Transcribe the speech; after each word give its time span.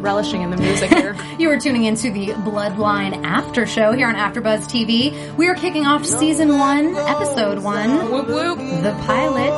relishing 0.00 0.42
in 0.42 0.50
the 0.50 0.56
music 0.56 0.90
here. 0.90 1.16
You 1.40 1.48
are 1.50 1.58
tuning 1.58 1.84
into 1.84 2.10
the 2.10 2.26
Bloodline 2.28 3.24
After 3.24 3.66
Show 3.66 3.92
here 3.92 4.06
on 4.08 4.14
AfterBuzz 4.14 4.66
TV. 4.66 5.34
We 5.36 5.48
are 5.48 5.54
kicking 5.54 5.86
off 5.86 6.04
season 6.04 6.58
one, 6.58 6.94
episode 6.94 7.60
one, 7.60 8.10
whoop 8.10 8.28
whoop. 8.28 8.58
the 8.58 8.92
pilot. 9.06 9.50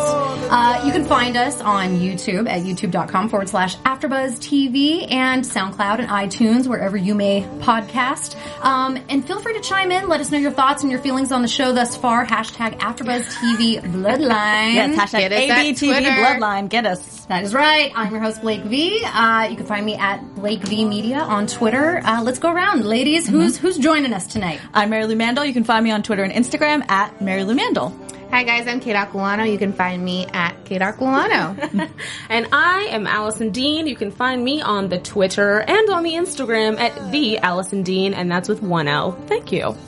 Uh, 0.52 0.82
you 0.84 0.92
can 0.92 1.04
find 1.04 1.36
us 1.36 1.60
on 1.60 1.98
YouTube 1.98 2.48
at 2.48 2.62
youtube.com 2.62 3.30
forward 3.30 3.48
slash 3.48 3.76
AfterBuzz 3.78 4.38
TV 4.38 5.10
and 5.10 5.42
SoundCloud 5.42 5.98
and 5.98 6.08
iTunes, 6.08 6.68
wherever 6.68 6.96
you 6.96 7.16
may 7.16 7.42
podcast. 7.60 8.36
Um, 8.62 8.96
and 9.08 9.26
feel 9.26 9.40
free 9.40 9.54
to 9.54 9.60
chime 9.60 9.90
in. 9.90 10.08
Let 10.08 10.20
us 10.20 10.30
know 10.30 10.38
your 10.38 10.52
thoughts 10.52 10.82
and 10.82 10.92
your 10.92 11.00
feelings 11.00 11.32
on 11.32 11.42
the 11.42 11.48
show 11.48 11.72
thus 11.72 11.96
far. 11.96 12.24
Hashtag 12.24 12.78
AfterBuzz 12.78 13.24
TV 13.38 13.80
Bloodline. 13.82 14.74
Yes, 14.74 14.96
hashtag 15.12 15.30
Get 15.30 15.32
us 15.32 15.80
ABTV 15.80 16.04
Bloodline. 16.16 16.68
Get 16.68 16.86
us. 16.86 17.24
That 17.26 17.42
is 17.44 17.54
right. 17.54 17.90
I'm 17.96 18.12
your 18.12 18.20
host, 18.20 18.42
Blake 18.42 18.62
V. 18.62 19.02
Uh, 19.04 19.48
you 19.50 19.56
can 19.56 19.66
find 19.66 19.86
me 19.86 19.94
at 19.96 20.22
Blake 20.42 20.62
V 20.64 20.84
Media 20.84 21.20
on 21.20 21.46
Twitter. 21.46 22.02
Uh, 22.04 22.20
let's 22.20 22.40
go 22.40 22.52
around, 22.52 22.84
ladies. 22.84 23.28
Who's 23.28 23.56
who's 23.56 23.78
joining 23.78 24.12
us 24.12 24.26
tonight? 24.26 24.60
I'm 24.74 24.90
Mary 24.90 25.06
Lou 25.06 25.14
Mandel. 25.14 25.44
You 25.44 25.52
can 25.52 25.62
find 25.62 25.84
me 25.84 25.92
on 25.92 26.02
Twitter 26.02 26.24
and 26.24 26.32
Instagram 26.32 26.84
at 26.90 27.22
Mary 27.22 27.44
Lou 27.44 27.54
Mandel. 27.54 27.96
Hi 28.32 28.42
guys, 28.42 28.66
I'm 28.66 28.80
Kate 28.80 28.96
Aquilano. 28.96 29.48
You 29.48 29.56
can 29.56 29.72
find 29.72 30.04
me 30.04 30.26
at 30.26 30.64
Kate 30.64 30.80
Aquilano. 30.80 31.88
And 32.28 32.48
I 32.50 32.88
am 32.90 33.06
Allison 33.06 33.50
Dean. 33.50 33.86
You 33.86 33.94
can 33.94 34.10
find 34.10 34.42
me 34.42 34.60
on 34.60 34.88
the 34.88 34.98
Twitter 34.98 35.60
and 35.60 35.88
on 35.90 36.02
the 36.02 36.14
Instagram 36.14 36.76
at 36.76 37.12
the 37.12 37.38
Allison 37.38 37.84
Dean, 37.84 38.12
and 38.12 38.28
that's 38.28 38.48
with 38.48 38.62
one 38.62 38.88
L. 38.88 39.12
Thank 39.28 39.52
you. 39.52 39.76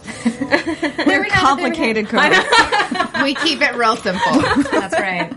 There 1.05 1.21
we 1.21 1.29
go, 1.29 1.35
Complicated 1.35 2.07
there 2.07 2.31
career. 2.31 3.09
we 3.25 3.35
keep 3.35 3.61
it 3.61 3.75
real 3.75 3.97
simple. 3.97 4.41
That's 4.71 4.95
right. 4.95 5.33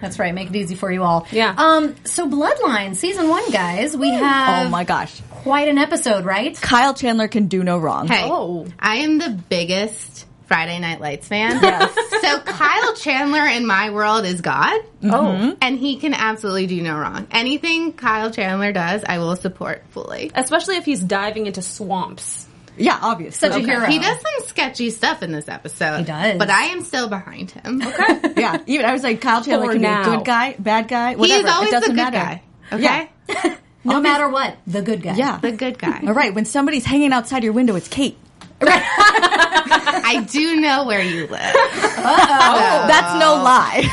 That's 0.00 0.18
right. 0.18 0.34
Make 0.34 0.50
it 0.50 0.56
easy 0.56 0.74
for 0.74 0.90
you 0.90 1.02
all. 1.02 1.26
Yeah. 1.30 1.54
Um. 1.56 1.94
So, 2.04 2.28
Bloodline 2.28 2.96
season 2.96 3.28
one, 3.28 3.50
guys. 3.50 3.96
We 3.96 4.10
have 4.10 4.66
Oh 4.66 4.70
my 4.70 4.84
gosh. 4.84 5.20
quite 5.30 5.68
an 5.68 5.78
episode, 5.78 6.24
right? 6.24 6.54
Kyle 6.60 6.94
Chandler 6.94 7.28
can 7.28 7.46
do 7.48 7.62
no 7.62 7.78
wrong. 7.78 8.08
Hey, 8.08 8.26
Oh. 8.30 8.66
I 8.78 8.96
am 8.96 9.18
the 9.18 9.30
biggest 9.48 10.26
Friday 10.46 10.78
Night 10.80 11.00
Lights 11.00 11.28
fan. 11.28 11.62
Yes. 11.62 11.94
so 12.22 12.40
Kyle 12.40 12.94
Chandler 12.96 13.46
in 13.46 13.66
my 13.66 13.90
world 13.90 14.24
is 14.24 14.40
God. 14.40 14.80
Oh. 15.04 15.56
And 15.62 15.78
he 15.78 15.96
can 15.96 16.12
absolutely 16.12 16.66
do 16.66 16.82
no 16.82 16.98
wrong. 16.98 17.28
Anything 17.30 17.92
Kyle 17.92 18.30
Chandler 18.32 18.72
does, 18.72 19.04
I 19.04 19.18
will 19.18 19.36
support 19.36 19.84
fully. 19.90 20.32
Especially 20.34 20.76
if 20.76 20.84
he's 20.84 21.00
diving 21.00 21.46
into 21.46 21.62
swamps. 21.62 22.48
Yeah, 22.76 22.98
obviously. 23.00 23.48
Such 23.48 23.62
a 23.62 23.64
hero. 23.66 23.86
He 23.86 23.98
does 23.98 24.16
some 24.20 24.46
sketchy 24.48 24.90
stuff 24.90 25.22
in 25.22 25.32
this 25.32 25.48
episode. 25.48 25.98
He 25.98 26.04
does. 26.04 26.38
But 26.38 26.50
I 26.50 26.66
am 26.66 26.82
still 26.82 27.08
behind 27.08 27.50
him. 27.50 27.82
Okay. 27.82 28.32
yeah, 28.40 28.58
even 28.66 28.86
I 28.86 28.92
was 28.92 29.02
like, 29.02 29.20
Kyle 29.20 29.42
Chandler 29.44 29.66
For 29.66 29.72
can 29.74 29.82
now. 29.82 30.04
be 30.04 30.10
a 30.10 30.16
good 30.16 30.24
guy, 30.26 30.54
bad 30.58 30.88
guy, 30.88 31.10
He 31.10 31.16
whatever. 31.16 31.46
is 31.46 31.52
always 31.52 31.68
it 31.68 31.74
the 31.74 31.80
doesn't 31.80 31.96
good 31.96 32.12
matter. 32.12 32.16
guy. 32.16 32.42
Okay? 32.72 33.10
Yeah. 33.28 33.56
No 33.82 33.98
matter 33.98 34.28
what, 34.28 34.58
the 34.66 34.82
good 34.82 35.00
guy. 35.00 35.14
Yeah. 35.14 35.38
The 35.38 35.52
good 35.52 35.78
guy. 35.78 36.02
All 36.06 36.12
right, 36.12 36.34
when 36.34 36.44
somebody's 36.44 36.84
hanging 36.84 37.14
outside 37.14 37.42
your 37.42 37.54
window, 37.54 37.76
it's 37.76 37.88
Kate. 37.88 38.18
I 38.62 40.26
do 40.30 40.60
know 40.60 40.84
where 40.84 41.00
you 41.02 41.26
live. 41.26 41.54
Oh, 41.54 42.84
that's 42.86 43.14
no 43.18 43.36
lie. 43.42 43.88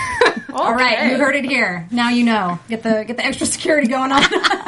All 0.54 0.74
right. 0.74 1.10
You 1.12 1.18
heard 1.18 1.36
it 1.38 1.46
here. 1.46 1.88
Now 1.90 2.10
you 2.10 2.26
know. 2.26 2.60
Get 2.68 2.84
the 2.84 3.06
get 3.08 3.16
the 3.16 3.26
extra 3.26 3.46
security 3.48 3.88
going 3.88 4.12
on. 4.12 4.24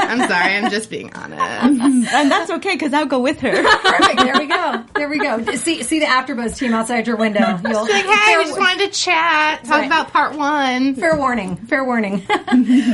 I'm 0.09 0.27
sorry, 0.27 0.55
I'm 0.55 0.69
just 0.69 0.89
being 0.89 1.13
honest. 1.13 1.39
and 2.13 2.31
that's 2.31 2.49
okay 2.51 2.73
because 2.75 2.93
I'll 2.93 3.05
go 3.05 3.19
with 3.19 3.39
her. 3.41 3.63
Perfect. 3.63 4.19
There 4.19 4.37
we 4.37 4.47
go. 4.47 4.83
There 4.95 5.09
we 5.09 5.19
go. 5.19 5.43
See 5.55 5.83
see 5.83 5.99
the 5.99 6.05
AfterBuzz 6.05 6.57
team 6.57 6.73
outside 6.73 7.07
your 7.07 7.15
window. 7.15 7.39
You'll, 7.67 7.81
Like, 7.83 8.05
hey, 8.05 8.37
we 8.37 8.43
just 8.45 8.59
wanted 8.59 8.91
to 8.91 8.99
chat, 8.99 9.63
talk 9.63 9.77
Right. 9.79 9.85
about 9.85 10.11
part 10.11 10.35
one. 10.35 10.95
Fair 10.95 11.15
warning. 11.17 11.55
Fair 11.55 11.83
warning. 11.85 12.21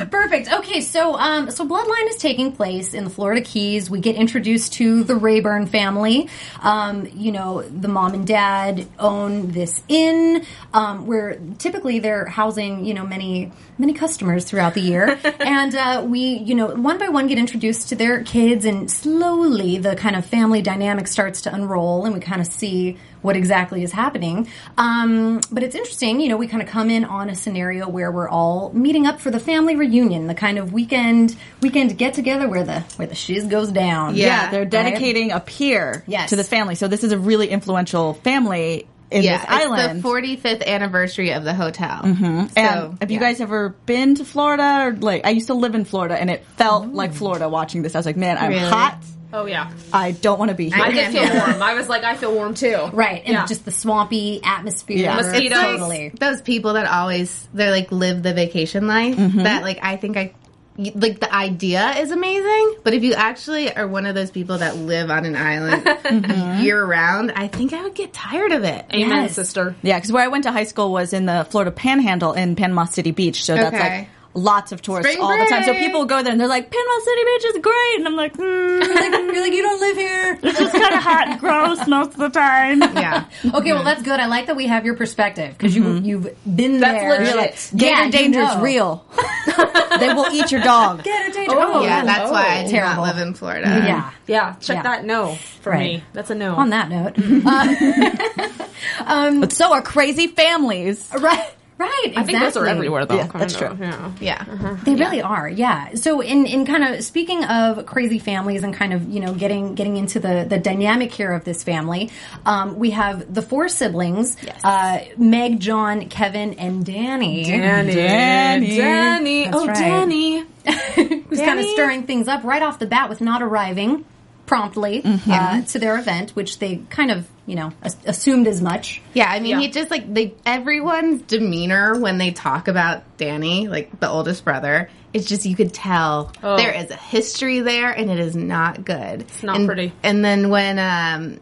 Perfect. 0.09 0.51
Okay, 0.51 0.81
so 0.81 1.15
um, 1.15 1.51
so 1.51 1.65
Bloodline 1.67 2.07
is 2.09 2.17
taking 2.17 2.51
place 2.51 2.93
in 2.93 3.03
the 3.03 3.09
Florida 3.09 3.41
Keys. 3.41 3.89
We 3.89 3.99
get 3.99 4.15
introduced 4.15 4.73
to 4.73 5.03
the 5.03 5.15
Rayburn 5.15 5.67
family. 5.67 6.29
Um, 6.61 7.07
you 7.15 7.31
know, 7.31 7.61
the 7.61 7.87
mom 7.87 8.13
and 8.13 8.27
dad 8.27 8.87
own 8.99 9.51
this 9.51 9.81
inn 9.87 10.45
um, 10.73 11.05
where 11.07 11.39
typically 11.57 11.99
they're 11.99 12.25
housing 12.25 12.85
you 12.85 12.93
know 12.93 13.05
many 13.05 13.51
many 13.77 13.93
customers 13.93 14.45
throughout 14.45 14.73
the 14.73 14.81
year, 14.81 15.19
and 15.39 15.75
uh, 15.75 16.03
we 16.07 16.19
you 16.37 16.55
know 16.55 16.67
one 16.75 16.97
by 16.97 17.04
one 17.11 17.27
get 17.27 17.38
introduced 17.38 17.89
to 17.89 17.95
their 17.95 18.23
kids, 18.23 18.66
and 18.66 18.89
slowly 18.91 19.77
the 19.77 19.95
kind 19.95 20.16
of 20.16 20.25
family 20.25 20.61
dynamic 20.61 21.07
starts 21.07 21.41
to 21.43 21.53
unroll, 21.53 22.05
and 22.05 22.13
we 22.13 22.19
kind 22.19 22.41
of 22.41 22.47
see 22.47 22.97
what 23.21 23.35
exactly 23.35 23.81
is 23.83 23.91
happening. 23.91 24.47
Um, 24.77 25.41
but 25.51 25.63
it's 25.63 25.73
interesting, 25.73 26.19
you 26.19 26.29
know, 26.29 26.38
we 26.38 26.47
kind 26.47 26.61
of 26.61 26.69
come 26.69 26.91
in 26.91 27.03
on 27.05 27.29
a 27.29 27.35
scenario 27.35 27.89
where 27.89 28.11
we're 28.11 28.29
all 28.29 28.71
meeting 28.73 29.07
up 29.07 29.19
for 29.19 29.31
the 29.31 29.39
family 29.39 29.75
reunion, 29.75 30.27
the 30.27 30.35
kind 30.35 30.59
of 30.59 30.73
weekend 30.73 31.35
weekend 31.61 31.97
get 31.97 32.13
together 32.13 32.47
where 32.47 32.63
the 32.63 32.81
where 32.97 33.07
the 33.07 33.15
shiz 33.15 33.45
goes 33.45 33.71
down. 33.71 34.15
Yeah. 34.15 34.25
Yeah, 34.25 34.51
they're 34.51 34.65
dedicating 34.65 35.31
a 35.31 35.39
pier 35.39 36.03
Yes. 36.05 36.29
to 36.29 36.35
the 36.35 36.44
family. 36.44 36.75
So 36.75 36.88
this 36.88 37.03
is 37.03 37.11
a 37.11 37.17
really 37.19 37.47
influential 37.49 38.13
family 38.15 38.88
in 39.11 39.23
yeah, 39.23 39.38
this 39.38 39.45
island. 39.49 39.97
it's 39.99 40.03
the 40.03 40.09
45th 40.09 40.66
anniversary 40.66 41.31
of 41.33 41.43
the 41.43 41.53
hotel. 41.53 42.01
Mm-hmm. 42.03 42.25
and 42.25 42.49
So, 42.55 42.95
have 43.01 43.11
you 43.11 43.19
guys 43.19 43.39
ever 43.41 43.69
been 43.85 44.16
to 44.16 44.25
Florida? 44.25 44.88
Or 44.88 44.91
like, 44.93 45.25
I 45.25 45.29
used 45.29 45.47
to 45.47 45.53
live 45.53 45.75
in 45.75 45.85
Florida, 45.85 46.19
and 46.19 46.29
it 46.29 46.43
felt 46.57 46.88
like 46.88 47.13
Florida 47.13 47.47
watching 47.49 47.81
this. 47.83 47.95
I 47.95 47.99
was 47.99 48.05
like, 48.05 48.17
man, 48.17 48.38
I'm 48.38 48.49
Really? 48.49 48.67
hot. 48.67 48.97
Oh 49.33 49.45
yeah. 49.47 49.69
I 49.91 50.11
don't 50.11 50.39
want 50.39 50.49
to 50.49 50.55
be 50.55 50.69
here. 50.69 50.81
I 50.81 50.91
did 50.91 51.11
can't 51.11 51.29
feel 51.29 51.45
warm. 51.47 51.61
I 51.61 51.73
was 51.73 51.89
like, 51.89 52.03
I 52.05 52.15
feel 52.15 52.33
warm 52.33 52.53
too. 52.53 52.89
Right, 52.94 53.21
and 53.25 53.33
Yeah. 53.33 53.45
just 53.45 53.65
the 53.65 53.71
swampy 53.71 54.39
atmosphere. 54.41 54.97
Yeah. 54.97 55.15
Mosquitoes. 55.17 55.59
Totally. 55.59 56.09
those 56.17 56.41
people 56.41 56.73
that 56.73 56.85
always 56.88 57.45
they're 57.53 57.71
like 57.71 57.91
live 57.91 58.23
the 58.23 58.33
vacation 58.33 58.88
life. 58.88 59.17
Mm-hmm. 59.17 59.44
That 59.44 59.63
like 59.63 59.79
I 59.81 59.97
think 59.97 60.15
I 60.15 60.33
like 60.78 61.19
the 61.19 61.34
idea 61.34 61.91
is 62.00 62.12
amazing, 62.12 62.75
but 62.84 62.94
if 62.94 63.03
you 63.03 63.13
actually 63.13 63.74
are 63.74 63.88
one 63.88 64.06
of 64.06 64.13
those 64.16 64.30
people 64.30 64.58
that 64.58 64.75
live 64.75 65.09
on 65.09 65.25
an 65.25 65.36
island 65.36 65.84
mm-hmm. 65.86 66.63
year 66.63 66.84
round, 66.84 67.31
I 67.36 67.47
think 67.47 67.74
I 67.74 67.81
would 67.84 67.96
get 67.96 68.12
tired 68.13 68.52
of 68.52 68.63
it. 68.63 68.86
Amen, 68.94 69.24
Yes. 69.24 69.34
sister. 69.36 69.75
Yeah, 69.81 69.97
because 69.97 70.12
where 70.12 70.24
I 70.24 70.28
went 70.28 70.44
to 70.44 70.52
high 70.52 70.66
school 70.66 70.91
was 70.91 71.13
in 71.13 71.25
the 71.25 71.46
Florida 71.50 71.72
Panhandle 71.72 72.34
in 72.34 72.56
Panama 72.56 72.86
City 72.86 73.12
Beach. 73.12 73.44
So 73.46 73.56
that's 73.56 73.75
Okay. 73.75 74.00
like 74.00 74.09
lots 74.35 74.72
of 74.72 74.81
tourists 74.81 75.12
Spring 75.12 75.23
all 75.23 75.38
the 75.38 75.46
time. 75.46 75.63
So 75.63 75.73
people 75.73 76.06
go 76.06 76.22
there 76.22 76.31
and 76.31 76.40
they're 76.40 76.47
like, 76.47 76.69
Panama 76.69 77.00
City 77.03 77.22
Beach 77.25 77.46
is 77.46 77.62
great. 77.62 77.96
And 77.97 78.07
I'm 78.07 78.16
like, 78.16 78.35
hmm, 78.35 78.41
You're 78.44 79.41
like, 79.41 79.53
you 79.53 79.62
don't 79.62 79.79
live 79.79 79.97
here. 79.97 80.40
it's 80.44 80.59
just 80.59 80.73
kind 80.73 80.94
of 80.94 81.01
hot 81.01 81.28
and 81.29 81.40
gross 81.40 81.88
most 81.88 82.12
of 82.12 82.18
the 82.18 82.29
time. 82.29 82.81
Yeah. 82.81 83.25
Okay, 83.53 83.74
well 83.74 83.84
that's 83.84 84.01
good. 84.03 84.19
I 84.19 84.28
like 84.28 84.47
that 84.47 84.56
we 84.56 84.68
have 84.68 84.85
your 84.85 84.95
perspective 84.95 85.57
because 85.57 85.75
you 85.75 85.84
mm-hmm. 85.84 86.06
you've 86.06 86.56
been 86.56 86.79
That's 86.79 87.00
there. 87.01 87.09
legit. 87.12 87.28
You're 87.28 87.38
like, 87.38 87.56
Gator 87.75 87.85
yeah, 87.85 88.06
you 88.06 88.12
danger 88.12 88.40
is 88.41 88.56
know. 88.56 88.62
real. 88.62 89.06
they 90.00 90.13
will 90.13 90.28
eat 90.34 90.51
your 90.51 90.62
dog. 90.62 91.04
Gator 91.04 91.31
danger. 91.31 91.56
Oh, 91.56 91.74
Oh, 91.75 91.83
Yeah, 91.83 92.04
that's 92.06 92.31
why 92.31 92.45
I 92.59 92.63
do 92.65 92.71
Terrible. 92.71 93.04
not 93.04 93.15
live 93.15 93.27
in 93.27 93.33
Florida. 93.33 93.68
yeah. 93.68 94.12
Yeah, 94.27 94.54
check 94.56 94.77
Yeah. 94.77 94.83
that 94.83 95.06
no 95.06 95.36
for 95.62 95.71
Right. 95.71 95.80
me. 95.98 96.04
That's 96.13 96.30
a 96.30 96.36
no. 96.36 96.56
On 96.56 96.69
that 96.71 96.89
note, 96.89 97.15
mm-hmm. 97.15 98.62
um, 99.06 99.42
But 99.42 99.51
so 99.51 99.74
are 99.74 99.81
crazy 99.81 100.27
families. 100.27 101.09
right, 101.18 101.50
right. 101.77 102.01
Exactly. 102.06 102.22
I 102.22 102.25
think 102.25 102.39
those 102.39 102.57
are 102.57 102.68
everywhere 102.68 103.06
though. 103.06 103.16
Yeah, 103.16 103.27
kind 103.27 103.42
that's 103.42 103.54
of, 103.56 103.77
true. 103.77 103.86
Yeah. 103.86 104.12
Yeah. 104.19 104.77
They 104.83 104.95
really 104.95 105.22
are, 105.22 105.50
yeah. 105.50 105.95
So 105.95 106.22
in, 106.22 106.45
in 106.45 106.66
kind 106.66 106.83
of 106.83 107.04
speaking 107.04 107.44
of 107.44 107.86
crazy 107.86 108.19
families 108.19 108.63
and 108.63 108.74
kind 108.74 108.94
of, 108.94 109.07
you 109.10 109.19
know, 109.19 109.33
getting 109.33 109.75
getting 109.75 109.98
into 109.98 110.19
the, 110.19 110.45
the 110.48 110.57
dynamic 110.57 111.12
here 111.12 111.31
of 111.31 111.44
this 111.44 111.63
family, 111.63 112.12
um, 112.45 112.77
we 112.77 112.92
have 112.92 113.33
the 113.33 113.42
four 113.42 113.69
siblings, 113.69 114.38
uh, 114.63 115.00
Meg, 115.18 115.60
John, 115.60 116.10
Kevin, 116.10 116.54
and 116.56 116.86
Danny. 116.86 117.44
Danny. 117.44 117.95
Danny. 117.95 118.78
Danny. 118.78 119.45
That's 119.45 119.57
oh, 119.57 119.68
right. 119.68 119.78
Danny. 119.78 120.45
who's 120.95 121.39
kind 121.39 121.60
of 121.60 121.66
stirring 121.68 122.04
things 122.04 122.28
up 122.28 122.44
right 122.44 122.62
off 122.62 122.80
the 122.80 122.88
bat 122.88 123.10
with 123.10 123.21
not 123.21 123.42
arriving. 123.42 124.06
Promptly 124.45 125.01
uh, 125.06 125.62
to 125.63 125.80
their 125.80 125.97
event, 125.97 126.31
which 126.31 126.59
they 126.59 126.77
kind 126.89 127.12
of, 127.12 127.27
you 127.45 127.56
know, 127.56 127.71
as- 127.81 127.97
assumed 128.06 128.47
as 128.47 128.62
much. 128.62 129.01
Yeah, 129.13 129.30
I 129.30 129.39
mean, 129.39 129.51
Yeah. 129.51 129.59
he 129.62 129.69
just 129.69 129.89
like 129.92 130.12
they 130.13 130.33
everyone's 130.45 131.21
demeanor 131.24 132.00
when 132.00 132.18
they 132.18 132.31
talk 132.31 132.68
about 132.68 133.03
Danny, 133.18 133.68
like 133.68 134.00
the 134.00 134.09
oldest 134.09 134.44
brother. 134.45 134.89
It's 135.13 135.25
just 135.27 135.45
you 135.45 135.56
could 135.56 135.74
tell 135.74 136.31
Oh. 136.44 136.57
there 136.57 136.74
is 136.74 136.92
a 136.92 136.95
history 136.97 137.62
there, 137.62 137.89
and 137.92 138.12
it 138.12 138.19
is 138.19 138.36
not 138.36 138.83
good. 138.83 139.21
It's 139.21 139.44
not 139.44 139.56
and, 139.57 139.65
pretty. 139.65 139.94
And 140.03 140.24
then 140.24 140.50
when 140.50 140.77
um, 140.77 141.39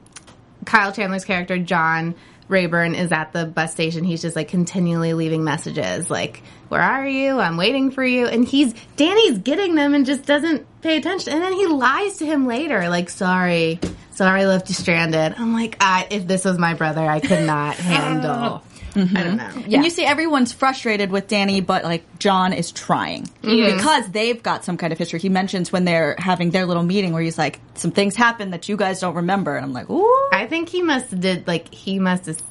Kyle 0.65 0.91
Chandler's 0.91 1.25
character 1.25 1.57
John 1.57 2.15
Rayburn 2.47 2.95
is 2.95 3.11
at 3.11 3.33
the 3.33 3.45
bus 3.45 3.71
station, 3.71 4.03
he's 4.03 4.21
just 4.21 4.35
like 4.35 4.47
continually 4.49 5.13
leaving 5.13 5.43
messages 5.43 6.09
like, 6.09 6.43
"Where 6.69 6.81
are 6.81 7.07
you? 7.07 7.39
I'm 7.39 7.57
waiting 7.57 7.91
for 7.91 8.03
you." 8.03 8.27
And 8.27 8.47
he's 8.47 8.73
Danny's 8.95 9.37
getting 9.39 9.75
them 9.75 9.93
and 9.93 10.05
just 10.05 10.25
doesn't 10.25 10.65
pay 10.81 10.97
attention. 10.97 11.33
And 11.33 11.41
then 11.41 11.53
he 11.53 11.67
lies 11.67 12.17
to 12.17 12.25
him 12.25 12.45
later, 12.45 12.89
like, 12.89 13.09
"Sorry, 13.09 13.79
sorry, 14.11 14.41
I 14.41 14.45
left 14.47 14.69
you 14.69 14.75
stranded." 14.75 15.35
I'm 15.37 15.53
like, 15.53 15.77
I, 15.79 16.07
if 16.09 16.27
this 16.27 16.43
was 16.45 16.57
my 16.57 16.73
brother, 16.73 17.01
I 17.01 17.19
could 17.19 17.45
not 17.45 17.75
handle. 17.77 18.61
Mm-hmm. 18.93 19.17
I 19.17 19.23
don't 19.23 19.37
know. 19.37 19.75
And 19.75 19.83
you 19.83 19.89
see 19.89 20.05
everyone's 20.05 20.51
frustrated 20.51 21.11
with 21.11 21.27
Danny, 21.27 21.61
but 21.61 21.83
like 21.83 22.19
John 22.19 22.53
is 22.53 22.71
trying 22.71 23.25
mm-hmm. 23.41 23.75
because 23.75 24.09
they've 24.09 24.41
got 24.41 24.63
some 24.63 24.77
kind 24.77 24.93
of 24.93 24.99
history. 24.99 25.19
He 25.19 25.29
mentions 25.29 25.71
when 25.71 25.85
they're 25.85 26.15
having 26.17 26.51
their 26.51 26.65
little 26.65 26.83
meeting 26.83 27.13
where 27.13 27.21
he's 27.21 27.37
like, 27.37 27.59
"Some 27.73 27.91
things 27.91 28.15
happened 28.15 28.53
that 28.53 28.69
you 28.69 28.77
guys 28.77 28.99
don't 28.99 29.15
remember," 29.15 29.55
and 29.55 29.65
I'm 29.65 29.73
like, 29.73 29.89
"Ooh." 29.89 30.29
I 30.31 30.45
think 30.47 30.69
he 30.69 30.81
must 30.81 31.11
have 31.11 31.19
did 31.19 31.47
like 31.47 31.73
he 31.73 31.99
must 31.99 32.27
have. 32.27 32.41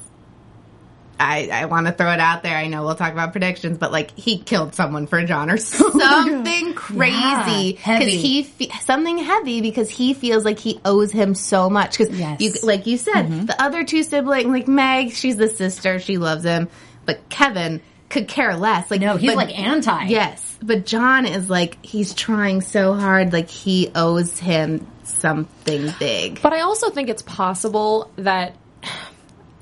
I, 1.23 1.49
I 1.51 1.65
want 1.65 1.87
to 1.87 1.93
throw 1.93 2.11
it 2.11 2.19
out 2.19 2.43
there. 2.43 2.55
I 2.57 2.67
know 2.67 2.83
we'll 2.83 2.95
talk 2.95 3.11
about 3.13 3.31
predictions, 3.31 3.77
but 3.77 3.91
like 3.91 4.17
he 4.17 4.37
killed 4.37 4.75
someone 4.75 5.07
for 5.07 5.23
John 5.25 5.49
or 5.49 5.57
something 6.07 6.73
crazy 6.73 7.73
heavy. 7.73 8.05
because 8.05 8.13
he 8.21 8.43
fe- 8.43 8.71
something 8.81 9.17
heavy 9.17 9.61
because 9.61 9.89
he 9.89 10.13
feels 10.13 10.45
like 10.45 10.59
he 10.59 10.79
owes 10.85 11.11
him 11.11 11.35
so 11.35 11.69
much. 11.69 11.97
Because 11.97 12.17
Yes. 12.17 12.41
you 12.41 12.51
like 12.63 12.85
you 12.87 12.97
said, 12.97 13.23
mm-hmm. 13.27 13.45
the 13.45 13.61
other 13.61 13.83
two 13.83 14.03
siblings, 14.03 14.47
like 14.47 14.67
Meg, 14.67 15.11
she's 15.11 15.37
the 15.37 15.49
sister, 15.49 15.99
she 15.99 16.17
loves 16.17 16.43
him, 16.43 16.69
but 17.05 17.27
Kevin 17.29 17.81
could 18.09 18.27
care 18.27 18.55
less. 18.55 18.91
Like 18.91 19.01
No, 19.01 19.17
he's 19.17 19.31
but- 19.31 19.37
like 19.47 19.57
anti. 19.59 20.05
Yes, 20.05 20.57
but 20.61 20.85
John 20.85 21.25
is 21.25 21.49
like 21.49 21.83
he's 21.85 22.13
trying 22.13 22.61
so 22.61 22.93
hard, 22.93 23.33
like 23.33 23.49
he 23.49 23.91
owes 23.95 24.37
him 24.39 24.85
something 25.03 25.93
big. 25.99 26.41
But 26.41 26.53
I 26.53 26.61
also 26.61 26.89
think 26.89 27.09
it's 27.09 27.21
possible 27.23 28.11
that 28.17 28.55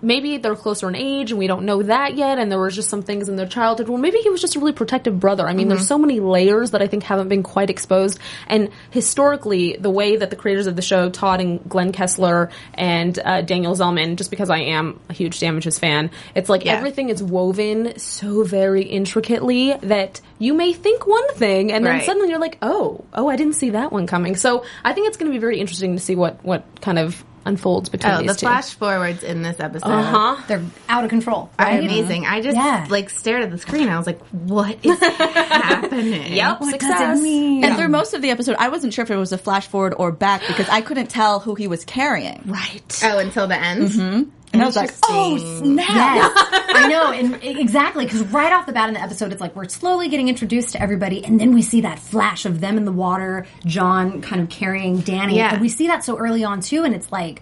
maybe 0.02 0.38
they're 0.38 0.56
closer 0.56 0.88
in 0.90 0.96
age 0.96 1.32
and 1.32 1.40
we 1.40 1.48
don't 1.48 1.66
know 1.66 1.82
that 1.84 2.16
yet 2.16 2.40
and 2.40 2.52
there 2.52 2.60
was 2.60 2.76
just 2.76 2.90
some 2.90 3.02
things 3.04 3.30
in 3.30 3.36
their 3.36 3.48
childhood. 3.48 3.88
Well 3.90 3.98
maybe 3.98 4.18
he 4.20 4.30
was 4.30 4.42
just 4.42 4.56
a 4.56 4.60
really 4.60 4.72
protective 4.74 5.20
brother. 5.20 5.48
I 5.48 5.54
mean 5.54 5.68
there's 5.68 5.88
so 5.88 5.98
many 5.98 6.20
layers 6.20 6.72
that 6.72 6.82
i 6.82 6.88
think 6.88 7.04
haven't 7.04 7.30
been 7.30 7.44
quite 7.44 7.70
exposed. 7.70 8.20
And 8.48 8.70
historically 8.90 9.76
the 9.78 9.90
way 9.90 10.16
that 10.16 10.30
the 10.30 10.36
creators 10.36 10.68
of 10.68 10.76
the 10.76 10.82
show 10.82 11.10
todd 11.10 11.42
and 11.42 11.60
glenn 11.68 11.92
kessler 11.92 12.50
and 12.74 13.18
uh, 13.20 13.42
daniel 13.42 13.76
zelman 13.76 14.16
just 14.16 14.30
because 14.32 14.50
i 14.50 14.60
am 14.60 15.00
a 15.10 15.14
huge 15.14 15.40
damages 15.40 15.78
fan 15.80 16.10
it's 16.36 16.50
like 16.50 16.64
Yeah. 16.66 16.74
everything 16.74 17.10
is 17.10 17.22
woven 17.22 17.98
so 18.00 18.44
very 18.44 18.84
intricately 18.84 19.74
that 19.82 20.22
you 20.40 20.54
may 20.54 20.74
think 20.74 21.06
one 21.08 21.34
thing 21.36 21.72
and 21.72 21.86
then 21.86 21.96
Right. 21.98 22.06
suddenly 22.06 22.30
you're 22.30 22.40
like 22.40 22.58
oh 22.62 23.04
oh 23.14 23.28
i 23.28 23.36
didn't 23.36 23.54
see 23.56 23.72
that 23.72 23.92
one 23.92 24.08
coming. 24.08 24.36
So 24.36 24.64
i 24.84 24.94
think 24.94 25.08
it's 25.08 25.18
going 25.18 25.30
to 25.32 25.36
be 25.36 25.40
very 25.40 25.60
interesting 25.60 25.96
to 25.96 26.02
see 26.02 26.16
what 26.16 26.44
what 26.44 26.64
kind 26.82 26.98
of 27.00 27.24
unfolds 27.46 27.90
between 27.90 28.14
Oh, 28.14 28.18
these 28.20 28.28
the 28.28 28.34
two 28.36 28.46
flash 28.46 28.74
forwards 28.74 29.24
in 29.24 29.42
this 29.42 29.60
episode. 29.60 29.88
uh-huh 29.90 30.44
They're 30.48 30.64
out 30.90 31.04
of 31.04 31.10
control. 31.10 31.50
are 31.58 31.66
right? 31.66 31.80
amazing. 31.84 32.26
I 32.26 32.42
just 32.42 32.56
Yeah. 32.56 32.86
like 32.90 33.10
stared 33.10 33.44
at 33.44 33.52
the 33.52 33.58
screen. 33.58 33.90
I 33.90 33.98
was 33.98 34.06
like, 34.08 34.20
"What 34.32 34.78
is 34.84 35.00
happening?" 35.00 36.34
Yep, 36.34 36.62
What 36.62 36.72
success. 36.72 37.00
does 37.00 37.20
it 37.20 37.24
mean? 37.24 37.64
And 37.64 37.78
through 37.78 37.90
most 37.90 38.14
of 38.14 38.22
the 38.22 38.30
episode, 38.30 38.56
I 38.60 38.70
wasn't 38.70 38.94
sure 38.94 39.04
if 39.04 39.12
it 39.12 39.16
was 39.18 39.32
a 39.32 39.38
flash 39.38 39.68
forward 39.68 39.94
or 39.98 40.12
back 40.12 40.42
because 40.48 40.70
I 40.70 40.82
couldn't 40.82 41.08
tell 41.08 41.40
who 41.40 41.56
he 41.56 41.68
was 41.68 41.84
carrying. 41.86 42.42
Right. 42.46 43.02
Oh, 43.04 43.18
until 43.18 43.48
the 43.48 43.60
end. 43.60 44.32
And 44.54 44.62
I 44.62 44.66
was 44.66 44.76
like, 44.76 44.92
oh, 45.04 45.38
"Oh 45.40 45.60
snap!" 45.60 45.88
Yes, 45.90 46.32
I 46.76 46.88
know, 46.90 47.12
and 47.12 47.42
exactly 47.44 48.06
because 48.06 48.22
right 48.28 48.52
off 48.52 48.66
the 48.66 48.74
bat 48.74 48.90
in 48.90 48.96
the 48.96 49.02
episode, 49.02 49.32
it's 49.32 49.42
like 49.42 49.56
we're 49.56 49.68
slowly 49.70 50.10
getting 50.10 50.28
introduced 50.28 50.74
to 50.74 50.82
everybody, 50.82 51.24
and 51.24 51.40
then 51.40 51.54
we 51.54 51.62
see 51.62 51.82
that 51.82 52.00
flash 52.00 52.46
of 52.46 52.60
them 52.60 52.78
in 52.78 52.86
the 52.86 52.92
water, 52.92 53.46
John 53.66 54.22
kind 54.22 54.42
of 54.42 54.50
carrying 54.50 55.00
Danny, 55.00 55.38
Yeah. 55.38 55.54
and 55.54 55.62
we 55.62 55.70
see 55.70 55.88
that 55.88 56.04
so 56.04 56.18
early 56.18 56.44
on 56.44 56.60
too, 56.62 56.84
and 56.84 56.94
it's 56.94 57.12
like, 57.12 57.42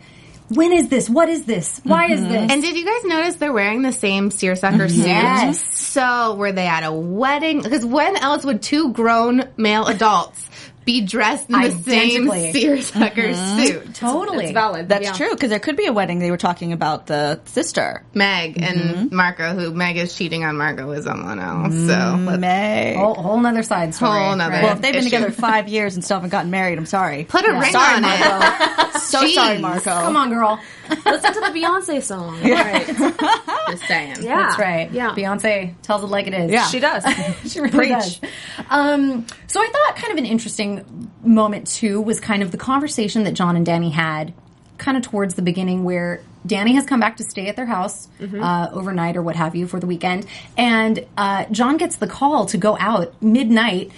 when 0.50 0.74
is 0.74 0.90
this? 0.90 1.10
What 1.10 1.30
is 1.30 1.46
this? 1.46 1.80
Why 1.84 2.12
is 2.12 2.22
mm-hmm. 2.22 2.32
this? 2.32 2.52
And 2.52 2.62
did 2.62 2.76
you 2.76 2.86
guys 2.86 3.04
notice 3.06 3.36
they're 3.36 3.54
wearing 3.54 3.84
the 3.84 3.92
same 3.92 4.32
seersucker 4.32 4.88
mm-hmm. 4.88 4.96
suit? 4.96 5.06
Yes. 5.06 5.78
So 5.78 6.36
were 6.36 6.52
they 6.52 6.68
at 6.68 6.84
a 6.84 6.92
wedding? 6.92 7.62
Because 7.62 7.86
when 7.86 8.16
else 8.18 8.44
would 8.46 8.62
two 8.62 8.92
grown 8.92 9.50
male 9.58 9.86
adults 9.86 10.49
be 10.90 11.02
dressed 11.02 11.50
in 11.50 11.54
the 11.54 11.68
Identically. 11.68 12.52
same 12.52 12.54
seersucker 12.54 13.22
mm-hmm. 13.22 13.64
suit? 13.64 13.96
totally 13.96 14.46
It's 14.46 14.54
valid. 14.54 14.90
That's 14.90 15.06
yeah. 15.06 15.14
true 15.14 15.30
because 15.30 15.52
there 15.52 15.60
could 15.60 15.78
be 15.78 15.86
a 15.86 15.94
wedding. 15.94 16.18
They 16.18 16.32
were 16.32 16.38
talking 16.38 16.74
about 16.74 17.06
the 17.06 17.40
sister, 17.46 18.04
Meg 18.16 18.62
and 18.62 18.80
mm-hmm. 18.80 19.16
Marco, 19.16 19.54
who 19.54 19.72
Meg 19.72 19.98
is 19.98 20.16
cheating 20.16 20.44
on 20.44 20.58
Marco 20.58 20.88
with 20.88 21.04
someone 21.04 21.40
else. 21.40 21.74
So 21.74 21.94
mm, 21.94 22.26
let's 22.26 22.40
May. 22.40 22.96
Whole, 22.98 23.14
whole 23.14 23.40
nother 23.40 23.62
side 23.62 23.94
story. 23.94 24.20
Whole 24.20 24.36
nother- 24.36 24.52
right? 24.52 24.64
well, 24.64 24.76
if 24.76 24.82
they've 24.82 24.94
been 24.94 25.06
issue. 25.06 25.12
together 25.12 25.32
five 25.32 25.68
years 25.68 25.94
and 25.94 26.04
still 26.04 26.18
haven't 26.18 26.32
gotten 26.32 26.50
married, 26.50 26.80
I'm 26.80 26.88
sorry. 26.88 27.26
put 27.26 27.46
a 27.46 27.52
ring 27.52 27.72
sorry, 27.72 28.04
on 28.04 28.06
it. 28.06 28.90
So 29.00 29.24
Jeez. 29.24 29.34
sorry, 29.34 29.58
Marco. 29.58 29.90
Come 29.90 30.18
on, 30.18 30.30
girl. 30.30 30.60
Listen 31.06 31.34
to 31.34 31.40
the 31.40 31.48
Beyonce 31.48 32.02
song. 32.04 32.40
Just 33.70 33.88
saying. 33.88 34.18
Yeah. 34.22 34.44
That's 34.44 34.60
right. 34.60 34.92
Yeah. 34.92 35.12
Beyonce 35.16 35.74
tells 35.82 36.04
it 36.04 36.08
like 36.08 36.28
it 36.28 36.34
is. 36.34 36.52
Yeah. 36.52 36.66
She 36.68 36.80
does. 36.80 37.04
she 37.52 37.60
really 37.60 37.72
Preach. 37.72 37.90
does. 37.90 38.22
Um, 38.70 39.26
so 39.48 39.62
I 39.62 39.68
thought 39.68 39.96
kind 39.96 40.12
of 40.12 40.18
an 40.18 40.26
interesting 40.26 40.79
moment 41.24 41.68
too 41.68 42.02
was 42.02 42.20
kind 42.20 42.42
of 42.44 42.52
the 42.52 42.58
conversation 42.58 43.24
that 43.24 43.34
John 43.34 43.56
and 43.56 43.66
Danny 43.66 43.90
had, 43.90 44.34
kind 44.78 44.98
of 44.98 45.04
towards 45.04 45.36
the 45.36 45.42
beginning, 45.42 45.84
where 45.84 46.22
Danny 46.46 46.74
has 46.76 46.86
come 46.86 47.00
back 47.00 47.18
to 47.18 47.24
stay 47.24 47.48
at 47.48 47.56
their 47.56 47.66
house 47.66 48.08
uh, 48.42 48.70
overnight 48.72 49.18
or 49.18 49.22
what 49.22 49.36
have 49.36 49.56
you 49.56 49.68
for 49.68 49.80
the 49.80 49.88
weekend, 49.88 50.26
and 50.58 51.06
uh, 51.18 51.46
John 51.52 51.78
gets 51.78 51.98
the 51.98 52.08
call 52.08 52.46
to 52.48 52.58
go 52.58 52.78
out 52.80 53.14
midnight. 53.22 53.92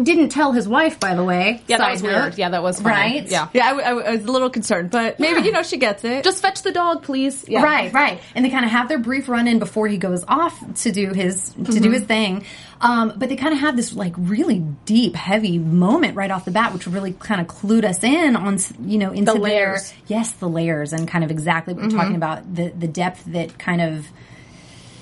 Didn't 0.00 0.28
tell 0.28 0.52
his 0.52 0.68
wife, 0.68 1.00
by 1.00 1.14
the 1.16 1.24
way. 1.24 1.62
Yeah, 1.66 1.78
that 1.78 1.90
was 1.90 2.02
note. 2.02 2.08
weird. 2.10 2.38
Yeah, 2.38 2.50
that 2.50 2.62
was 2.62 2.80
funny. 2.80 2.94
right. 2.94 3.26
Yeah. 3.28 3.48
Yeah, 3.52 3.66
I, 3.66 3.68
w- 3.70 3.84
I 3.84 3.88
w- 3.90 4.06
I 4.06 4.10
was 4.16 4.24
a 4.24 4.30
little 4.30 4.48
concerned, 4.48 4.90
but 4.90 5.18
maybe 5.18 5.42
you 5.42 5.50
know 5.52 5.64
she 5.64 5.78
gets 5.78 6.04
it. 6.04 6.22
Just 6.22 6.40
fetch 6.40 6.62
the 6.62 6.70
dog, 6.70 7.02
please. 7.02 7.44
Yeah. 7.48 7.62
Right, 7.64 7.92
right. 7.92 8.20
And 8.36 8.44
they 8.44 8.50
kind 8.50 8.64
of 8.64 8.70
have 8.70 8.88
their 8.88 8.98
brief 9.00 9.28
run 9.28 9.48
in 9.48 9.58
before 9.58 9.88
he 9.88 9.98
goes 9.98 10.24
off 10.28 10.58
to 10.82 10.92
do 10.92 11.12
his 11.12 11.50
to 11.50 11.80
do 11.80 11.90
his 11.90 12.04
thing. 12.04 12.44
Um, 12.80 13.12
but 13.16 13.28
they 13.28 13.36
kind 13.36 13.52
of 13.52 13.58
have 13.60 13.76
this 13.76 13.92
like 13.92 14.14
really 14.16 14.60
deep, 14.84 15.14
heavy 15.16 15.58
moment 15.58 16.16
right 16.16 16.30
off 16.30 16.44
the 16.44 16.50
bat, 16.52 16.72
which 16.72 16.86
really 16.86 17.12
kind 17.12 17.40
of 17.40 17.46
clued 17.48 17.84
us 17.84 18.02
in 18.04 18.36
on 18.36 18.58
you 18.84 18.96
know 18.98 19.10
into 19.10 19.32
The 19.32 19.38
their 19.40 19.42
layers. 19.42 19.92
yes, 20.06 20.30
the 20.32 20.48
layers 20.48 20.92
and 20.92 21.08
kind 21.08 21.24
of 21.24 21.30
exactly 21.32 21.74
what 21.74 21.82
we're 21.82 21.90
talking 21.90 22.14
about 22.16 22.54
the 22.54 22.68
the 22.68 22.86
depth 22.88 23.24
that 23.26 23.58
kind 23.58 23.80
of 23.82 24.06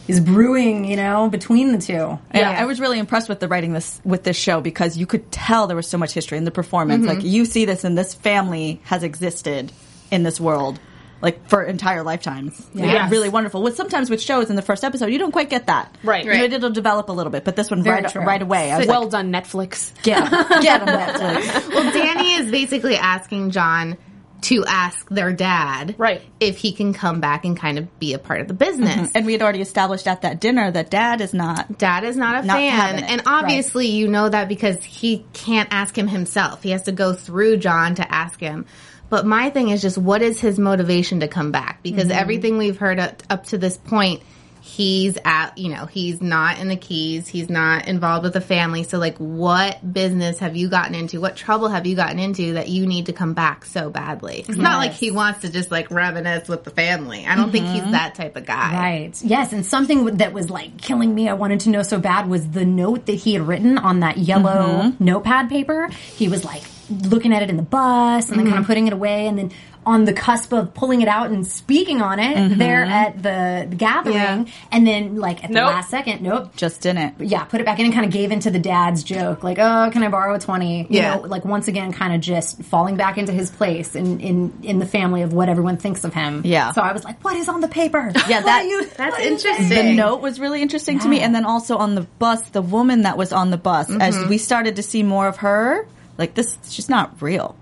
is 0.08 0.20
brewing, 0.20 0.84
you 0.84 0.96
know, 0.96 1.28
between 1.28 1.72
the 1.72 1.78
two. 1.78 1.93
Yeah, 1.93 2.19
Yeah. 2.34 2.56
I 2.60 2.64
was 2.64 2.81
really 2.81 2.99
impressed 2.99 3.28
with 3.28 3.40
the 3.40 3.46
writing 3.49 3.72
this 3.75 4.00
with 4.05 4.25
this 4.25 4.37
show 4.37 4.60
because 4.60 4.96
you 4.96 5.06
could 5.06 5.31
tell 5.31 5.66
there 5.66 5.76
was 5.76 5.87
so 5.88 5.99
much 5.99 6.12
history 6.12 6.38
in 6.38 6.44
the 6.44 6.50
performance. 6.50 7.04
Mm-hmm. 7.06 7.16
Like 7.18 7.25
you 7.25 7.44
see 7.44 7.64
this, 7.66 7.85
and 7.85 7.97
this 7.97 8.14
family 8.14 8.80
has 8.85 9.02
existed 9.02 9.71
in 10.11 10.23
this 10.23 10.40
world. 10.40 10.80
Like 11.21 11.49
for 11.49 11.64
entire 11.64 12.04
lifetimes, 12.04 12.64
yeah, 12.75 12.87
Yes. 12.87 13.11
really 13.11 13.28
wonderful. 13.28 13.61
With 13.61 13.75
sometimes 13.75 14.09
with 14.09 14.23
shows 14.23 14.50
in 14.50 14.56
the 14.56 14.62
first 14.62 14.85
episode, 14.85 15.06
you 15.06 15.18
don't 15.18 15.33
quite 15.33 15.50
get 15.50 15.66
that, 15.66 15.92
Right. 16.04 16.25
You 16.25 16.30
know, 16.33 16.38
Right. 16.38 16.52
it'll 16.52 16.71
develop 16.71 17.09
a 17.09 17.12
little 17.12 17.33
bit, 17.33 17.44
but 17.44 17.56
this 17.56 17.73
one 17.73 17.83
Very 17.83 18.02
right 18.02 18.12
true. 18.12 18.23
right 18.23 18.40
away. 18.40 18.71
I 18.71 18.78
was 18.78 18.87
Well 18.87 19.02
like, 19.02 19.11
done, 19.11 19.33
Netflix. 19.33 19.90
get 20.04 20.23
him, 20.23 20.62
get 20.62 20.80
him, 20.80 20.87
Netflix. 20.88 21.68
Well, 21.75 21.92
Danny 21.92 22.35
is 22.35 22.52
basically 22.52 22.94
asking 22.94 23.50
John 23.50 23.97
to 24.42 24.64
ask 24.66 25.09
their 25.09 25.33
dad 25.33 25.95
Right. 25.99 26.23
if 26.38 26.59
he 26.59 26.73
can 26.73 26.92
come 26.92 27.21
back 27.21 27.45
and 27.45 27.57
kind 27.57 27.78
of 27.78 27.99
be 27.99 28.14
a 28.14 28.18
part 28.18 28.40
of 28.40 28.49
the 28.49 28.54
business. 28.54 29.11
And 29.14 29.26
we 29.26 29.33
had 29.33 29.42
already 29.42 29.61
established 29.61 30.07
at 30.07 30.23
that 30.23 30.40
dinner 30.40 30.71
that 30.71 30.90
Dad 30.90 31.21
is 31.21 31.35
not. 31.35 31.76
Dad 31.78 32.04
is 32.04 32.16
not 32.16 32.45
a 32.45 32.47
Not 32.47 32.57
fan. 32.57 33.02
And 33.04 33.23
obviously, 33.26 33.88
you 33.88 34.07
know 34.09 34.28
that 34.28 34.49
because 34.49 34.83
he 34.85 35.25
can't 35.33 35.68
ask 35.73 35.97
him 35.99 36.07
himself. 36.09 36.62
He 36.62 36.71
has 36.71 36.83
to 36.83 36.92
go 36.92 37.12
through 37.12 37.57
John 37.59 37.97
to 37.97 38.14
ask 38.14 38.38
him. 38.38 38.66
But 39.11 39.26
my 39.26 39.50
thing 39.50 39.71
is 39.71 39.80
just 39.83 39.97
what 39.99 40.23
is 40.23 40.38
his 40.40 40.59
motivation 40.59 41.21
to 41.21 41.28
come 41.28 41.50
back? 41.50 41.83
Because 41.83 42.04
Mm-hmm. 42.09 42.18
everything 42.21 42.59
we've 42.59 42.76
heard 42.78 42.99
up, 43.00 43.23
up 43.30 43.47
to 43.47 43.59
this 43.59 43.76
point, 43.76 44.23
he's 44.68 45.16
at, 45.25 45.56
you 45.56 45.68
know, 45.70 45.87
he's 45.87 46.20
not 46.20 46.58
in 46.58 46.68
the 46.68 46.76
keys. 46.76 47.26
He's 47.26 47.48
not 47.48 47.88
involved 47.88 48.25
with 48.25 48.34
the 48.34 48.40
family. 48.40 48.82
So, 48.84 48.98
like, 48.98 49.16
what 49.18 49.92
business 49.92 50.38
have 50.40 50.54
you 50.56 50.68
gotten 50.68 50.94
into? 50.94 51.20
What 51.20 51.37
trouble 51.37 51.68
have 51.68 51.87
you 51.87 51.96
gotten 51.96 52.18
into 52.18 52.52
that 52.54 52.68
you 52.68 52.87
need 52.87 53.06
to 53.06 53.12
come 53.12 53.34
back 53.34 53.64
so 53.64 53.90
badly? 53.90 54.44
It's 54.48 54.58
not 54.58 54.76
like 54.78 54.92
he 54.92 55.10
wants 55.10 55.40
to 55.40 55.50
just 55.50 55.70
like 55.70 55.90
reminisce 55.90 56.48
with 56.48 56.64
the 56.64 56.70
family. 56.70 57.25
I 57.26 57.34
don't 57.34 57.50
think 57.50 57.58
Mm-hmm. 57.66 57.75
he's 57.84 57.92
that 57.92 58.14
type 58.14 58.37
of 58.37 58.46
guy. 58.46 58.72
Right. 58.72 59.22
Yes, 59.22 59.52
and 59.52 59.66
something 59.66 60.04
that 60.18 60.32
was 60.32 60.48
like 60.50 60.78
killing 60.78 61.12
me, 61.14 61.28
I 61.28 61.32
wanted 61.34 61.60
to 61.60 61.70
know 61.70 61.82
so 61.82 61.98
bad, 61.98 62.28
was 62.28 62.48
the 62.50 62.64
note 62.64 63.06
that 63.06 63.14
he 63.14 63.32
had 63.34 63.42
written 63.48 63.78
on 63.78 64.00
that 64.00 64.18
yellow 64.18 64.92
notepad 65.00 65.48
paper. 65.48 65.88
He 66.14 66.28
was 66.28 66.44
like, 66.44 66.62
looking 66.90 67.34
at 67.34 67.42
it 67.42 67.50
in 67.50 67.58
the 67.58 67.62
bus 67.62 68.30
and 68.30 68.38
then 68.38 68.46
kind 68.46 68.58
of 68.60 68.66
putting 68.66 68.87
it 68.87 68.94
away 68.94 69.26
and 69.26 69.37
then 69.38 69.52
on 69.88 70.04
the 70.04 70.12
cusp 70.12 70.52
of 70.52 70.75
pulling 70.75 71.00
it 71.00 71.09
out 71.09 71.30
and 71.30 71.47
speaking 71.47 72.02
on 72.02 72.18
it 72.18 72.37
mm-hmm. 72.37 72.59
there 72.59 72.85
at 72.85 73.16
the, 73.23 73.66
the 73.71 73.75
gathering 73.75 74.14
Yeah. 74.14 74.45
and 74.71 74.87
then 74.87 75.16
like 75.16 75.42
at 75.42 75.49
the 75.49 75.54
Nope. 75.54 75.73
last 75.73 75.88
second 75.88 76.21
nope 76.21 76.54
Just 76.57 76.83
didn't. 76.83 77.14
yeah, 77.21 77.45
put 77.45 77.62
it 77.62 77.64
back 77.64 77.78
in 77.78 77.87
and 77.87 77.95
kind 77.95 78.04
of 78.04 78.12
gave 78.12 78.30
into 78.30 78.50
the 78.50 78.59
dad's 78.59 79.02
joke, 79.02 79.42
like, 79.42 79.59
"Oh, 79.59 79.88
can 79.90 80.02
I 80.02 80.09
borrow 80.09 80.35
a 80.35 80.38
20? 80.38 80.88
Yeah. 80.90 81.14
know, 81.14 81.23
like 81.23 81.47
once 81.47 81.68
again, 81.68 81.92
kind 81.92 82.14
of 82.14 82.21
just 82.21 82.62
falling 82.64 82.97
back 82.97 83.16
into 83.16 83.33
his 83.33 83.50
place 83.50 83.97
in 83.97 84.21
in 84.21 84.52
in 84.62 84.78
the 84.78 84.87
family 84.87 85.23
of 85.23 85.33
what 85.33 85.49
everyone 85.49 85.78
thinks 85.78 86.04
of 86.04 86.12
him. 86.12 86.42
Yeah. 86.45 86.73
So 86.73 86.83
I 86.83 86.92
was 86.92 87.04
like, 87.04 87.25
"What 87.25 87.37
is 87.37 87.49
on 87.49 87.62
the 87.62 87.68
paper? 87.68 88.12
Yeah, 88.28 88.42
that- 88.42 88.66
you, 88.66 88.87
That's 88.97 89.18
interesting. 89.21 89.68
The 89.71 89.95
note 89.95 90.21
was 90.21 90.38
really 90.38 90.61
interesting 90.61 90.99
to 90.99 91.09
me, 91.09 91.21
and 91.21 91.35
then 91.35 91.47
also 91.47 91.78
on 91.78 91.95
the 91.95 92.02
bus, 92.18 92.42
the 92.50 92.62
woman 92.62 93.02
that 93.02 93.16
was 93.16 93.33
on 93.33 93.50
the 93.50 93.57
bus, 93.57 93.88
as 93.90 94.14
mm-hmm. 94.14 94.28
we 94.28 94.37
started 94.37 94.76
to 94.76 94.83
see 94.83 95.02
more 95.02 95.28
of 95.28 95.38
her, 95.38 95.87
like 96.18 96.35
this, 96.35 96.59
she's 96.68 96.88
not 96.88 97.23
real. 97.23 97.57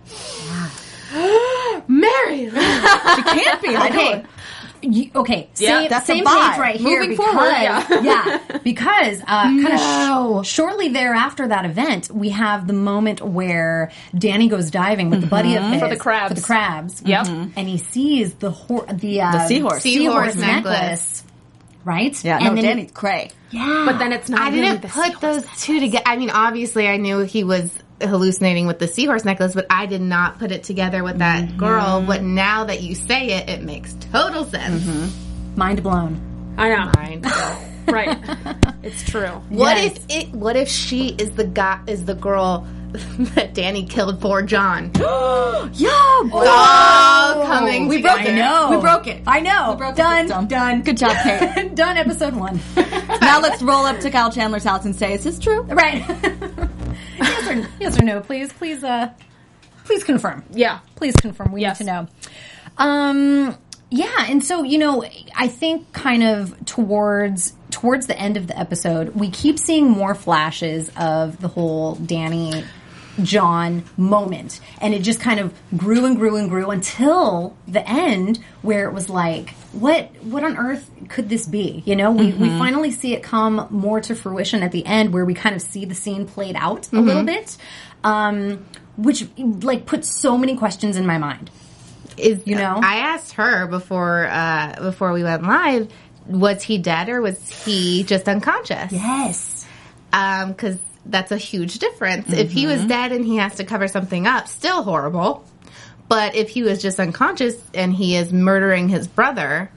Mary. 1.89 2.51
She 2.51 3.23
can't 3.23 3.63
be. 3.63 3.77
I 3.77 3.87
Okay. 3.89 4.13
don't. 4.13 4.27
You- 4.83 5.11
okay, 5.17 5.49
Yeah, 5.57 5.79
same, 5.81 5.89
that's 5.89 6.05
a 6.05 6.13
same 6.13 6.25
vibe. 6.25 6.51
page 6.51 6.59
right 6.61 6.77
here. 6.77 7.01
Moving 7.01 7.11
because, 7.17 7.33
forward, 7.33 7.51
yeah. 7.51 8.01
yeah, 8.03 8.59
because 8.63 9.21
uh, 9.23 9.43
kind 9.43 9.73
of 9.73 10.45
sh- 10.45 10.49
shortly 10.49 10.89
thereafter 10.91 11.49
that 11.49 11.65
event, 11.65 12.11
we 12.11 12.29
have 12.29 12.67
the 12.69 12.73
moment 12.75 13.21
where 13.23 13.91
Danny 14.17 14.49
goes 14.49 14.71
diving 14.71 15.11
with 15.11 15.23
the 15.23 15.27
buddy 15.27 15.57
of 15.57 15.65
his 15.65 15.81
For 15.81 15.89
the 15.89 15.97
crabs. 15.97 16.29
for 16.35 16.35
the 16.41 16.47
crabs. 16.47 17.03
Yep. 17.05 17.27
and 17.27 17.69
he 17.69 17.79
sees 17.79 18.35
the 18.35 18.51
hor- 18.51 18.87
the, 18.93 19.23
uh, 19.23 19.33
The 19.33 19.47
seahorse. 19.49 19.83
seahorse 19.83 20.35
Seahorse 20.35 20.37
necklace. 20.37 20.73
necklace. 20.75 21.25
Right? 21.85 22.25
Yeah, 22.25 22.37
and 22.37 22.45
no, 22.45 22.55
then 22.63 22.65
Danny's 22.77 22.93
cray. 22.93 23.31
yeah, 23.51 23.85
But 23.87 23.99
then 23.99 24.13
it's 24.13 24.29
not. 24.29 24.41
I 24.41 24.49
really 24.51 24.61
didn't 24.63 24.83
the 24.83 24.89
put 24.89 25.21
those 25.21 25.45
two 25.59 25.81
together. 25.81 26.05
I 26.07 26.17
mean, 26.17 26.31
obviously, 26.31 26.87
I 26.87 26.97
knew 26.99 27.21
he 27.21 27.45
was 27.45 27.73
hallucinating 28.03 28.67
with 28.67 28.79
the 28.79 28.89
seahorse 28.89 29.25
necklace, 29.25 29.55
but 29.55 29.67
I 29.71 29.87
did 29.87 30.01
not 30.01 30.39
put 30.39 30.53
it 30.53 30.65
together 30.65 31.03
with 31.03 31.19
that 31.19 31.45
mm-hmm. 31.49 31.59
girl. 31.59 32.05
But 32.07 32.23
now 32.23 32.65
that 32.65 32.83
you 32.83 32.95
say 32.95 33.29
it, 33.39 33.49
it 33.49 33.63
makes 33.63 33.95
total 34.13 34.45
sense. 34.45 34.83
Mm-hmm. 34.83 35.59
mind 35.59 35.83
blown. 35.83 36.55
I 36.59 36.69
know. 36.69 36.91
Fine. 36.95 37.25
Right. 37.89 38.19
it's 38.83 39.05
true. 39.05 39.29
What 39.49 39.77
Yes. 39.77 39.97
if 39.97 40.05
it? 40.09 40.35
What 40.35 40.57
if 40.57 40.69
she 40.69 41.07
is 41.11 41.31
the 41.31 41.45
guy? 41.45 41.79
Is 41.87 42.05
the 42.05 42.17
girl 42.17 42.67
that 43.37 43.55
Danny 43.55 43.87
killed 43.87 44.21
for 44.21 44.43
John? 44.43 44.91
Yeah, 45.73 45.91
All 46.33 47.47
coming. 47.47 47.87
we 47.89 48.03
broke 48.03 48.19
together. 48.19 48.35
it. 48.35 48.39
know. 48.39 48.71
We 48.73 48.77
broke 48.81 49.07
it. 49.07 49.23
I 49.27 49.41
know. 49.41 49.75
broke 49.77 49.95
done. 49.97 50.27
system. 50.27 50.47
Done. 50.49 50.83
Good 50.83 50.97
job, 50.97 51.17
Kate. 51.23 51.75
done. 51.75 51.97
Episode 51.97 52.35
one. 52.35 52.61
now 53.21 53.41
let's 53.41 53.63
roll 53.63 53.85
up 53.87 54.01
to 54.01 54.11
Kyle 54.11 54.31
Chandler's 54.33 54.65
house 54.65 54.85
and 54.85 54.95
say, 54.97 55.13
"Is 55.15 55.23
this 55.25 55.39
true?" 55.39 55.63
right. 55.63 56.05
Yes 57.29 57.49
or 57.49 57.69
yes 57.81 58.01
or 58.01 58.05
no, 58.05 58.21
please. 58.21 58.53
Please. 58.53 58.83
Uh, 58.85 59.11
please 59.85 60.05
confirm. 60.05 60.45
Yeah. 60.51 60.81
Please 60.97 61.15
confirm. 61.17 61.53
We 61.53 61.61
Yes. 61.63 61.81
need 61.81 61.87
to 61.87 61.93
know. 61.93 62.09
Um. 62.79 63.57
Yeah, 63.89 64.27
and 64.29 64.43
so 64.45 64.65
you 64.65 64.79
know, 64.79 65.05
I 65.37 65.47
think 65.49 65.93
kind 65.93 66.23
of 66.25 66.65
towards 66.67 67.53
towards 67.71 68.07
the 68.07 68.19
end 68.19 68.37
of 68.37 68.47
the 68.49 68.59
episode, 68.59 69.15
we 69.15 69.31
keep 69.31 69.59
seeing 69.61 69.89
more 69.89 70.15
flashes 70.15 70.91
of 70.97 71.41
the 71.41 71.47
whole 71.49 71.95
Danny 71.95 72.65
John 73.23 73.85
moment, 73.97 74.61
and 74.81 74.95
it 74.95 75.03
just 75.03 75.21
kind 75.21 75.41
of 75.41 75.55
grew 75.77 76.05
and 76.05 76.17
grew 76.17 76.37
and 76.37 76.49
grew 76.49 76.71
until 76.71 77.57
the 77.67 77.89
end, 77.89 78.39
where 78.63 78.89
it 78.89 78.93
was 78.93 79.09
like, 79.09 79.51
what 79.73 80.11
what 80.23 80.45
on 80.45 80.57
earth 80.57 80.91
could 81.09 81.29
this 81.29 81.47
be? 81.47 81.83
You 81.87 81.97
know, 81.97 82.11
we 82.11 82.33
we 82.33 82.49
finally 82.59 82.91
see 82.91 83.15
it 83.15 83.23
come 83.23 83.67
more 83.71 84.01
to 84.03 84.15
fruition 84.15 84.63
at 84.63 84.73
the 84.73 84.85
end, 84.85 85.13
where 85.13 85.25
we 85.25 85.35
kind 85.35 85.57
of 85.57 85.63
see 85.63 85.85
the 85.85 85.95
scene 85.95 86.27
played 86.27 86.57
out 86.57 86.93
a 86.93 87.01
little 87.01 87.25
bit, 87.25 87.57
um, 88.05 88.65
which 88.97 89.27
like 89.39 89.87
put 89.87 90.05
so 90.05 90.37
many 90.37 90.57
questions 90.57 90.97
in 90.97 91.07
my 91.07 91.19
mind. 91.19 91.51
Is 92.17 92.43
You 92.47 92.57
know? 92.57 92.81
I 92.83 92.97
asked 92.97 93.33
her 93.33 93.67
before 93.67 94.27
uh, 94.27 94.77
before 94.81 95.13
we 95.13 95.23
went 95.23 95.43
live. 95.43 95.91
Was 96.27 96.63
he 96.63 96.79
dead 96.79 97.09
or 97.09 97.21
was 97.21 97.65
he 97.65 98.03
just 98.03 98.29
unconscious? 98.29 98.91
Yes. 98.91 99.56
Because 100.49 100.79
that's 101.05 101.31
a 101.33 101.39
huge 101.39 101.79
difference. 101.79 102.33
If 102.33 102.51
he 102.53 102.67
was 102.67 102.85
dead 102.85 103.13
and 103.13 103.25
he 103.25 103.37
has 103.37 103.57
to 103.57 103.65
cover 103.65 103.89
something 103.89 104.27
up, 104.27 104.49
still 104.49 104.83
horrible. 104.83 105.45
But 106.09 106.35
if 106.37 106.49
he 106.49 106.63
was 106.63 106.81
just 106.81 107.01
unconscious 107.01 107.57
and 107.75 107.93
he 107.93 108.17
is 108.17 108.33
murdering 108.33 108.89
his 108.89 109.09
brother, 109.09 109.71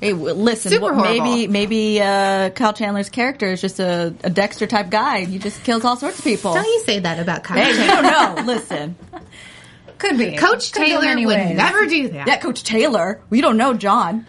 Hey, 0.00 0.12
listen. 0.12 0.70
Super 0.70 0.94
maybe 0.94 1.46
maybe 1.46 2.00
uh, 2.02 2.50
Kyle 2.50 2.74
Chandler's 2.74 3.08
character 3.08 3.52
is 3.52 3.60
just 3.62 3.80
a, 3.80 4.14
a 4.22 4.28
Dexter 4.28 4.66
type 4.66 4.90
guy. 4.90 5.24
He 5.24 5.38
just 5.38 5.64
kills 5.64 5.82
all 5.84 5.96
sorts 5.96 6.18
of 6.18 6.24
people. 6.24 6.52
don't 6.52 6.66
you 6.66 6.80
say 6.80 6.98
that 6.98 7.20
about 7.20 7.42
Kyle? 7.44 7.56
Hey, 7.64 7.86
don't 7.86 8.02
know. 8.02 8.42
Listen, 8.44 8.96
Could 9.96 10.18
be. 10.18 10.36
Coach 10.36 10.72
Taylor 10.72 11.14
would 11.24 11.56
never 11.56 11.86
do 11.86 12.08
that. 12.08 12.26
yeah, 12.26 12.36
Coach 12.36 12.64
Taylor. 12.64 13.22
We 13.30 13.40
don't 13.40 13.56
know 13.56 13.72
John. 13.72 14.26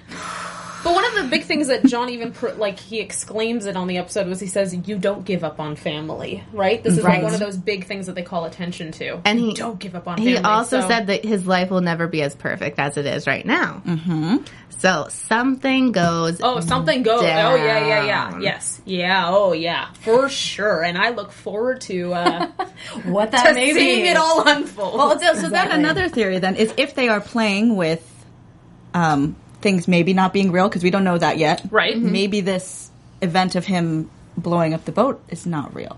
But 0.86 0.94
one 0.94 1.04
of 1.04 1.15
the 1.15 1.24
big 1.24 1.44
things 1.44 1.68
that 1.68 1.84
John 1.84 2.10
even 2.12 2.32
pr- 2.32 2.50
like 2.51 2.80
he 2.80 3.00
exclaims 3.00 3.65
it 3.65 3.75
on 3.75 3.88
the 3.88 3.98
episode 3.98 4.27
was 4.27 4.39
he 4.39 4.46
says 4.46 4.74
you 4.88 4.98
don't 5.00 5.25
give 5.25 5.44
up 5.44 5.60
on 5.60 5.75
family, 5.75 6.44
right? 6.54 6.82
This 6.82 6.98
is 7.00 7.04
like 7.04 7.24
one 7.24 7.34
of 7.34 7.39
those 7.39 7.58
big 7.58 7.86
things 7.86 8.06
that 8.06 8.13
they 8.13 8.22
call 8.22 8.46
attention 8.46 8.92
to. 8.94 9.20
And 9.25 9.39
You 9.39 9.48
he 9.48 9.54
don't 9.56 9.80
give 9.80 9.96
up 9.96 10.08
on 10.08 10.20
He 10.20 10.36
family. 10.36 10.48
also 10.48 10.82
So- 10.82 10.88
said 10.88 11.08
that 11.08 11.25
his 11.25 11.48
life 11.48 11.72
will 11.72 11.82
never 11.82 12.06
be 12.08 12.22
as 12.22 12.36
perfect 12.36 12.77
as 12.77 12.98
it 12.98 13.08
is 13.08 13.25
right 13.25 13.44
now. 13.46 13.82
Mm-hmm. 13.84 14.38
So 14.77 15.08
something 15.10 15.92
goes. 15.92 16.39
Oh, 16.44 16.60
something 16.60 17.01
goes. 17.01 17.22
Oh 17.24 17.25
yeah, 17.25 17.88
yeah, 17.88 18.06
yeah. 18.06 18.39
Yes, 18.39 18.80
yeah. 18.86 19.25
Oh 19.30 19.54
yeah, 19.54 19.92
for 20.01 20.30
sure. 20.30 20.84
And 20.84 21.00
I 21.00 21.10
look 21.10 21.32
forward 21.32 21.82
to 21.82 22.13
uh, 22.13 22.48
What 23.06 23.32
that 23.32 23.48
to 23.48 23.54
may 23.56 23.74
seeing 23.74 24.04
be. 24.04 24.10
it 24.10 24.18
all 24.18 24.48
unfold. 24.48 24.98
Well, 24.98 25.20
so, 25.20 25.34
so 25.34 25.50
then 25.50 25.72
another 25.72 26.10
theory 26.10 26.38
then 26.38 26.56
is 26.58 26.72
if 26.77 26.94
they 26.94 27.10
are 27.10 27.22
playing 27.22 27.75
with 27.75 28.08
um, 28.94 29.36
things 29.65 29.88
maybe 29.88 30.13
not 30.13 30.31
being 30.31 30.51
real 30.51 30.69
because 30.69 30.84
we 30.84 30.91
don't 30.91 31.03
know 31.03 31.17
that 31.17 31.39
yet. 31.39 31.63
Right. 31.72 31.95
Mhm. 31.95 32.12
Maybe 32.12 32.41
this 32.41 32.91
event 33.24 33.55
of 33.55 33.65
him 33.65 34.12
blowing 34.38 34.75
up 34.75 34.86
the 34.86 34.91
boat 34.91 35.24
is 35.29 35.45
not 35.48 35.74
real. 35.74 35.98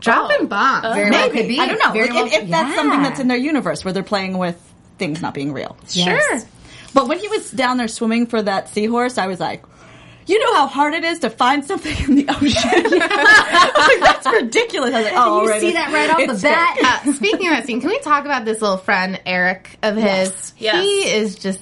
dropping 0.00 0.46
bombs. 0.46 0.94
Very 0.94 1.10
well 1.10 1.28
could 1.30 1.48
be. 1.48 1.58
I 1.58 1.66
don't 1.66 1.78
know. 1.78 1.92
Very 1.92 2.06
Like, 2.08 2.14
well- 2.16 2.26
if, 2.26 2.32
if 2.44 2.50
that's 2.50 2.68
yeah. 2.70 2.74
something 2.76 3.02
that's 3.02 3.20
in 3.20 3.28
their 3.28 3.36
universe 3.38 3.84
where 3.84 3.92
they're 3.92 4.02
playing 4.04 4.38
with 4.38 4.56
things 4.98 5.20
not 5.22 5.34
being 5.34 5.52
real. 5.52 5.76
Yes. 5.90 6.22
Sure. 6.42 6.48
But 6.94 7.08
when 7.08 7.18
he 7.18 7.26
was 7.28 7.50
down 7.50 7.76
there 7.78 7.88
swimming 7.88 8.26
for 8.26 8.40
that 8.42 8.68
seahorse, 8.68 9.18
I 9.18 9.26
was 9.26 9.38
like, 9.40 9.62
you 10.26 10.38
know 10.38 10.54
how 10.54 10.66
hard 10.68 10.94
it 10.94 11.02
is 11.04 11.18
to 11.20 11.30
find 11.30 11.64
something 11.64 11.96
in 12.08 12.14
the 12.16 12.28
ocean? 12.28 13.00
Like, 13.88 14.00
that's 14.00 14.26
ridiculous. 14.26 14.94
I 14.94 14.98
was 15.02 15.10
like, 15.10 15.14
oh, 15.16 15.42
You 15.42 15.48
right, 15.50 15.60
see 15.60 15.72
that 15.72 15.92
right 15.92 16.10
off 16.10 16.36
the 16.36 16.42
bat. 16.42 17.02
Uh, 17.08 17.12
speaking 17.14 17.48
of 17.48 17.54
that 17.56 17.66
scene, 17.66 17.80
can 17.80 17.90
we 17.90 17.98
talk 18.00 18.24
about 18.24 18.44
this 18.44 18.60
little 18.60 18.76
friend 18.76 19.20
Eric 19.26 19.78
of 19.82 19.96
his? 19.96 20.52
Yes. 20.58 20.82
He 20.84 21.10
is 21.12 21.36
just 21.36 21.60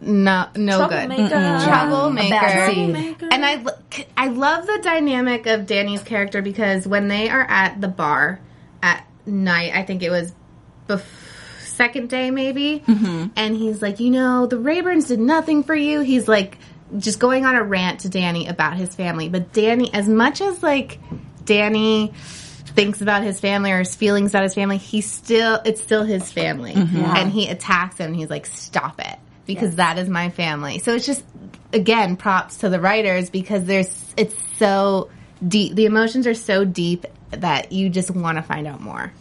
no 0.00 0.48
no 0.54 0.88
good. 0.88 1.08
Troublemaker. 1.08 1.64
Troublemaker. 1.64 2.36
A. 2.36 2.64
Troublemaker. 2.64 3.28
And 3.30 3.44
I, 3.44 3.54
lo- 3.56 4.04
I 4.16 4.28
love 4.28 4.66
the 4.66 4.80
dynamic 4.82 5.46
of 5.46 5.66
Danny's 5.66 6.02
character 6.02 6.42
because 6.42 6.86
when 6.86 7.08
they 7.08 7.28
are 7.28 7.46
at 7.48 7.80
the 7.80 7.88
bar 7.88 8.40
at 8.82 9.06
night, 9.26 9.72
I 9.74 9.82
think 9.82 10.02
it 10.02 10.10
was 10.10 10.32
bef- 10.88 11.04
second 11.64 12.10
day 12.10 12.30
maybe, 12.30 12.82
mm-hmm. 12.86 13.26
and 13.36 13.56
he's 13.56 13.80
like, 13.80 14.00
you 14.00 14.10
know, 14.10 14.46
the 14.46 14.56
Rayburns 14.56 15.08
did 15.08 15.20
nothing 15.20 15.62
for 15.62 15.74
you. 15.74 16.00
He's 16.00 16.26
like, 16.26 16.58
just 16.96 17.18
going 17.18 17.44
on 17.44 17.54
a 17.54 17.62
rant 17.62 18.00
to 18.00 18.08
Danny 18.08 18.46
about 18.48 18.76
his 18.76 18.94
family. 18.94 19.28
But 19.28 19.52
Danny, 19.52 19.92
as 19.92 20.08
much 20.08 20.40
as 20.40 20.62
like 20.62 20.98
Danny 21.44 22.12
thinks 22.14 23.00
about 23.00 23.22
his 23.22 23.40
family 23.40 23.72
or 23.72 23.80
his 23.80 23.94
feelings 23.94 24.30
about 24.32 24.42
his 24.42 24.54
family, 24.54 24.78
he 24.78 25.02
still, 25.02 25.60
it's 25.64 25.82
still 25.82 26.02
his 26.04 26.32
family. 26.32 26.72
Mm-hmm. 26.72 26.96
And 26.98 27.30
he 27.30 27.48
attacks 27.48 27.98
him 27.98 28.06
and 28.06 28.16
he's 28.16 28.30
like, 28.30 28.46
stop 28.46 29.00
it. 29.00 29.18
Because 29.54 29.76
that 29.76 29.98
is 29.98 30.08
my 30.08 30.30
family. 30.30 30.78
So 30.78 30.94
it's 30.94 31.06
just, 31.06 31.24
again, 31.72 32.16
props 32.16 32.58
to 32.58 32.68
the 32.68 32.80
writers 32.80 33.30
because 33.30 33.64
there's, 33.64 34.14
it's 34.16 34.36
so 34.58 35.10
deep. 35.46 35.74
The 35.74 35.86
emotions 35.86 36.26
are 36.26 36.34
so 36.34 36.64
deep 36.64 37.06
that 37.30 37.72
you 37.72 37.90
just 37.90 38.10
want 38.10 38.38
to 38.38 38.42
find 38.42 38.66
out 38.66 38.80
more. 38.80 39.12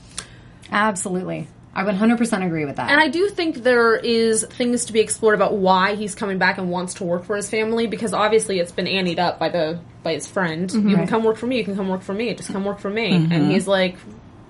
Absolutely. 0.72 1.48
I 1.78 1.84
would 1.84 1.94
100% 1.94 2.46
agree 2.46 2.66
with 2.66 2.78
that. 2.78 2.90
And 2.90 3.00
I 3.00 3.08
do 3.08 3.30
think 3.30 3.58
there 3.58 3.96
is 3.96 4.44
things 4.44 4.86
to 4.86 4.94
be 4.94 5.00
explored 5.00 5.36
about 5.36 5.54
why 5.54 5.94
he's 5.94 6.16
coming 6.16 6.40
back 6.40 6.58
and 6.58 6.72
wants 6.72 6.96
to 6.96 7.04
work 7.04 7.24
for 7.24 7.36
his 7.36 7.52
family 7.52 7.86
because 7.86 8.14
obviously 8.14 8.60
it's 8.60 8.72
been 8.72 8.88
annied 8.88 9.20
up 9.20 9.38
by 9.38 9.50
the 9.50 9.80
by 10.02 10.14
his 10.14 10.28
friend. 10.28 10.72
You 10.72 10.80
mm-hmm. 10.80 10.96
can 10.96 11.08
come 11.08 11.24
work 11.24 11.38
for 11.38 11.46
me. 11.46 11.58
You 11.58 11.64
can 11.64 11.76
come 11.76 11.88
work 11.88 12.02
for 12.02 12.16
me. 12.16 12.34
Just 12.34 12.52
come 12.52 12.66
work 12.66 12.80
for 12.80 12.90
me. 12.90 13.12
Mm-hmm. 13.12 13.32
And 13.32 13.52
he's 13.52 13.68
like, 13.68 13.96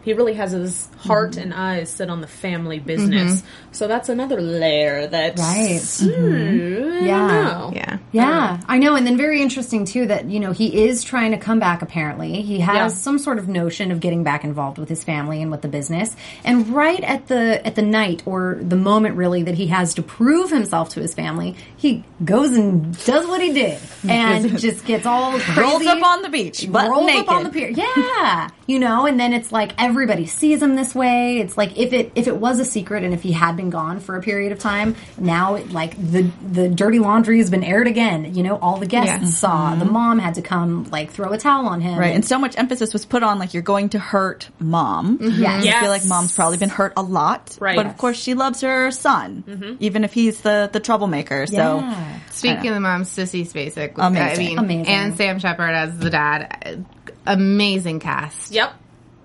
he 0.07 0.13
really 0.13 0.35
has 0.35 0.51
his 0.53 0.87
heart 0.99 1.31
mm-hmm. 1.31 1.41
and 1.41 1.53
eyes 1.53 1.89
set 1.89 2.09
on 2.09 2.21
the 2.21 2.27
family 2.27 2.79
business. 2.79 3.41
Mm-hmm. 3.41 3.73
So 3.73 3.89
that's 3.89 4.07
another 4.07 4.39
layer 4.39 5.05
that's 5.07 5.41
Right. 5.41 5.81
Hmm, 5.81 6.23
mm-hmm. 6.23 7.03
I 7.03 7.07
Yeah. 7.07 7.27
don't 7.27 7.43
know. 7.43 7.71
Yeah. 7.75 7.97
Yeah, 8.13 8.59
I 8.69 8.77
know, 8.77 8.95
and 8.95 9.05
then 9.05 9.17
very 9.17 9.41
interesting 9.41 9.83
too 9.83 10.07
that 10.07 10.29
you 10.29 10.39
know 10.39 10.53
he 10.53 10.85
is 10.87 11.03
trying 11.03 11.31
to 11.31 11.37
come 11.37 11.59
back. 11.59 11.81
Apparently, 11.81 12.41
he 12.41 12.59
has 12.61 12.93
Yeah. 12.93 12.97
some 12.99 13.19
sort 13.19 13.37
of 13.37 13.49
notion 13.49 13.91
of 13.91 13.99
getting 13.99 14.23
back 14.23 14.45
involved 14.45 14.77
with 14.77 14.87
his 14.87 15.03
family 15.03 15.41
and 15.41 15.51
with 15.51 15.61
the 15.61 15.67
business. 15.67 16.15
And 16.45 16.69
right 16.69 17.03
at 17.03 17.27
the 17.27 17.65
at 17.67 17.75
the 17.75 17.81
night 17.81 18.23
or 18.25 18.57
the 18.61 18.77
moment 18.77 19.17
really 19.17 19.43
that 19.43 19.55
he 19.55 19.67
has 19.67 19.93
to 19.95 20.01
prove 20.01 20.49
himself 20.51 20.87
to 20.91 21.01
his 21.01 21.13
family, 21.13 21.57
he 21.75 22.05
goes 22.23 22.55
and 22.55 22.97
does 23.05 23.27
what 23.27 23.41
he 23.41 23.51
did 23.51 23.77
and 24.09 24.57
just 24.57 24.85
gets 24.85 25.05
all 25.05 25.37
crazy. 25.37 25.61
Rolls 25.61 25.85
up 25.85 26.01
on 26.01 26.21
the 26.21 26.29
beach, 26.29 26.71
butt 26.71 26.89
rolls 26.89 27.05
naked. 27.07 27.27
up 27.27 27.35
on 27.35 27.43
the 27.43 27.49
pier. 27.49 27.69
Yeah, 27.69 27.85
Yeah, 27.97 28.49
you 28.67 28.79
know, 28.79 29.05
and 29.05 29.19
then 29.19 29.33
it's 29.33 29.51
like 29.51 29.73
everybody 29.97 30.27
sees 30.27 30.61
him 30.61 30.75
this 30.75 30.93
way. 30.93 31.39
It's 31.39 31.57
like 31.57 31.75
if 31.77 31.91
it 31.91 32.11
if 32.13 32.27
it 32.27 32.37
was 32.37 32.59
a 32.59 32.65
secret 32.65 33.03
and 33.03 33.13
if 33.15 33.23
he 33.23 33.31
had 33.31 33.57
been 33.57 33.71
gone 33.71 33.99
for 33.99 34.15
a 34.15 34.21
period 34.21 34.51
of 34.51 34.59
time, 34.59 34.95
now 35.17 35.55
it, 35.55 35.71
like 35.71 35.97
the 35.97 36.29
the 36.47 36.69
dirty 36.69 36.99
laundry 36.99 37.39
has 37.39 37.49
been 37.49 37.63
aired 37.63 37.87
again. 37.87 38.35
You 38.35 38.43
know, 38.43 38.57
all 38.57 38.77
the 38.77 38.85
guests 38.85 39.07
Yeah. 39.23 39.25
saw. 39.29 39.75
The 39.75 39.85
mom 39.85 40.19
had 40.19 40.35
to 40.35 40.43
come 40.43 40.83
like 40.91 41.09
throw 41.11 41.31
a 41.33 41.37
towel 41.39 41.65
on 41.67 41.81
him. 41.81 41.93
Mm-hmm. 41.93 41.99
Right, 41.99 42.13
and 42.15 42.23
so 42.23 42.37
much 42.37 42.55
emphasis 42.57 42.93
was 42.93 43.05
put 43.05 43.23
on 43.23 43.39
like 43.39 43.55
you're 43.55 43.63
going 43.63 43.89
to 43.89 43.99
hurt 43.99 44.49
mom. 44.59 45.17
Yes. 45.19 45.65
I 45.65 45.79
feel 45.81 45.89
like 45.89 46.05
mom's 46.05 46.33
probably 46.35 46.57
been 46.57 46.69
hurt 46.69 46.93
a 46.95 47.01
lot, 47.01 47.57
Right. 47.59 47.75
But 47.75 47.87
of 47.87 47.97
course, 47.97 48.17
she 48.17 48.35
loves 48.35 48.61
her 48.61 48.91
son, 48.91 49.77
even 49.79 50.03
if 50.03 50.13
he's 50.13 50.41
the 50.41 50.69
the 50.71 50.79
troublemaker. 50.79 51.47
So 51.47 51.55
Yeah. 51.79 52.19
Speaking 52.29 52.71
of 52.71 52.81
mom, 52.83 53.01
Sissy 53.03 53.47
Spacek. 53.51 53.93
Amazing. 53.95 54.59
I 54.59 54.61
mean, 54.61 54.81
Amazing. 54.81 54.93
and 54.93 55.17
Sam 55.17 55.39
Shepard 55.39 55.71
as 55.73 55.97
the 55.97 56.11
dad. 56.11 56.85
Amazing 57.25 57.99
cast. 57.99 58.51
Yep. 58.51 58.73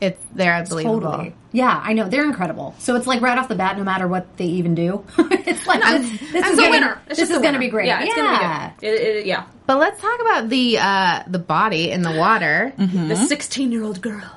It's 0.03 0.21
they're 0.35 0.55
unbelievable. 0.57 1.01
Totally. 1.01 1.35
Yeah, 1.53 1.81
I 1.81 1.93
know 1.93 2.09
they're 2.09 2.25
incredible. 2.25 2.75
So 2.81 2.97
it's 2.97 3.07
like 3.07 3.21
right 3.21 3.39
off 3.39 3.47
the 3.47 3.55
bat, 3.55 3.79
no 3.79 3.85
matter 3.85 4.09
what 4.09 4.37
they 4.37 4.47
even 4.47 4.75
do, 4.75 5.05
it's 5.19 5.65
like 5.65 5.81
this, 5.81 6.21
this 6.21 6.35
It's 6.35 6.49
is 6.49 6.59
a 6.59 6.61
gonna, 6.63 6.71
winner. 6.71 7.01
It's 7.07 7.09
This 7.11 7.19
just 7.19 7.31
is 7.31 7.39
a 7.39 7.41
going 7.41 7.55
to 7.55 7.61
be 7.61 7.69
great. 7.69 7.87
Yeah, 7.87 8.03
it's 8.03 8.17
yeah. 8.17 8.17
gonna 8.17 8.75
be 8.81 8.87
good. 8.89 8.95
It, 9.01 9.17
it, 9.19 9.27
yeah. 9.27 9.45
But 9.65 9.79
let's 9.79 10.01
talk 10.03 10.21
about 10.21 10.49
the 10.49 10.79
uh 10.79 11.23
the 11.29 11.39
body 11.39 11.93
in 11.93 12.03
the 12.03 12.11
water. 12.11 12.73
The 12.77 13.15
16 13.15 13.71
year 13.71 13.85
old 13.85 14.01
girl. 14.03 14.29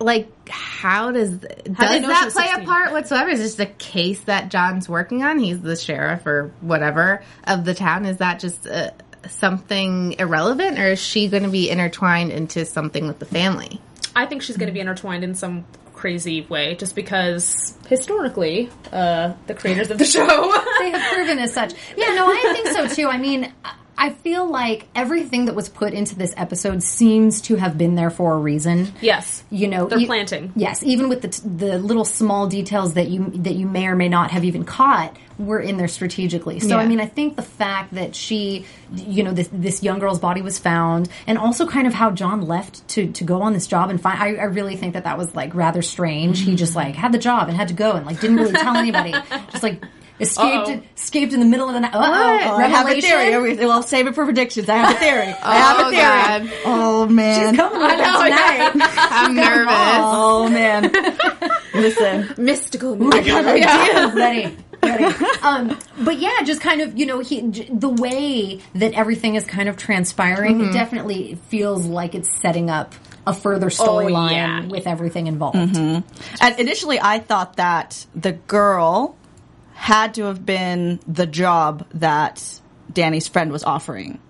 Like, 0.00 0.30
how 0.48 1.12
does 1.12 1.36
does 1.36 1.76
How 1.76 1.88
do 1.88 1.92
they 1.92 2.00
know 2.00 2.08
she 2.08 2.14
that 2.14 2.32
play 2.32 2.46
16? 2.46 2.62
a 2.62 2.64
part 2.64 2.92
whatsoever? 2.92 3.28
Is 3.28 3.38
this 3.40 3.56
just 3.56 3.60
a 3.60 3.66
case 3.74 4.20
that 4.22 4.48
John's 4.50 4.88
working 4.88 5.22
on? 5.22 5.38
He's 5.38 5.60
the 5.60 5.76
sheriff 5.76 6.24
or 6.26 6.52
whatever 6.62 7.22
of 7.44 7.66
the 7.66 7.74
town. 7.74 8.06
Is 8.06 8.16
that 8.16 8.40
just 8.40 8.66
uh, 8.66 8.92
something 9.28 10.14
irrelevant, 10.18 10.78
or 10.78 10.92
is 10.92 10.98
she 11.00 11.28
going 11.28 11.42
to 11.42 11.48
be 11.50 11.68
intertwined 11.70 12.32
into 12.32 12.64
something 12.64 13.06
with 13.06 13.18
the 13.18 13.26
family? 13.26 13.80
I 14.14 14.26
think 14.26 14.42
she's 14.42 14.56
going 14.56 14.68
to 14.68 14.72
be 14.72 14.80
intertwined 14.80 15.24
in 15.24 15.34
some 15.34 15.64
crazy 15.94 16.42
way 16.42 16.74
just 16.74 16.94
because 16.96 17.76
historically, 17.88 18.70
uh, 18.92 19.34
the 19.46 19.54
creators 19.54 19.90
of 19.90 19.98
the 19.98 20.04
show. 20.16 20.52
they 20.80 20.90
have 20.90 21.12
proven 21.14 21.38
as 21.38 21.52
such. 21.52 21.72
Yeah, 21.96 22.14
no, 22.14 22.26
I 22.26 22.52
think 22.52 22.68
so 22.68 22.88
too. 22.88 23.08
I 23.08 23.18
mean, 23.18 23.52
I 23.96 24.10
feel 24.10 24.50
like 24.50 24.86
everything 24.94 25.44
that 25.46 25.54
was 25.54 25.68
put 25.68 25.92
into 25.92 26.16
this 26.16 26.34
episode 26.36 26.82
seems 26.82 27.40
to 27.42 27.56
have 27.56 27.76
been 27.76 27.94
there 27.94 28.10
for 28.10 28.34
a 28.34 28.38
reason. 28.38 28.92
yes. 29.00 29.44
You 29.50 29.68
know, 29.68 29.86
They're 29.86 30.00
e- 30.00 30.06
planting. 30.06 30.52
Yes, 30.56 30.82
even 30.82 31.08
with 31.08 31.22
the 31.22 31.28
t- 31.28 31.42
the 31.44 31.78
little 31.78 32.04
small 32.04 32.48
details 32.48 32.94
that 32.94 33.08
you 33.08 33.30
that 33.36 33.54
you 33.54 33.66
may 33.66 33.86
or 33.86 33.94
may 33.94 34.08
not 34.08 34.30
have 34.30 34.44
even 34.44 34.64
caught 34.64 35.16
were 35.38 35.60
in 35.60 35.76
there 35.76 35.88
strategically. 35.88 36.60
So 36.60 36.76
I 36.76 36.86
mean, 36.86 37.00
I 37.00 37.06
think 37.06 37.36
the 37.36 37.42
fact 37.42 37.94
that 37.94 38.14
she, 38.14 38.66
you 38.94 39.22
know, 39.22 39.32
this 39.32 39.48
this 39.52 39.82
young 39.82 39.98
girl's 39.98 40.20
body 40.20 40.42
was 40.42 40.58
found, 40.58 41.08
and 41.26 41.38
also 41.38 41.66
kind 41.66 41.86
of 41.86 41.94
how 41.94 42.10
John 42.10 42.42
left 42.42 42.86
to 42.88 43.10
to 43.12 43.24
go 43.24 43.42
on 43.42 43.52
this 43.52 43.66
job 43.66 43.90
and 43.90 44.00
find. 44.00 44.18
I, 44.20 44.40
I 44.40 44.44
really 44.44 44.76
think 44.76 44.94
that 44.94 45.04
that 45.04 45.18
was 45.18 45.34
like 45.34 45.54
rather 45.54 45.82
strange. 45.82 46.40
He 46.40 46.46
mm-hmm. 46.46 46.56
just 46.56 46.76
like 46.76 46.94
had 46.94 47.12
the 47.12 47.18
job 47.18 47.48
and 47.48 47.56
had 47.56 47.68
to 47.68 47.74
go 47.74 47.92
and 47.92 48.06
like 48.06 48.20
didn't 48.20 48.36
really 48.36 48.52
tell 48.52 48.76
anybody. 48.76 49.12
Just 49.50 49.62
like 49.62 49.82
escaped 50.22 50.68
Uh-oh. 50.68 50.82
escaped 50.96 51.32
in 51.32 51.40
the 51.40 51.46
middle 51.46 51.68
of 51.68 51.74
the 51.74 51.80
night. 51.80 51.94
Uh 51.94 51.98
oh, 51.98 52.56
I 52.56 52.66
have 52.68 52.88
a 52.88 53.00
theory. 53.00 53.38
We- 53.40 53.56
We'll 53.66 53.82
save 53.82 54.06
it 54.06 54.14
for 54.14 54.24
predictions. 54.24 54.68
I 54.68 54.76
have 54.76 54.96
a 54.96 54.98
theory. 54.98 55.34
I 55.42 55.56
have 55.56 55.76
Oh, 55.78 55.88
a 55.88 55.90
theory. 55.90 56.50
God. 56.50 56.58
Oh 56.64 57.06
man. 57.06 57.56
Coming 57.56 57.80
with 57.80 57.90
it 57.92 57.96
tonight. 57.96 58.70
I'm 58.96 59.34
nervous. 59.34 59.74
Oh 59.74 60.48
man. 60.48 60.92
Listen. 61.74 62.34
Mystical. 62.38 62.96
ready. 62.96 63.30
Ready. 64.12 64.56
Um, 65.42 65.78
but 66.00 66.18
yeah, 66.18 66.42
just 66.44 66.60
kind 66.60 66.80
of 66.80 66.98
you 66.98 67.06
know 67.06 67.20
he, 67.20 67.42
j- 67.42 67.68
the 67.72 67.88
way 67.88 68.60
that 68.74 68.94
everything 68.94 69.36
is 69.36 69.44
kind 69.46 69.68
of 69.68 69.76
transpiring 69.76 70.58
Mm-hmm. 70.58 70.70
it 70.70 70.72
definitely 70.72 71.38
feels 71.48 71.86
like 71.86 72.14
it's 72.16 72.28
setting 72.40 72.68
up 72.68 72.94
a 73.24 73.32
further 73.32 73.68
storyline 73.68 74.30
Oh, 74.30 74.32
yeah. 74.32 74.66
with 74.66 74.88
everything 74.88 75.28
involved. 75.28 75.56
And 75.56 76.02
initially, 76.58 76.98
I 77.00 77.20
thought 77.20 77.56
that 77.56 78.04
the 78.16 78.32
girl 78.32 79.14
had 79.82 80.14
to 80.14 80.26
have 80.26 80.46
been 80.46 81.00
the 81.08 81.26
job 81.26 81.84
that 81.94 82.40
Danny's 82.92 83.26
friend 83.26 83.50
was 83.50 83.64
offering. 83.64 84.20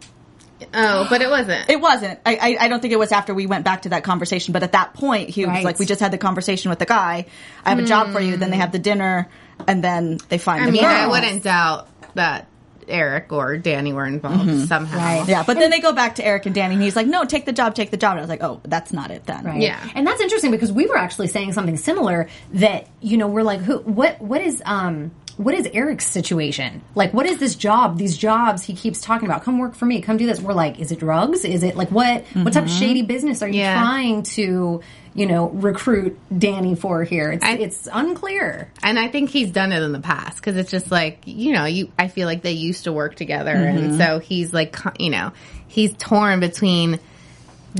Oh, 0.72 1.06
but 1.10 1.20
it 1.20 1.28
wasn't. 1.28 1.68
It 1.68 1.78
wasn't. 1.78 2.18
I, 2.24 2.36
I, 2.36 2.64
I 2.64 2.68
don't 2.68 2.80
think 2.80 2.94
it 2.94 2.98
was 2.98 3.12
after 3.12 3.34
we 3.34 3.46
went 3.46 3.62
back 3.62 3.82
to 3.82 3.90
that 3.90 4.02
conversation. 4.02 4.52
But 4.52 4.62
at 4.62 4.72
that 4.72 4.94
point, 4.94 5.28
he 5.28 5.44
was 5.44 5.62
like, 5.62 5.78
"We 5.78 5.84
just 5.84 6.00
had 6.00 6.10
the 6.10 6.16
conversation 6.16 6.70
with 6.70 6.78
the 6.78 6.86
guy. 6.86 7.26
I 7.66 7.68
have 7.68 7.78
a 7.78 7.84
job 7.84 8.12
for 8.12 8.20
you." 8.20 8.38
Then 8.38 8.50
they 8.50 8.56
have 8.56 8.72
the 8.72 8.78
dinner, 8.78 9.28
and 9.68 9.84
then 9.84 10.20
they 10.30 10.38
find 10.38 10.62
I 10.62 10.66
the 10.66 10.72
mean, 10.72 10.80
girl. 10.80 10.90
I 10.90 11.06
wouldn't 11.08 11.42
doubt 11.42 11.86
that 12.14 12.48
Eric 12.88 13.30
or 13.30 13.58
Danny 13.58 13.92
were 13.92 14.06
involved 14.06 14.68
somehow. 14.68 14.96
Right. 14.96 15.28
Yeah, 15.28 15.42
but 15.46 15.58
then 15.58 15.70
they 15.70 15.80
go 15.80 15.92
back 15.92 16.14
to 16.14 16.24
Eric 16.24 16.46
and 16.46 16.54
Danny, 16.54 16.76
and 16.76 16.82
he's 16.82 16.96
like, 16.96 17.06
"No, 17.06 17.26
take 17.26 17.44
the 17.44 17.52
job, 17.52 17.74
take 17.74 17.90
the 17.90 17.98
job." 17.98 18.12
And 18.12 18.20
I 18.20 18.22
was 18.22 18.30
like, 18.30 18.42
"Oh, 18.42 18.62
that's 18.64 18.90
not 18.90 19.10
it 19.10 19.26
then." 19.26 19.44
Right. 19.44 19.60
Yeah. 19.60 19.86
And 19.94 20.06
that's 20.06 20.22
interesting 20.22 20.50
because 20.50 20.72
we 20.72 20.86
were 20.86 20.96
actually 20.96 21.26
saying 21.26 21.52
something 21.52 21.76
similar 21.76 22.30
that, 22.54 22.88
you 23.02 23.18
know, 23.18 23.26
we're 23.26 23.42
like, 23.42 23.60
who, 23.60 23.80
what, 23.80 24.18
what 24.22 24.40
is, 24.40 24.62
um, 24.64 25.10
what 25.36 25.54
is 25.54 25.68
Eric's 25.72 26.06
situation? 26.06 26.82
Like, 26.94 27.12
what 27.12 27.26
is 27.26 27.38
this 27.38 27.54
job? 27.54 27.98
These 27.98 28.16
jobs 28.16 28.62
he 28.62 28.74
keeps 28.74 29.00
talking 29.00 29.28
about. 29.28 29.42
Come 29.44 29.58
work 29.58 29.74
for 29.74 29.86
me. 29.86 30.00
Come 30.00 30.16
do 30.16 30.26
this. 30.26 30.40
We're 30.40 30.52
like, 30.52 30.78
is 30.78 30.92
it 30.92 30.98
drugs? 30.98 31.44
Is 31.44 31.62
it 31.62 31.76
like 31.76 31.90
what? 31.90 32.24
What 32.34 32.52
type 32.52 32.64
of 32.64 32.70
mm-hmm. 32.70 32.78
shady 32.78 33.02
business 33.02 33.42
are 33.42 33.48
you 33.48 33.60
Yeah. 33.60 33.80
trying 33.80 34.22
to, 34.22 34.80
you 35.14 35.26
know, 35.26 35.48
recruit 35.48 36.18
Danny 36.36 36.74
for 36.74 37.04
here? 37.04 37.32
It's 37.32 37.44
I- 37.44 37.52
it's 37.52 37.88
unclear. 37.92 38.70
And 38.82 38.98
I 38.98 39.08
think 39.08 39.30
he's 39.30 39.50
done 39.50 39.72
it 39.72 39.82
in 39.82 39.92
the 39.92 40.00
past 40.00 40.36
because 40.36 40.56
it's 40.56 40.70
just 40.70 40.90
like 40.90 41.22
you 41.24 41.52
know, 41.52 41.64
you. 41.64 41.90
I 41.98 42.08
feel 42.08 42.26
like 42.26 42.42
they 42.42 42.52
used 42.52 42.84
to 42.84 42.92
work 42.92 43.14
together, 43.14 43.52
and 43.52 43.78
mm-hmm. 43.78 43.98
so 43.98 44.18
he's 44.18 44.52
like, 44.52 44.76
you 44.98 45.10
know, 45.10 45.32
he's 45.66 45.94
torn 45.94 46.40
between 46.40 47.00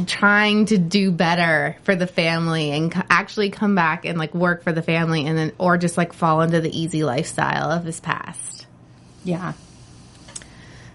trying 0.07 0.66
to 0.66 0.78
do 0.78 1.11
better 1.11 1.76
for 1.83 1.94
the 1.94 2.07
family 2.07 2.70
and 2.70 2.90
co- 2.92 3.02
actually 3.11 3.50
come 3.50 3.74
back 3.74 4.05
and 4.05 4.18
like 4.18 4.35
work 4.35 4.62
for 4.62 4.72
the 4.72 4.83
family, 4.83 5.26
and 5.26 5.37
then 5.37 5.52
or 5.59 5.76
just 5.78 5.96
like 5.96 6.12
fall 6.12 6.40
into 6.40 6.61
the 6.61 6.76
easy 6.78 7.05
lifestyle 7.05 7.70
of 7.70 7.85
his 7.85 8.00
past. 8.00 8.66
Yeah. 9.24 9.52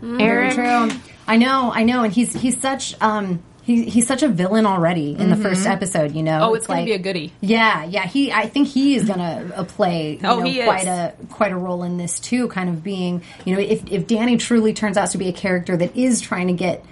Eric, 0.04 0.54
True. 0.54 0.90
I 1.28 1.38
know, 1.38 1.72
I 1.74 1.84
know, 1.84 2.04
and 2.04 2.14
he's 2.14 2.34
he's 2.34 2.60
such 2.62 3.00
um 3.02 3.42
he, 3.64 3.84
he's 3.84 4.08
such 4.08 4.24
a 4.24 4.30
villain 4.30 4.66
already 4.66 5.12
in 5.14 5.30
the 5.30 5.36
first 5.36 5.66
episode. 5.68 6.14
You 6.14 6.24
know, 6.24 6.40
Oh, 6.42 6.54
it's, 6.54 6.68
going 6.68 6.78
like- 6.80 6.86
to 6.86 6.92
be 6.92 6.96
a 6.96 7.00
goodie. 7.00 7.34
Yeah, 7.42 7.84
yeah. 7.84 8.06
He, 8.06 8.32
I 8.32 8.48
think 8.48 8.70
he 8.70 8.96
is 8.96 9.04
gonna 9.06 9.52
uh, 9.56 9.64
play. 9.66 10.14
You 10.14 10.20
Oh, 10.24 10.40
know, 10.40 10.46
he 10.46 10.60
is. 10.62 10.66
quite 10.66 10.88
a 10.88 11.14
quite 11.32 11.52
a 11.52 11.58
role 11.58 11.84
in 11.84 11.98
this 11.98 12.20
too. 12.20 12.48
Kind 12.48 12.70
of 12.70 12.84
being, 12.84 13.24
you 13.44 13.56
know, 13.56 13.62
if 13.62 13.92
if 13.92 14.08
Danny 14.08 14.38
truly 14.38 14.74
turns 14.74 14.96
out 14.98 15.10
to 15.12 15.18
be 15.18 15.28
a 15.28 15.34
character 15.34 15.76
that 15.76 15.98
is 15.98 16.22
trying 16.22 16.48
to 16.48 16.54
get 16.54 16.86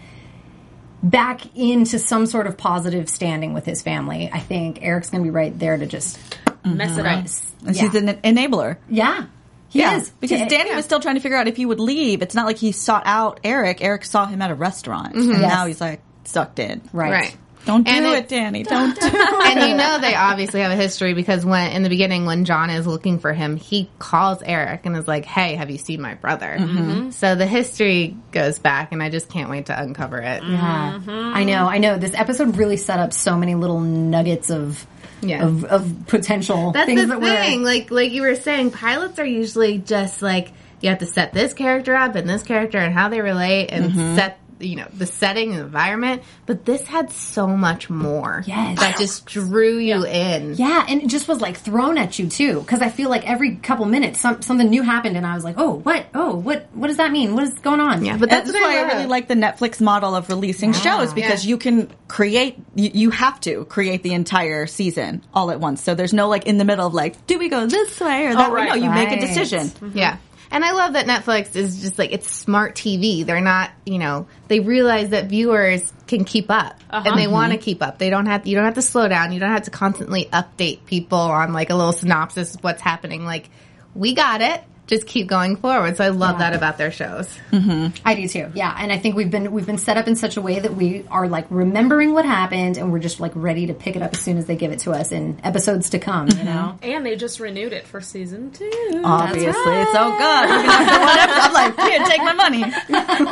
back 1.09 1.55
into 1.55 1.99
some 1.99 2.25
sort 2.25 2.47
of 2.47 2.57
positive 2.57 3.09
standing 3.09 3.53
with 3.53 3.65
his 3.65 3.81
family, 3.81 4.29
I 4.31 4.39
think 4.39 4.79
Eric's 4.81 5.09
gonna 5.09 5.23
be 5.23 5.29
right 5.29 5.57
there 5.57 5.77
to 5.77 5.85
just 5.85 6.17
mm-hmm. 6.45 6.77
Mess 6.77 6.97
it 6.97 7.05
up. 7.05 7.25
And 7.67 7.75
Yeah. 7.75 7.81
she's 7.83 7.95
an 7.95 8.07
enabler. 8.23 8.77
yeah. 8.89 9.25
He 9.69 9.79
yeah, 9.79 9.97
is 9.97 10.09
because 10.09 10.39
Yeah. 10.39 10.47
Danny 10.47 10.73
was 10.73 10.85
still 10.85 10.99
trying 11.01 11.15
to 11.15 11.21
figure 11.21 11.37
out 11.37 11.47
if 11.47 11.57
he 11.57 11.65
would 11.65 11.79
leave. 11.81 12.21
It's 12.21 12.33
not 12.35 12.45
like 12.45 12.57
he 12.57 12.71
sought 12.71 13.03
out 13.05 13.41
Eric. 13.43 13.79
Eric 13.81 14.05
saw 14.05 14.25
him 14.25 14.41
at 14.41 14.49
a 14.49 14.55
restaurant, 14.55 15.15
mm-hmm. 15.15 15.31
and 15.31 15.41
Yes. 15.41 15.51
now 15.51 15.65
he's 15.65 15.81
like 15.81 16.01
sucked 16.23 16.59
in. 16.59 16.81
right. 16.93 17.11
right? 17.11 17.37
Don't 17.65 17.83
do 17.83 17.91
And 17.91 18.05
it, 18.05 18.13
it- 18.19 18.27
Danny. 18.29 18.63
Don't 18.63 18.93
do 18.99 19.07
it. 19.07 19.13
and 19.57 19.69
you 19.69 19.75
know 19.75 19.99
they 19.99 20.13
obviously 20.15 20.61
have 20.61 20.71
a 20.71 20.75
history 20.75 21.13
because 21.13 21.43
when 21.45 21.71
in 21.71 21.83
the 21.83 21.89
beginning 21.89 22.25
when 22.25 22.45
John 22.45 22.69
is 22.69 22.85
looking 22.85 23.19
for 23.19 23.33
him, 23.33 23.57
he 23.57 23.89
calls 23.99 24.41
Eric 24.43 24.85
and 24.85 24.95
is 24.95 25.07
like, 25.07 25.25
"Hey, 25.25 25.55
have 25.55 25.69
you 25.71 25.77
seen 25.77 26.01
my 26.01 26.13
brother?" 26.13 26.55
Mm-hmm. 26.59 27.09
So 27.11 27.35
the 27.35 27.47
history 27.47 28.15
goes 28.31 28.59
back, 28.59 28.91
and 28.91 29.01
I 29.01 29.09
just 29.09 29.29
can't 29.29 29.49
wait 29.49 29.65
to 29.67 29.79
uncover 29.81 30.19
it. 30.19 30.43
Yeah, 30.43 30.99
I 31.07 31.43
know, 31.43 31.67
I 31.67 31.79
know. 31.79 31.97
This 31.97 32.13
episode 32.13 32.57
really 32.57 32.77
set 32.77 32.99
up 32.99 33.13
so 33.13 33.35
many 33.37 33.55
little 33.55 33.79
nuggets 33.79 34.51
of 34.51 34.85
Yeah. 35.21 35.43
of, 35.45 35.63
of 35.65 35.93
potential 36.07 36.71
That's 36.71 36.85
things 36.85 37.01
the 37.01 37.07
that 37.07 37.21
thing. 37.21 37.59
were. 37.61 37.65
Like 37.65 37.89
like 37.91 38.11
you 38.11 38.21
were 38.21 38.35
saying, 38.35 38.71
pilots 38.71 39.17
are 39.19 39.25
usually 39.25 39.79
just 39.79 40.21
like 40.21 40.51
you 40.81 40.89
have 40.89 40.99
to 40.99 41.07
set 41.07 41.33
this 41.33 41.53
character 41.55 41.95
up 41.95 42.13
and 42.15 42.29
this 42.29 42.43
character 42.43 42.77
and 42.77 42.93
how 42.93 43.09
they 43.09 43.21
relate 43.21 43.69
and 43.71 43.91
Mm-hmm. 43.91 44.15
set 44.17 44.37
you 44.59 44.75
know 44.75 44.87
the 44.93 45.05
setting 45.05 45.51
and 45.51 45.61
environment. 45.61 46.23
But 46.45 46.65
this 46.65 46.81
had 46.87 47.11
so 47.11 47.47
much 47.47 47.89
more. 47.89 48.43
Yes. 48.45 48.79
that 48.79 48.97
just 48.97 49.25
drew 49.25 49.77
you 49.77 50.05
in. 50.05 50.55
Yeah, 50.55 50.85
and 50.87 51.01
it 51.01 51.07
just 51.07 51.27
was 51.27 51.41
like 51.41 51.57
thrown 51.57 51.97
at 51.97 52.17
you 52.19 52.29
too, 52.29 52.61
because 52.61 52.81
I 52.81 52.89
feel 52.89 53.09
like 53.09 53.27
every 53.29 53.55
couple 53.57 53.85
minutes 53.85 54.21
some, 54.21 54.41
something 54.41 54.69
new 54.69 54.83
happened, 54.83 55.17
and 55.17 55.25
I 55.25 55.35
was 55.35 55.43
like, 55.43 55.55
"Oh, 55.57 55.75
what? 55.79 56.05
Oh, 56.13 56.35
what? 56.35 56.67
What 56.73 56.87
does 56.87 56.97
that 56.97 57.11
mean? 57.11 57.33
What 57.35 57.43
is 57.43 57.53
going 57.55 57.79
on?" 57.79 58.05
Yeah, 58.05 58.17
but 58.17 58.29
That's, 58.29 58.51
that's, 58.51 58.63
why 58.63 58.77
I 58.77 58.81
love. 58.83 58.91
really 58.93 59.05
like 59.07 59.27
the 59.27 59.35
Netflix 59.35 59.81
model 59.81 60.15
of 60.15 60.29
releasing 60.29 60.73
shows 60.73 61.13
because 61.13 61.43
Yeah. 61.45 61.49
you 61.49 61.57
can 61.57 61.89
create, 62.07 62.57
you, 62.75 62.91
you 62.93 63.09
have 63.11 63.39
to 63.41 63.65
create 63.65 64.03
the 64.03 64.13
entire 64.13 64.67
season 64.67 65.23
all 65.33 65.51
at 65.51 65.59
once. 65.59 65.81
So 65.83 65.95
there's 65.95 66.13
no 66.13 66.27
like 66.29 66.45
in 66.45 66.57
the 66.57 66.65
middle 66.65 66.85
of 66.87 66.93
like, 66.93 67.25
do 67.27 67.37
we 67.39 67.49
go 67.49 67.65
this 67.65 67.99
way 67.99 68.27
or 68.27 68.35
that 68.35 68.51
way? 68.51 68.61
right. 68.61 68.69
No, 68.69 68.75
you 68.75 68.89
make 68.91 69.09
a 69.09 69.11
Right. 69.11 69.21
decision. 69.21 69.71
Yeah. 69.93 70.17
And 70.51 70.63
I 70.63 70.71
love 70.71 70.93
that 70.93 71.05
Netflix 71.05 71.55
is 71.55 71.81
just 71.81 71.97
like 71.97 72.11
it's 72.11 72.29
smart 72.29 72.75
TV. 72.75 73.25
They're 73.25 73.41
not, 73.41 73.71
you 73.85 73.97
know, 73.97 74.27
they 74.47 74.59
realize 74.59 75.09
that 75.09 75.25
viewers 75.25 75.91
can 76.07 76.23
keep 76.23 76.49
up 76.49 76.79
and 76.89 77.17
they 77.17 77.25
uh-huh. 77.25 77.31
want 77.31 77.51
to 77.51 77.57
mm-hmm. 77.57 77.63
keep 77.63 77.83
up. 77.83 77.97
They 77.97 78.09
don't 78.09 78.27
have 78.27 78.45
you 78.45 78.55
don't 78.55 78.65
have 78.65 78.75
to 78.75 78.81
slow 78.81 79.07
down. 79.07 79.31
You 79.31 79.39
don't 79.39 79.51
have 79.51 79.63
to 79.63 79.71
constantly 79.71 80.25
update 80.25 80.85
people 80.85 81.17
on 81.17 81.53
like 81.53 81.69
a 81.69 81.75
little 81.75 81.93
synopsis 81.93 82.55
of 82.55 82.63
what's 82.63 82.81
happening. 82.81 83.25
Like 83.25 83.49
we 83.93 84.13
got 84.13 84.41
it. 84.41 84.63
Just 84.87 85.07
keep 85.07 85.27
going 85.27 85.55
forward. 85.55 85.97
So 85.97 86.03
I 86.03 86.09
love 86.09 86.39
that 86.39 86.53
about 86.53 86.77
their 86.77 86.91
shows. 86.91 87.27
Mm-hmm. 87.51 87.97
I 88.05 88.15
do 88.15 88.27
too. 88.27 88.51
Yeah, 88.53 88.75
and 88.77 88.91
I 88.91 88.97
think 88.97 89.15
we've 89.15 89.31
been 89.31 89.51
we've 89.51 89.65
been 89.65 89.77
set 89.77 89.97
up 89.97 90.07
in 90.07 90.15
such 90.15 90.37
a 90.37 90.41
way 90.41 90.59
that 90.59 90.75
we 90.75 91.05
are 91.09 91.27
like 91.27 91.47
remembering 91.49 92.13
what 92.13 92.25
happened, 92.25 92.77
and 92.77 92.91
we're 92.91 92.99
just 92.99 93.19
like 93.19 93.31
ready 93.35 93.67
to 93.67 93.73
pick 93.73 93.95
it 93.95 94.01
up 94.01 94.13
as 94.13 94.19
soon 94.19 94.37
as 94.37 94.45
they 94.45 94.55
give 94.55 94.71
it 94.71 94.79
to 94.79 94.91
us 94.91 95.11
in 95.11 95.39
episodes 95.43 95.91
to 95.91 95.99
come. 95.99 96.27
You 96.29 96.43
know. 96.43 96.75
Mm-hmm. 96.75 96.85
And 96.85 97.05
they 97.05 97.15
just 97.15 97.39
renewed 97.39 97.73
it 97.73 97.87
for 97.87 98.01
season 98.01 98.51
two. 98.51 99.01
Obviously, 99.03 99.49
it's 99.51 99.91
so 99.91 100.11
good. 100.11 100.49
Even 100.49 100.69
after 100.69 100.99
one 100.99 101.17
episode, 101.17 101.41
I'm 101.41 101.53
like, 101.53 101.79
here, 101.79 102.05
take 102.05 102.21
my 102.21 102.33
money. 102.33 102.63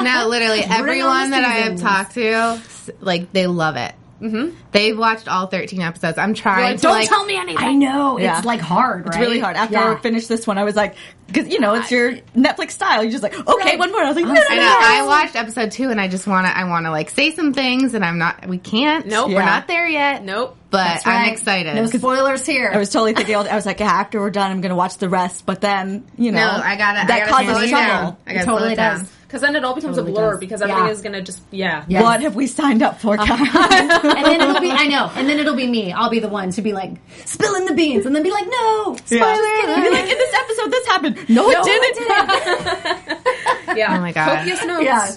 Now, 0.04 0.28
literally 0.28 0.62
everyone 0.62 1.32
that 1.32 1.44
I 1.44 1.70
have 1.70 1.80
talked 1.80 2.14
to, 2.14 2.62
like 3.00 3.32
they 3.32 3.48
love 3.48 3.76
it. 3.76 3.94
Mm-hmm. 4.24 4.56
They've 4.72 4.98
watched 4.98 5.28
all 5.28 5.48
13 5.48 5.82
episodes. 5.82 6.18
I'm 6.18 6.34
trying 6.34 6.64
Like, 6.64 6.76
to 6.78 6.82
don't 6.84 6.92
like, 6.94 7.10
tell 7.10 7.26
me 7.26 7.36
anything. 7.36 7.64
I 7.64 7.74
know 7.74 8.18
Yeah. 8.18 8.38
it's 8.38 8.46
like 8.46 8.62
hard. 8.62 9.06
It's 9.08 9.18
really 9.18 9.40
hard. 9.40 9.56
After 9.58 9.78
I 9.78 10.00
finished 10.00 10.30
this 10.30 10.48
one, 10.48 10.58
I 10.58 10.64
was 10.64 10.76
like, 10.76 10.96
because 11.28 11.48
you 11.50 11.60
know, 11.60 11.74
it's 11.76 11.92
your 11.92 12.14
Netflix 12.36 12.72
style. 12.72 13.04
You're 13.04 13.12
just 13.12 13.24
like, 13.24 13.34
okay, 13.38 13.70
Right. 13.72 13.80
one 13.80 13.92
more. 13.92 14.02
I 14.02 14.08
was 14.08 14.16
like, 14.16 14.26
no, 14.26 14.34
no, 14.34 14.42
I 14.50 14.56
no, 14.56 14.62
know. 14.62 14.78
I 14.80 15.04
watched 15.08 15.36
episode 15.36 15.72
two, 15.72 15.90
and 15.90 16.00
I 16.00 16.08
just 16.08 16.28
want 16.28 16.46
to. 16.48 16.56
I 16.58 16.64
want 16.66 16.86
to 16.86 16.92
like 16.92 17.10
say 17.10 17.32
some 17.32 17.54
things, 17.54 17.94
and 17.96 18.04
I'm 18.06 18.18
not. 18.18 18.46
We 18.48 18.58
can't. 18.60 19.08
Nope. 19.08 19.30
we're 19.32 19.44
not 19.46 19.68
there 19.68 19.88
yet. 19.88 20.24
Nope. 20.24 20.58
But 20.70 20.84
That's 20.86 21.08
I'm 21.08 21.30
excited. 21.32 21.76
No 21.76 21.86
spoilers 21.86 22.46
here. 22.46 22.72
I 22.74 22.78
was 22.78 22.90
totally 22.90 23.14
thinking. 23.14 23.36
I 23.36 23.56
was 23.56 23.66
like, 23.66 23.80
yeah, 23.80 23.88
after 23.92 24.20
we're 24.20 24.32
done, 24.32 24.52
I'm 24.52 24.62
going 24.62 24.70
to 24.72 24.76
watch 24.76 24.98
the 24.98 25.08
rest. 25.10 25.46
But 25.46 25.62
then, 25.62 26.04
you 26.18 26.32
know, 26.32 26.40
no, 26.58 26.64
I 26.64 26.76
got 26.78 27.02
to 27.02 27.08
that 27.08 27.12
I 27.12 27.20
gotta 27.20 27.30
slow 27.44 27.54
causes 27.54 27.64
it 27.64 27.70
trouble. 27.70 27.86
down. 27.88 28.18
I 28.26 28.32
It 28.32 28.34
gotta 28.34 28.46
totally 28.46 28.62
slow 28.62 28.72
it 28.72 28.76
down. 28.76 29.00
does. 29.00 29.12
Because 29.34 29.42
then 29.42 29.56
it 29.56 29.64
all 29.66 29.74
becomes 29.74 29.96
Totally 29.98 30.12
a 30.12 30.16
blur 30.16 30.32
does. 30.34 30.40
because 30.42 30.62
everything 30.62 30.86
Yeah. 30.86 30.92
is 30.92 31.02
going 31.02 31.14
to 31.14 31.22
just, 31.24 31.42
yeah. 31.50 31.86
Yes. 31.88 32.04
What 32.04 32.22
have 32.22 32.36
we 32.36 32.46
signed 32.46 32.84
up 32.84 33.02
for, 33.02 33.18
Kyle? 33.18 33.32
and 34.16 34.26
then 34.28 34.42
it'll 34.42 34.62
be 34.62 34.70
I 34.70 34.86
know, 34.86 35.10
and 35.16 35.28
then 35.28 35.40
it'll 35.40 35.56
be 35.56 35.66
me. 35.66 35.92
I'll 35.92 36.12
be 36.12 36.20
the 36.20 36.28
one 36.28 36.52
to 36.52 36.62
be 36.62 36.72
like 36.72 36.92
spilling 37.26 37.66
the 37.66 37.74
beans, 37.74 38.06
and 38.06 38.16
then 38.16 38.22
be 38.22 38.30
like, 38.30 38.46
no, 38.48 38.96
spoiler. 39.06 39.22
Yeah. 39.22 39.82
Be 39.82 39.90
like, 39.90 40.04
in 40.04 40.18
this 40.20 40.34
episode, 40.36 40.70
this 40.72 40.86
happened. 40.86 41.30
No, 41.30 41.50
it 41.50 41.54
No, 41.54 41.64
didn't. 41.64 43.20
Yeah. 43.76 43.98
Oh 43.98 44.02
my 44.02 44.12
God. 44.12 44.38
Copious 44.38 44.64
notes. 44.66 44.84
Yeah. 44.86 45.16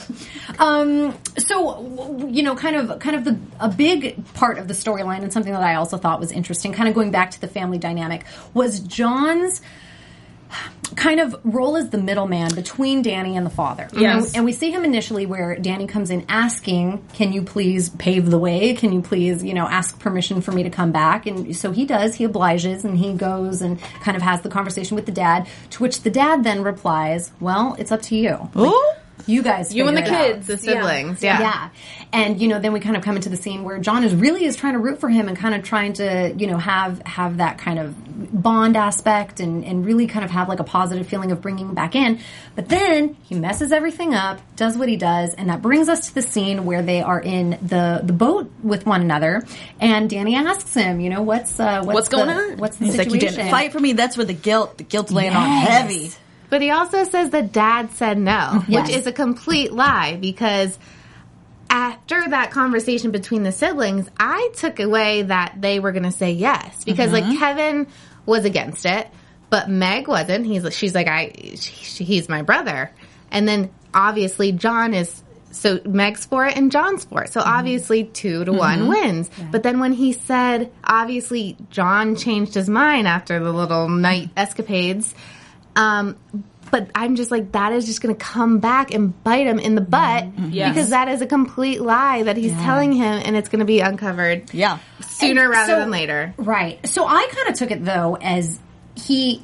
Um, 0.59 1.15
so 1.37 2.27
you 2.27 2.43
know, 2.43 2.57
kind 2.57 2.75
of, 2.77 2.99
kind 3.01 3.17
of 3.17 3.25
the 3.25 3.39
a 3.61 3.69
big 3.69 4.25
part 4.33 4.57
of 4.57 4.67
the 4.67 4.73
storyline, 4.73 5.23
and 5.25 5.31
something 5.31 5.53
that 5.53 5.63
I 5.63 5.75
also 5.75 5.99
thought 5.99 6.21
was 6.21 6.33
interesting, 6.33 6.73
kind 6.73 6.89
of 6.89 6.95
going 6.95 7.11
back 7.11 7.33
to 7.33 7.41
the 7.41 7.49
family 7.49 7.77
dynamic, 7.77 8.25
was 8.55 8.81
John's 8.81 9.61
kind 10.95 11.21
of 11.21 11.37
role 11.45 11.77
as 11.77 11.91
the 11.91 11.99
middleman 11.99 12.55
between 12.55 13.03
Danny 13.03 13.37
and 13.37 13.45
the 13.45 13.51
father. 13.51 13.89
Yes. 13.93 14.29
And, 14.29 14.37
and 14.37 14.45
we 14.45 14.53
see 14.53 14.71
him 14.71 14.85
initially 14.85 15.27
where 15.27 15.57
Danny 15.57 15.87
comes 15.87 16.11
in 16.11 16.25
asking, 16.29 17.05
"Can 17.15 17.33
you 17.33 17.43
please 17.43 17.91
pave 17.91 18.31
the 18.31 18.39
way? 18.39 18.75
Can 18.75 18.93
you 18.93 19.03
please, 19.03 19.43
you 19.45 19.55
know, 19.55 19.67
ask 19.67 19.99
permission 19.99 20.41
for 20.41 20.53
me 20.53 20.63
to 20.63 20.71
come 20.71 20.93
back?" 20.93 21.27
And 21.27 21.55
so 21.57 21.73
he 21.73 21.85
does. 21.85 22.15
He 22.15 22.25
obliges 22.25 22.85
and 22.85 22.97
he 22.97 23.13
goes 23.15 23.63
and 23.63 23.81
kind 24.01 24.17
of 24.17 24.23
has 24.23 24.43
the 24.43 24.49
conversation 24.49 24.95
with 24.95 25.07
the 25.07 25.13
dad. 25.13 25.47
To 25.71 25.83
which 25.83 26.03
the 26.03 26.11
dad 26.11 26.45
then 26.45 26.63
replies, 26.63 27.33
"Well, 27.41 27.77
it's 27.79 27.93
up 27.93 28.03
to 28.03 28.17
you. 28.17 28.49
Like. 28.55 28.73
You 29.27 29.43
guys, 29.43 29.75
You 29.75 29.87
and 29.89 29.97
the 29.97 30.03
figure 30.03 30.15
it 30.15 30.21
out." 30.21 30.27
kids. 30.35 30.47
The 30.49 30.59
siblings. 30.59 31.23
Yeah. 31.23 31.41
Yeah. 31.41 31.69
And 32.13 32.41
you 32.41 32.49
know, 32.49 32.59
then 32.61 32.73
we 32.73 32.81
kind 32.81 32.97
of 32.97 33.03
come 33.03 33.17
into 33.17 33.29
the 33.29 33.37
scene 33.37 33.65
where 33.65 33.79
John 33.79 34.05
is 34.05 34.15
really 34.15 34.45
is 34.45 34.57
trying 34.57 34.75
to 34.75 34.79
root 34.79 35.01
for 35.01 35.09
him 35.09 35.29
and 35.29 35.37
kind 35.37 35.55
of 35.55 35.63
trying 35.65 35.95
to, 35.95 36.35
you 36.37 36.47
know, 36.47 36.59
have 36.59 37.01
have 37.07 37.39
that 37.39 37.59
kind 37.59 37.79
of 37.79 37.95
bond 38.43 38.77
aspect 38.77 39.41
and 39.41 39.65
and 39.65 39.85
really 39.85 40.07
kind 40.07 40.25
of 40.25 40.31
have 40.31 40.49
like 40.49 40.61
a 40.61 40.65
positive 40.65 41.07
feeling 41.07 41.33
of 41.33 41.41
bringing 41.41 41.69
him 41.69 41.75
back 41.75 41.95
in. 41.95 42.21
But 42.55 42.69
then 42.69 43.17
he 43.25 43.35
messes 43.35 43.73
everything 43.73 44.15
up, 44.15 44.41
does 44.57 44.77
what 44.77 44.89
he 44.89 44.97
does, 44.97 45.35
and 45.35 45.49
that 45.49 45.63
brings 45.63 45.89
us 45.89 46.09
to 46.09 46.15
the 46.15 46.23
scene 46.23 46.65
where 46.65 46.83
they 46.83 47.01
are 47.03 47.21
in 47.21 47.51
the 47.63 48.01
the 48.05 48.13
boat 48.13 48.51
with 48.63 48.87
one 48.87 49.01
another 49.01 49.45
and 49.81 50.09
Danny 50.09 50.35
asks 50.37 50.75
him, 50.75 51.01
you 51.01 51.11
know, 51.11 51.23
what's 51.23 51.59
uh 51.59 51.83
what's, 51.83 51.95
What's 51.95 52.09
going 52.09 52.29
on? 52.31 52.59
What's 52.59 52.77
the 52.77 52.87
He's 52.87 52.97
like, 52.97 53.07
situation? 53.11 53.29
you 53.31 53.37
didn't 53.37 53.51
fight 53.51 53.73
for 53.73 53.81
me. 53.81 53.93
That's 53.95 54.17
where 54.17 54.27
the 54.27 54.33
guilt, 54.35 54.79
the 54.79 54.85
guilt's 54.85 55.11
laying 55.13 55.35
on 55.35 55.49
heavy. 55.49 56.11
But 56.49 56.63
he 56.63 56.71
also 56.71 57.05
says 57.05 57.31
that 57.31 57.53
dad 57.53 57.93
said 57.93 58.19
no, 58.19 58.65
Yes. 58.69 58.89
which 58.89 58.97
is 58.97 59.07
a 59.07 59.13
complete 59.13 59.73
lie 59.73 60.17
because 60.17 60.79
after 61.69 62.29
that 62.29 62.51
conversation 62.51 63.11
between 63.11 63.43
the 63.43 63.53
siblings, 63.53 64.09
I 64.19 64.51
took 64.55 64.81
away 64.81 65.23
that 65.23 65.57
they 65.61 65.81
were 65.81 65.93
going 65.93 66.05
to 66.05 66.13
say 66.13 66.33
yes 66.33 66.85
because 66.85 67.13
like 67.13 67.25
mm-hmm. 67.25 67.39
Kevin 67.39 67.87
was 68.25 68.45
against 68.45 68.87
it, 68.87 69.09
but 69.51 69.69
Meg 69.69 70.09
wasn't. 70.09 70.47
He's 70.47 70.75
she's 70.77 70.95
like 70.95 71.09
I 71.09 71.33
she, 71.57 72.05
he's 72.05 72.29
my 72.29 72.43
brother. 72.43 72.93
And 73.31 73.49
then 73.49 73.71
obviously 73.93 74.53
John 74.53 74.95
is 74.95 75.23
so 75.51 75.81
Meg's 75.85 76.27
for 76.27 76.47
it 76.47 76.57
and 76.57 76.71
John's 76.71 77.05
for 77.05 77.25
it. 77.25 77.33
So 77.33 77.41
mm-hmm. 77.41 77.51
obviously 77.51 78.05
2 78.05 78.45
to 78.45 78.53
1 78.53 78.79
mm-hmm. 78.79 78.89
wins. 78.89 79.31
But 79.51 79.63
then 79.63 79.81
when 79.81 79.93
he 79.93 80.13
said 80.13 80.73
obviously 80.85 81.57
John 81.71 82.15
changed 82.15 82.55
his 82.55 82.69
mind 82.69 83.09
after 83.09 83.43
the 83.43 83.53
little 83.53 83.89
night 83.89 84.31
escapades 84.37 85.15
um, 85.77 86.17
but 86.71 86.91
I'm 86.97 87.15
just 87.15 87.31
like, 87.31 87.53
that 87.53 87.73
is 87.73 87.87
just 87.87 88.03
going 88.03 88.13
to 88.15 88.19
come 88.25 88.59
back 88.59 88.93
and 88.93 89.23
bite 89.23 89.47
him 89.47 89.61
in 89.61 89.77
the 89.77 89.81
butt 89.81 90.27
Yes. 90.51 90.75
because 90.75 90.91
that 90.91 91.07
is 91.09 91.21
a 91.23 91.27
complete 91.27 91.81
lie 91.81 92.25
that 92.25 92.37
he's 92.37 92.53
telling 92.55 92.91
him, 92.93 93.23
and 93.25 93.37
it's 93.37 93.49
going 93.49 93.61
to 93.61 93.65
be 93.67 93.79
uncovered 93.81 94.53
Yeah. 94.53 94.79
sooner 95.01 95.43
And 95.43 95.51
rather 95.51 95.73
so- 95.75 95.79
than 95.81 95.91
later. 95.91 96.35
Right. 96.37 96.85
So 96.89 97.07
I 97.07 97.29
kind 97.33 97.49
of 97.51 97.55
took 97.55 97.71
it 97.71 97.85
though 97.85 98.17
as 98.21 98.59
he 98.97 99.43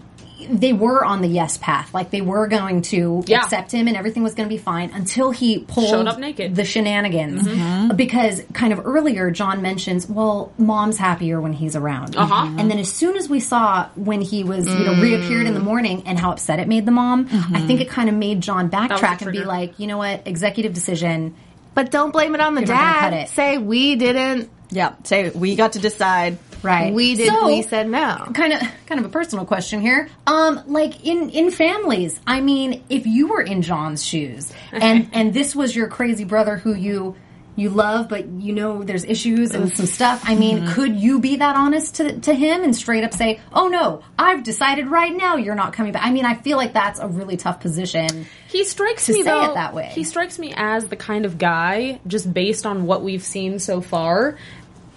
they 0.51 0.73
were 0.73 1.05
on 1.05 1.23
the 1.23 1.29
yes 1.29 1.57
path. 1.59 1.93
Like 1.95 2.11
they 2.11 2.21
were 2.21 2.47
going 2.47 2.83
to 2.83 3.23
Yeah. 3.27 3.43
accept 3.43 3.73
him 3.73 3.89
and 3.89 3.97
everything 3.97 4.23
was 4.23 4.35
going 4.35 4.49
to 4.49 4.55
be 4.55 4.59
fine 4.59 4.91
until 4.93 5.31
he 5.31 5.61
pulled 5.61 5.89
Showed 5.89 6.07
up 6.07 6.19
naked. 6.19 6.55
the 6.55 6.65
shenanigans. 6.65 7.43
Mm-hmm. 7.43 7.91
Uh, 7.91 7.95
because 7.95 8.43
kind 8.53 8.73
of 8.73 8.87
earlier 8.87 9.31
John 9.31 9.63
mentions, 9.63 10.09
well, 10.09 10.53
mom's 10.59 10.99
happier 10.99 11.41
when 11.41 11.53
he's 11.53 11.77
around. 11.77 12.17
Uh-huh. 12.17 12.47
Mm-hmm. 12.47 12.59
And 12.59 12.71
then 12.71 12.79
as 12.79 12.93
soon 12.93 13.17
as 13.17 13.29
we 13.29 13.41
saw 13.41 13.89
when 13.95 14.21
he 14.21 14.45
was, 14.45 14.67
you 14.67 14.85
know, 14.85 14.95
mm. 14.95 15.03
reappeared 15.03 15.47
in 15.47 15.55
the 15.55 15.61
morning 15.61 16.03
and 16.07 16.19
how 16.19 16.33
upset 16.33 16.59
it 16.59 16.69
made 16.69 16.87
the 16.87 16.93
mom, 16.93 17.27
I 17.31 17.35
mm-hmm. 17.35 17.67
think 17.67 17.81
it 17.81 17.89
kind 17.89 18.09
of 18.09 18.15
made 18.15 18.41
John 18.41 18.71
backtrack 18.71 19.23
and 19.23 19.33
be 19.33 19.45
like, 19.45 19.79
you 19.79 19.87
know 19.87 19.99
what, 19.99 20.27
executive 20.27 20.73
decision. 20.75 21.35
But 21.75 21.91
don't 21.91 22.11
blame 22.11 22.35
it 22.35 22.41
on 22.41 22.55
the 22.55 22.61
You're 22.63 22.75
not 22.75 22.97
cut 22.99 23.11
dad. 23.11 23.23
it. 23.25 23.29
Say 23.31 23.59
we 23.59 23.97
didn't. 23.97 24.51
Yeah. 24.73 24.95
Say, 25.05 25.31
we 25.31 25.55
got 25.55 25.75
to 25.75 25.79
decide. 25.79 26.39
Right. 26.63 26.93
We 26.95 27.15
did. 27.15 27.29
So- 27.29 27.47
we 27.47 27.63
said 27.63 27.89
no. 27.89 28.31
kind 28.35 28.53
of 28.53 28.61
kind 28.87 29.01
of 29.01 29.05
a 29.07 29.09
personal 29.09 29.45
question 29.45 29.81
here. 29.81 30.09
Um, 30.27 30.63
like 30.67 31.05
in 31.05 31.31
in 31.31 31.51
families, 31.51 32.19
I 32.27 32.41
mean, 32.41 32.83
if 32.89 33.07
you 33.07 33.29
were 33.29 33.43
in 33.43 33.63
John's 33.63 34.05
shoes 34.05 34.53
and 34.73 35.11
and 35.13 35.35
this 35.35 35.55
was 35.55 35.75
your 35.75 35.89
crazy 35.89 36.25
brother 36.25 36.57
who 36.57 36.75
you 36.75 37.17
you 37.55 37.69
love, 37.69 38.09
but 38.09 38.27
you 38.27 38.55
know 38.55 38.83
there's 38.83 39.05
issues 39.05 39.51
and 39.53 39.71
some 39.71 39.85
stuff. 39.85 40.23
I 40.25 40.35
mean, 40.37 40.69
could 40.69 40.97
you 40.97 41.21
be 41.21 41.37
that 41.37 41.55
honest 41.55 41.97
to 41.97 42.19
to 42.21 42.33
him 42.33 42.63
and 42.65 42.75
straight 42.75 43.05
up 43.05 43.13
say, 43.13 43.41
"Oh 43.53 43.69
no, 43.69 44.03
I've 44.19 44.43
decided 44.43 44.87
right 44.87 45.15
now 45.15 45.37
you're 45.37 45.55
not 45.55 45.75
coming 45.75 45.93
back." 45.93 46.03
I 46.05 46.11
mean, 46.11 46.25
I 46.25 46.35
feel 46.35 46.57
like 46.57 46.73
that's 46.73 46.99
a 46.99 47.09
really 47.09 47.37
tough 47.37 47.61
position. 47.61 48.27
He 48.49 48.65
strikes 48.65 49.07
To 49.07 49.13
me 49.13 49.19
say 49.23 49.29
though, 49.31 49.51
it 49.51 49.55
that 49.55 49.75
way. 49.75 49.91
He 49.93 50.05
strikes 50.05 50.39
me 50.39 50.55
as 50.57 50.87
the 50.89 50.97
kind 50.97 51.27
of 51.27 51.37
guy, 51.37 52.01
just 52.07 52.33
based 52.33 52.65
on 52.65 52.87
what 52.87 53.03
we've 53.03 53.23
seen 53.23 53.59
so 53.59 53.83
far, 53.83 54.39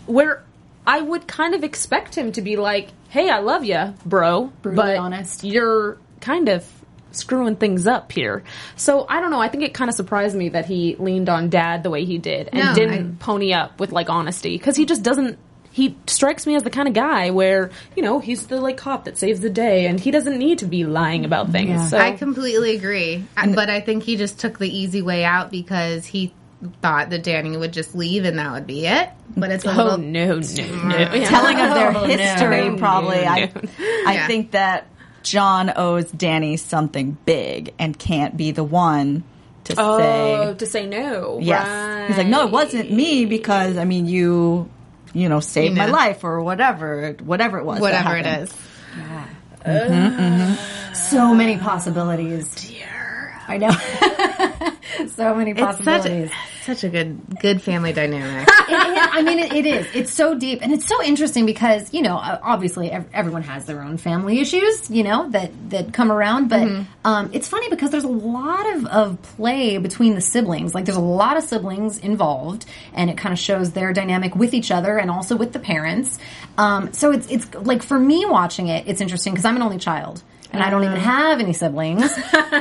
where 0.06 0.44
I 0.88 1.02
would 1.02 1.28
kind 1.28 1.56
of 1.56 1.64
expect 1.64 2.16
him 2.16 2.32
to 2.34 2.42
be 2.42 2.58
like, 2.58 2.90
"Hey, 3.10 3.30
I 3.30 3.40
love 3.40 3.64
you, 3.66 3.94
bro," 4.06 4.52
Brutally 4.62 4.94
but 4.94 4.98
honest. 4.98 5.44
you're 5.44 5.98
kind 6.22 6.50
of 6.50 6.66
screwing 7.12 7.56
things 7.56 7.88
up 7.88 8.12
here. 8.12 8.44
So 8.76 9.06
I 9.08 9.22
don't 9.22 9.32
know. 9.32 9.40
I 9.42 9.48
think 9.48 9.64
it 9.64 9.74
kind 9.74 9.90
of 9.90 9.96
surprised 9.96 10.36
me 10.36 10.50
that 10.50 10.66
he 10.66 10.96
leaned 11.00 11.30
on 11.30 11.50
dad 11.50 11.82
the 11.84 11.90
way 11.90 12.04
he 12.06 12.18
did 12.18 12.50
and 12.52 12.60
No, 12.66 12.76
didn't 12.76 13.20
pony 13.20 13.54
up 13.54 13.80
with 13.80 13.92
like 13.94 14.10
honesty 14.10 14.58
because 14.58 14.76
he 14.76 14.86
just 14.86 15.02
doesn't. 15.02 15.40
He 15.72 15.98
strikes 16.08 16.46
me 16.48 16.56
as 16.56 16.64
the 16.64 16.70
kind 16.70 16.88
of 16.88 16.94
guy 16.94 17.32
where 17.32 17.70
you 17.98 18.04
know 18.04 18.20
he's 18.20 18.48
the 18.48 18.62
like 18.62 18.78
cop 18.78 19.06
that 19.06 19.18
saves 19.18 19.40
the 19.42 19.50
day, 19.50 19.88
and 19.88 20.00
he 20.00 20.12
doesn't 20.12 20.38
need 20.38 20.60
to 20.60 20.66
be 20.66 20.84
lying 20.86 21.26
about 21.26 21.50
things. 21.52 21.70
Yeah. 21.70 21.88
So 21.88 21.98
I 21.98 22.12
completely 22.12 22.76
agree. 22.76 23.26
I- 23.36 23.48
but 23.54 23.70
I 23.70 23.80
think 23.82 24.04
he 24.04 24.16
just 24.18 24.38
took 24.40 24.58
the 24.60 24.70
easy 24.70 25.02
way 25.02 25.24
out 25.26 25.52
because 25.52 26.06
he 26.06 26.34
thought 26.82 27.10
that 27.12 27.24
Danny 27.24 27.56
would 27.58 27.74
just 27.74 27.94
leave 27.96 28.26
and 28.26 28.40
that 28.40 28.52
would 28.54 28.68
be 28.68 28.88
it. 28.88 29.10
But 29.38 29.52
it's 29.52 29.66
a 29.66 29.72
Oh 29.72 29.76
little. 29.84 29.98
no, 29.98 30.40
no, 30.40 30.88
no! 30.88 31.26
Telling 31.26 31.60
of 31.60 31.74
their 31.76 31.90
Oh, 31.96 32.06
no. 32.06 32.06
history, 32.06 32.78
probably. 32.78 33.26
I, 33.26 33.52
I 34.06 34.14
Yeah. 34.14 34.28
think 34.28 34.52
that 34.52 34.88
John 35.24 35.72
owes 35.76 36.10
Danny 36.12 36.58
something 36.58 37.18
big 37.26 37.74
and 37.80 37.98
can't 37.98 38.38
be 38.38 38.52
the 38.52 38.64
one 38.64 39.24
to 39.66 39.76
Oh, 39.78 39.98
say 39.98 40.54
to 40.58 40.66
say 40.66 40.86
no. 40.86 41.40
yes. 41.42 41.68
Right. 41.68 42.08
He's 42.08 42.18
like, 42.18 42.28
no, 42.28 42.46
it 42.46 42.52
wasn't 42.52 42.92
me 42.92 43.26
because 43.26 43.78
I 43.78 43.84
mean 43.86 44.06
you, 44.08 44.70
you 45.14 45.28
know, 45.30 45.40
saved 45.40 45.72
You 45.72 45.78
my 45.78 45.88
life 45.88 46.24
or 46.24 46.42
whatever, 46.42 47.16
whatever 47.24 47.58
it 47.58 47.66
was. 47.66 47.78
that 47.80 47.82
Whatever 47.82 48.16
it 48.18 48.26
happened. 48.26 48.50
is. 48.50 48.54
Mm-hmm, 49.66 50.22
mm-hmm. 50.22 50.94
So 50.94 51.34
many 51.34 51.58
possibilities. 51.58 52.48
Oh, 52.56 52.70
dear, 52.70 53.42
I 53.48 53.58
know. 53.58 53.70
so 55.16 55.36
many 55.36 55.52
It's 55.52 55.60
such 55.60 55.78
possibilities. 55.86 56.32
such 56.64 56.84
a 56.84 56.90
good 56.90 57.40
good 57.40 57.62
family 57.62 57.94
dynamic. 57.94 58.48
it, 58.70 58.70
it- 58.70 59.10
I 59.16 59.22
mean, 59.22 59.40
it, 59.40 59.54
it 59.54 59.66
is. 59.66 59.88
It's 59.94 60.12
so 60.14 60.36
deep, 60.38 60.62
and 60.62 60.74
it's 60.74 60.86
so 60.88 61.02
interesting 61.04 61.46
because 61.46 61.94
you 61.94 62.02
know, 62.02 62.16
obviously, 62.18 62.92
ev- 62.92 63.08
everyone 63.14 63.44
has 63.44 63.66
their 63.66 63.82
own 63.82 63.98
family 63.98 64.40
issues, 64.40 64.90
you 64.90 65.04
know, 65.04 65.30
that 65.30 65.52
that 65.70 65.94
come 65.94 66.12
around. 66.12 66.50
But 66.50 66.68
um, 67.06 67.30
it's 67.34 67.48
funny 67.48 67.70
because 67.70 67.92
there's 67.92 68.04
a 68.04 68.08
lot 68.10 68.76
of 68.76 68.86
of 68.88 69.22
play 69.22 69.78
between 69.78 70.16
the 70.16 70.22
siblings. 70.22 70.74
Like, 70.76 70.86
there's 70.86 70.98
a 70.98 71.02
lot 71.02 71.38
of 71.38 71.44
siblings 71.44 71.98
involved, 72.00 72.66
and 72.94 73.10
it 73.10 73.18
kind 73.18 73.34
of 73.34 73.40
shows 73.40 73.72
their 73.72 73.94
dynamic 73.94 74.36
with 74.36 74.54
each 74.54 74.72
other 74.72 74.98
and 74.98 75.10
also 75.12 75.36
with 75.36 75.54
the 75.54 75.60
parents. 75.60 76.18
Um, 76.58 76.94
so 76.94 77.12
it's 77.12 77.30
it's 77.30 77.54
like 77.56 77.84
for 77.84 78.00
me 78.00 78.26
watching 78.26 78.68
it, 78.68 78.88
it's 78.88 79.02
interesting 79.02 79.34
because 79.34 79.46
I'm 79.46 79.56
an 79.56 79.62
only 79.62 79.78
child. 79.78 80.24
And 80.52 80.64
I 80.64 80.70
don't 80.70 80.84
even 80.84 80.98
uh-huh. 80.98 81.10
have 81.10 81.40
any 81.40 81.54
siblings. 81.54 82.02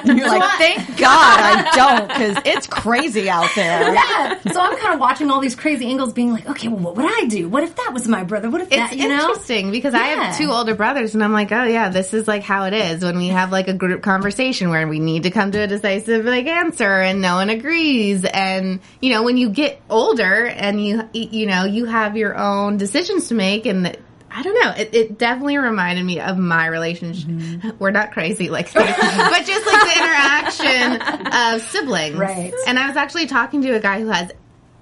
You're 0.05 0.29
like, 0.29 0.59
thank 0.59 0.97
God 0.99 1.41
I 1.41 1.71
don't, 1.75 2.09
because 2.09 2.39
it's 2.45 2.67
crazy 2.67 3.29
out 3.29 3.51
there. 3.55 3.95
yeah. 3.95 4.41
So 4.53 4.61
I'm 4.61 4.77
kind 4.79 4.95
of 4.95 5.01
watching 5.01 5.31
all 5.31 5.41
these 5.41 5.55
crazy 5.55 5.87
angles, 5.87 6.13
being 6.13 6.33
like, 6.33 6.47
okay, 6.47 6.69
well, 6.69 6.79
what 6.79 6.97
would 6.97 7.07
I 7.07 7.27
do? 7.27 7.49
What 7.49 7.63
if 7.63 7.77
that 7.77 7.91
was 7.93 8.09
my 8.09 8.25
brother? 8.25 8.51
What 8.51 8.61
if 8.61 8.69
It's 8.69 8.77
that, 8.77 8.97
you 8.97 9.09
know? 9.09 9.31
interesting 9.31 9.71
because 9.71 9.95
I 9.95 10.03
have 10.03 10.39
two 10.39 10.51
older 10.51 10.75
brothers, 10.75 11.15
and 11.15 11.23
I'm 11.23 11.33
like, 11.33 11.53
oh 11.53 11.65
yeah, 11.65 11.89
this 11.89 12.15
is 12.15 12.27
like 12.29 12.43
how 12.43 12.65
it 12.65 12.73
is 12.73 13.03
when 13.05 13.17
we 13.19 13.29
have 13.29 13.53
like 13.53 13.69
a 13.69 13.75
group 13.75 14.03
conversation 14.03 14.71
where 14.71 14.87
we 14.87 14.99
need 14.99 15.25
to 15.25 15.31
come 15.31 15.53
to 15.53 15.59
a 15.59 15.67
decisive 15.67 16.25
like 16.25 16.47
answer, 16.47 17.01
and 17.01 17.21
no 17.21 17.37
one 17.37 17.51
agrees. 17.51 18.25
And 18.25 18.81
you 19.01 19.11
know, 19.11 19.23
when 19.23 19.37
you 19.37 19.51
get 19.51 19.81
older 19.89 20.47
and 20.47 20.85
you 20.85 21.09
you 21.13 21.47
know 21.47 21.65
you 21.65 21.85
have 21.87 22.17
your 22.17 22.37
own 22.37 22.77
decisions 22.77 23.29
to 23.29 23.35
make, 23.35 23.67
and 23.67 23.97
I 24.37 24.43
don't 24.43 24.61
know, 24.61 24.71
it, 24.77 24.95
it 24.95 25.19
definitely 25.19 25.59
reminded 25.59 26.05
me 26.05 26.21
of 26.21 26.37
my 26.37 26.67
relationship. 26.67 27.29
Mm-hmm. 27.29 27.71
We're 27.79 27.93
not 27.93 28.13
crazy 28.13 28.51
like 28.51 28.73
but 28.75 28.85
just 28.85 29.67
like 29.67 29.81
the 29.81 29.95
interaction 29.97 31.33
of 31.33 31.63
siblings, 31.63 32.17
Right. 32.17 32.53
And 32.67 32.79
I 32.79 32.89
was 32.89 32.97
actually 32.97 33.27
talking 33.27 33.63
to 33.63 33.71
a 33.71 33.81
guy 33.81 34.01
who 34.01 34.09
has 34.09 34.33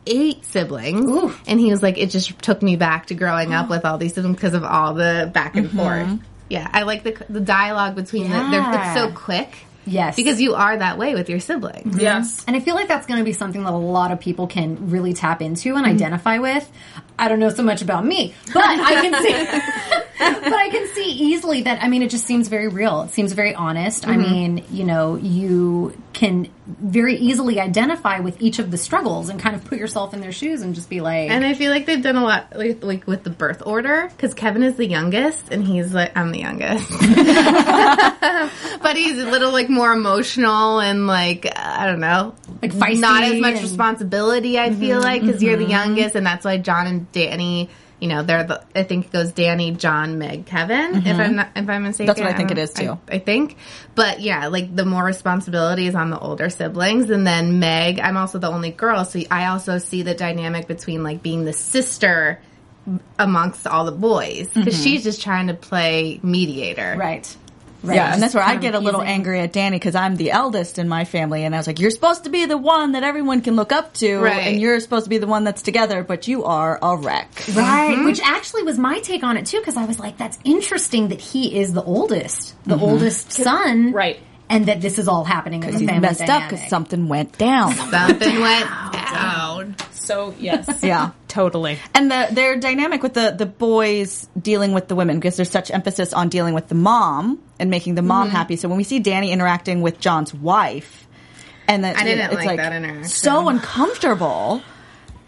eight 0.06 0.44
siblings. 0.44 1.08
Ooh. 1.08 1.34
And 1.46 1.60
he 1.60 1.70
was 1.70 1.82
like, 1.82 1.98
it 1.98 2.10
just 2.10 2.40
took 2.40 2.62
me 2.62 2.76
back 2.76 3.06
to 3.06 3.14
growing 3.14 3.52
up 3.52 3.68
with 3.68 3.84
all 3.84 3.98
these 3.98 4.14
siblings 4.14 4.36
because 4.36 4.54
of 4.54 4.64
all 4.64 4.94
the 4.94 5.30
back 5.32 5.54
and 5.56 5.70
forth. 5.70 6.18
Yeah, 6.48 6.68
I 6.70 6.82
like 6.82 7.02
the 7.02 7.16
the 7.30 7.40
dialogue 7.40 7.94
between 7.94 8.24
the. 8.24 8.36
They're, 8.50 8.72
it's 8.74 8.94
so 8.94 9.10
quick. 9.10 9.54
Yes. 9.86 10.16
because 10.16 10.40
you 10.40 10.54
are 10.54 10.76
that 10.76 10.98
way 10.98 11.14
with 11.14 11.28
your 11.28 11.40
siblings. 11.40 12.00
Yes. 12.00 12.44
And 12.46 12.54
I 12.56 12.60
feel 12.60 12.74
like 12.74 12.88
that's 12.88 13.06
going 13.06 13.18
to 13.18 13.24
be 13.24 13.32
something 13.32 13.62
that 13.64 13.72
a 13.72 13.76
lot 13.76 14.12
of 14.12 14.20
people 14.20 14.46
can 14.46 14.90
really 14.90 15.12
tap 15.12 15.42
into 15.42 15.70
Mm-hmm. 15.70 15.78
and 15.84 15.86
identify 15.86 16.38
with. 16.38 16.70
I 17.18 17.28
don't 17.28 17.38
know 17.40 17.50
so 17.50 17.62
much 17.62 17.82
about 17.82 18.04
me, 18.04 18.34
but 18.52 18.62
I 18.64 18.76
can 19.00 19.22
see, 19.22 19.32
but 20.50 20.52
I 20.54 20.68
can 20.70 20.88
see 20.88 21.10
easily 21.10 21.62
that. 21.62 21.82
I 21.82 21.88
mean, 21.88 22.02
it 22.02 22.10
just 22.10 22.26
seems 22.26 22.48
very 22.48 22.68
real. 22.68 23.02
It 23.02 23.10
seems 23.10 23.32
very 23.32 23.54
honest. 23.54 24.06
I 24.08 24.12
Mm-hmm. 24.16 24.22
mean, 24.22 24.64
you 24.70 24.84
know, 24.84 25.16
you 25.16 25.96
can 26.14 26.48
very 26.66 27.16
easily 27.16 27.60
identify 27.60 28.20
with 28.20 28.40
each 28.40 28.58
of 28.58 28.70
the 28.70 28.78
struggles 28.78 29.28
and 29.28 29.38
kind 29.38 29.54
of 29.54 29.64
put 29.64 29.78
yourself 29.78 30.14
in 30.14 30.20
their 30.20 30.32
shoes 30.32 30.62
and 30.62 30.74
just 30.74 30.88
be 30.88 31.00
like, 31.00 31.30
And 31.30 31.44
I 31.44 31.54
feel 31.54 31.70
like 31.70 31.86
they've 31.86 32.02
done 32.02 32.16
a 32.16 32.22
lot, 32.24 32.56
like, 32.56 32.82
like 32.82 33.06
with 33.06 33.24
the 33.24 33.30
birth 33.30 33.62
order, 33.66 34.08
because 34.16 34.32
Kevin 34.34 34.62
is 34.62 34.76
the 34.76 34.86
youngest, 34.86 35.48
and 35.50 35.64
he's 35.64 35.92
like, 35.94 36.16
I'm 36.16 36.32
the 36.32 36.40
youngest, 36.40 36.88
but 38.82 38.96
he's 38.96 39.18
a 39.18 39.30
little 39.30 39.52
like 39.52 39.68
more 39.72 39.92
emotional 39.92 40.78
and 40.80 41.06
like 41.06 41.46
I 41.56 41.86
don't 41.86 42.00
know, 42.00 42.34
Like 42.62 42.72
feisty 42.72 43.00
not 43.00 43.24
as 43.24 43.40
much 43.40 43.54
and- 43.54 43.62
responsibility. 43.62 44.58
I 44.58 44.68
mm-hmm, 44.70 44.80
feel 44.80 45.00
like 45.00 45.22
because 45.22 45.42
you're 45.42 45.56
the 45.56 45.64
mm-hmm. 45.64 45.70
youngest, 45.72 46.14
and 46.14 46.24
that's 46.26 46.44
why 46.44 46.58
John 46.58 46.86
and 46.86 47.10
Danny. 47.12 47.70
You 48.00 48.08
know, 48.08 48.24
they're 48.24 48.42
the. 48.42 48.64
I 48.74 48.82
think 48.82 49.06
it 49.06 49.12
goes 49.12 49.30
Danny, 49.30 49.70
John, 49.70 50.18
Meg, 50.18 50.44
Kevin. 50.46 50.96
If 50.96 51.04
mm-hmm. 51.04 51.20
I'm 51.20 51.36
not, 51.36 51.50
if 51.54 51.68
I'm 51.68 51.84
mistaken, 51.84 52.06
That's 52.08 52.20
what 52.20 52.30
I 52.30 52.36
think 52.36 52.50
it 52.50 52.58
is, 52.58 52.72
too. 52.72 52.98
I, 53.08 53.14
I 53.14 53.18
think, 53.20 53.56
but 53.94 54.20
yeah, 54.20 54.48
like 54.48 54.74
the 54.74 54.84
more 54.84 55.04
responsibility 55.04 55.86
is 55.86 55.94
on 55.94 56.10
the 56.10 56.18
older 56.18 56.50
siblings, 56.50 57.10
and 57.10 57.24
then 57.24 57.60
Meg. 57.60 58.00
I'm 58.00 58.16
also 58.16 58.40
the 58.40 58.50
only 58.50 58.72
girl, 58.72 59.04
so 59.04 59.20
I 59.30 59.46
also 59.46 59.78
see 59.78 60.02
the 60.02 60.14
dynamic 60.14 60.66
between 60.66 61.04
like 61.04 61.22
being 61.22 61.44
the 61.44 61.52
sister 61.52 62.40
amongst 63.20 63.68
all 63.68 63.84
the 63.84 63.92
boys 63.92 64.48
because 64.52 64.74
Mm-hmm. 64.74 64.82
she's 64.82 65.04
just 65.04 65.22
trying 65.22 65.46
to 65.46 65.54
play 65.54 66.18
mediator. 66.24 66.96
right. 66.98 67.36
Right. 67.82 67.96
Yeah, 67.96 68.12
and 68.14 68.22
that's 68.22 68.34
where 68.34 68.44
I 68.44 68.56
get 68.56 68.74
a 68.74 68.78
little 68.78 69.00
appeasing. 69.00 69.14
angry 69.16 69.40
at 69.40 69.52
Danny 69.52 69.76
because 69.76 69.94
I'm 69.96 70.16
the 70.16 70.30
eldest 70.30 70.78
in 70.78 70.88
my 70.88 71.04
family, 71.04 71.44
and 71.44 71.54
I 71.54 71.58
was 71.58 71.66
like, 71.66 71.80
"You're 71.80 71.90
supposed 71.90 72.24
to 72.24 72.30
be 72.30 72.44
the 72.46 72.56
one 72.56 72.92
that 72.92 73.02
everyone 73.02 73.40
can 73.40 73.56
look 73.56 73.72
up 73.72 73.94
to, 73.94 74.18
Right. 74.20 74.46
and 74.46 74.60
you're 74.60 74.78
supposed 74.78 75.04
to 75.04 75.10
be 75.10 75.18
the 75.18 75.26
one 75.26 75.42
that's 75.44 75.62
together, 75.62 76.04
but 76.04 76.28
you 76.28 76.44
are 76.44 76.78
a 76.80 76.96
wreck." 76.96 77.28
Right, 77.54 77.94
mm-hmm. 77.94 78.04
which 78.04 78.20
actually 78.20 78.62
was 78.62 78.78
my 78.78 79.00
take 79.00 79.24
on 79.24 79.36
it 79.36 79.46
too, 79.46 79.58
because 79.58 79.76
I 79.76 79.84
was 79.86 79.98
like, 79.98 80.16
"That's 80.16 80.38
interesting 80.44 81.08
that 81.08 81.20
he 81.20 81.58
is 81.58 81.72
the 81.72 81.82
oldest, 81.82 82.54
the 82.64 82.76
mm-hmm. 82.76 82.84
oldest 82.84 83.32
son, 83.32 83.92
Right. 83.92 84.18
And 84.48 84.66
that 84.66 84.82
this 84.82 84.98
is 84.98 85.08
all 85.08 85.24
happening 85.24 85.60
because 85.60 85.76
the 85.76 85.80
He's 85.80 85.88
family 85.88 86.08
messed 86.08 86.28
up 86.28 86.50
because 86.50 86.68
something 86.68 87.08
went 87.08 87.38
down. 87.38 87.72
Something 87.74 88.40
went 88.40 88.68
down. 88.92 89.76
So 90.02 90.34
yes. 90.38 90.80
yeah. 90.82 91.12
Totally. 91.28 91.78
And 91.94 92.10
the 92.10 92.28
their 92.30 92.58
dynamic 92.58 93.02
with 93.02 93.14
the 93.14 93.34
the 93.36 93.46
boys 93.46 94.28
dealing 94.40 94.72
with 94.72 94.88
the 94.88 94.94
women 94.94 95.18
because 95.18 95.36
there's 95.36 95.50
such 95.50 95.70
emphasis 95.70 96.12
on 96.12 96.28
dealing 96.28 96.54
with 96.54 96.68
the 96.68 96.74
mom 96.74 97.40
and 97.58 97.70
making 97.70 97.94
the 97.94 98.02
mom 98.02 98.26
mm-hmm. 98.28 98.36
happy. 98.36 98.56
So 98.56 98.68
when 98.68 98.76
we 98.76 98.84
see 98.84 98.98
Danny 98.98 99.32
interacting 99.32 99.80
with 99.80 100.00
John's 100.00 100.34
wife, 100.34 101.06
and 101.68 101.84
that 101.84 101.96
I 101.96 102.04
didn't 102.04 102.32
it's 102.32 102.44
like 102.44 102.58
that 102.58 102.72
interaction. 102.72 103.04
so 103.04 103.48
uncomfortable. 103.48 104.62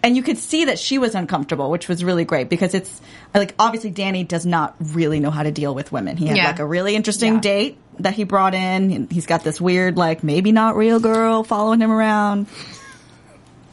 And 0.03 0.15
you 0.19 0.23
could 0.23 0.37
see 0.37 0.67
that 0.67 0.79
she 0.79 0.99
was 0.99 1.15
uncomfortable, 1.15 1.71
which 1.71 1.89
was 1.89 2.05
really 2.05 2.27
great 2.27 2.51
because 2.51 2.75
it's 2.75 3.01
like 3.33 3.55
obviously 3.59 3.89
Danny 3.89 4.23
does 4.23 4.45
not 4.45 4.75
really 4.79 5.19
know 5.19 5.31
how 5.31 5.43
to 5.43 5.51
deal 5.51 5.75
with 5.75 5.93
women. 5.93 6.19
He 6.19 6.27
had 6.27 6.37
Yeah. 6.37 6.47
like 6.49 6.59
a 6.59 6.67
really 6.67 6.95
interesting 6.95 7.37
Yeah. 7.37 7.41
date 7.41 7.79
that 8.01 8.13
he 8.13 8.25
brought 8.25 8.53
in. 8.53 8.93
and 8.93 9.11
He's 9.11 9.25
got 9.25 9.45
this 9.45 9.59
weird, 9.59 9.97
like 9.97 10.23
maybe 10.23 10.53
not 10.53 10.77
real 10.77 11.01
girl 11.01 11.43
following 11.43 11.81
him 11.81 11.91
around. 11.91 12.49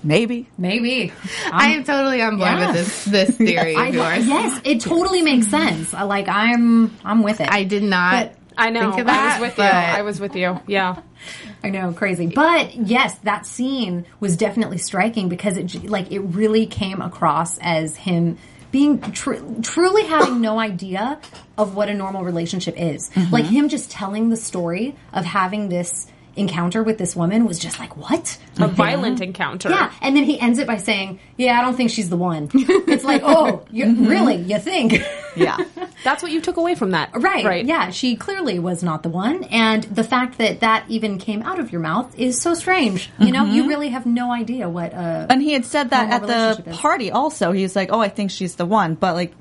Maybe. 0.03 0.47
Maybe. 0.57 1.13
I 1.51 1.71
am 1.73 1.83
totally 1.83 2.21
on 2.21 2.37
board 2.37 2.49
Yeah. 2.51 2.67
with 2.67 2.75
this 2.75 3.05
this 3.05 3.37
theory 3.37 3.75
I, 3.75 3.87
of 3.87 3.93
yours. 3.93 4.27
yes, 4.27 4.61
it 4.63 4.81
totally 4.81 5.21
makes 5.21 5.47
sense. 5.47 5.93
Like 5.93 6.27
I'm, 6.27 6.95
I'm 7.05 7.23
with 7.23 7.41
it. 7.41 7.49
I 7.51 7.63
did 7.63 7.83
not. 7.83 8.11
But- 8.29 8.35
I 8.57 8.69
know. 8.69 8.91
Think 8.91 9.07
of 9.07 9.07
I 9.07 9.39
was 9.39 9.41
with 9.41 9.57
you. 9.57 9.63
I 9.63 10.01
was 10.01 10.19
with 10.19 10.35
you. 10.35 10.59
Yeah. 10.67 11.01
I 11.63 11.69
know, 11.69 11.93
crazy. 11.93 12.27
But 12.27 12.75
yes, 12.75 13.15
that 13.19 13.45
scene 13.45 14.05
was 14.19 14.35
definitely 14.35 14.77
striking 14.77 15.29
because 15.29 15.55
it 15.57 15.85
like 15.85 16.11
it 16.11 16.19
really 16.19 16.65
came 16.65 17.01
across 17.01 17.57
as 17.59 17.95
him 17.95 18.37
being 18.71 18.99
tr- 18.99 19.35
truly 19.61 20.03
having 20.05 20.41
no 20.41 20.59
idea 20.59 21.19
of 21.57 21.75
what 21.75 21.87
a 21.89 21.93
normal 21.93 22.23
relationship 22.23 22.75
is. 22.77 23.09
Mm-hmm. 23.11 23.33
Like 23.33 23.45
him 23.45 23.69
just 23.69 23.89
telling 23.89 24.29
the 24.29 24.37
story 24.37 24.95
of 25.13 25.23
having 25.23 25.69
this 25.69 26.07
encounter 26.35 26.81
with 26.83 26.97
this 26.97 27.15
woman 27.15 27.45
was 27.45 27.59
just 27.59 27.79
like 27.79 27.97
what? 27.97 28.37
A 28.59 28.67
violent 28.67 29.21
encounter. 29.21 29.69
Yeah, 29.69 29.91
and 30.01 30.15
then 30.15 30.23
he 30.23 30.39
ends 30.39 30.59
it 30.59 30.67
by 30.67 30.77
saying, 30.77 31.19
"Yeah, 31.37 31.59
I 31.59 31.61
don't 31.61 31.75
think 31.75 31.89
she's 31.89 32.09
the 32.09 32.17
one." 32.17 32.49
It's 32.53 33.03
like, 33.03 33.21
"Oh, 33.23 33.65
you, 33.71 34.07
really? 34.07 34.35
You 34.37 34.59
think?" 34.59 34.93
Yeah. 35.35 35.57
That's 36.03 36.23
what 36.23 36.31
you 36.31 36.41
took 36.41 36.57
away 36.57 36.75
from 36.75 36.91
that. 36.91 37.09
Right. 37.21 37.45
Right. 37.45 37.65
Yeah, 37.65 37.91
she 37.91 38.15
clearly 38.15 38.59
was 38.59 38.81
not 38.83 39.03
the 39.03 39.09
one. 39.09 39.43
And 39.45 39.83
the 39.83 40.03
fact 40.03 40.37
that 40.39 40.61
that 40.61 40.85
even 40.89 41.17
came 41.19 41.41
out 41.43 41.59
of 41.59 41.71
your 41.71 41.79
mouth 41.81 42.17
is 42.19 42.39
so 42.41 42.53
strange. 42.53 43.09
You 43.19 43.31
know, 43.31 43.45
you 43.45 43.67
really 43.67 43.89
have 43.89 44.05
no 44.05 44.31
idea 44.31 44.67
what 44.69 44.93
uh 44.93 45.27
And 45.29 45.41
he 45.41 45.53
had 45.53 45.65
said 45.65 45.91
that 45.91 46.11
at 46.11 46.27
the 46.27 46.69
is. 46.69 46.77
party 46.77 47.11
also. 47.11 47.51
He 47.51 47.63
was 47.63 47.75
like, 47.75 47.89
"Oh, 47.91 47.99
I 47.99 48.09
think 48.09 48.31
she's 48.31 48.55
the 48.55 48.65
one," 48.65 48.95
but 48.95 49.13
like 49.15 49.33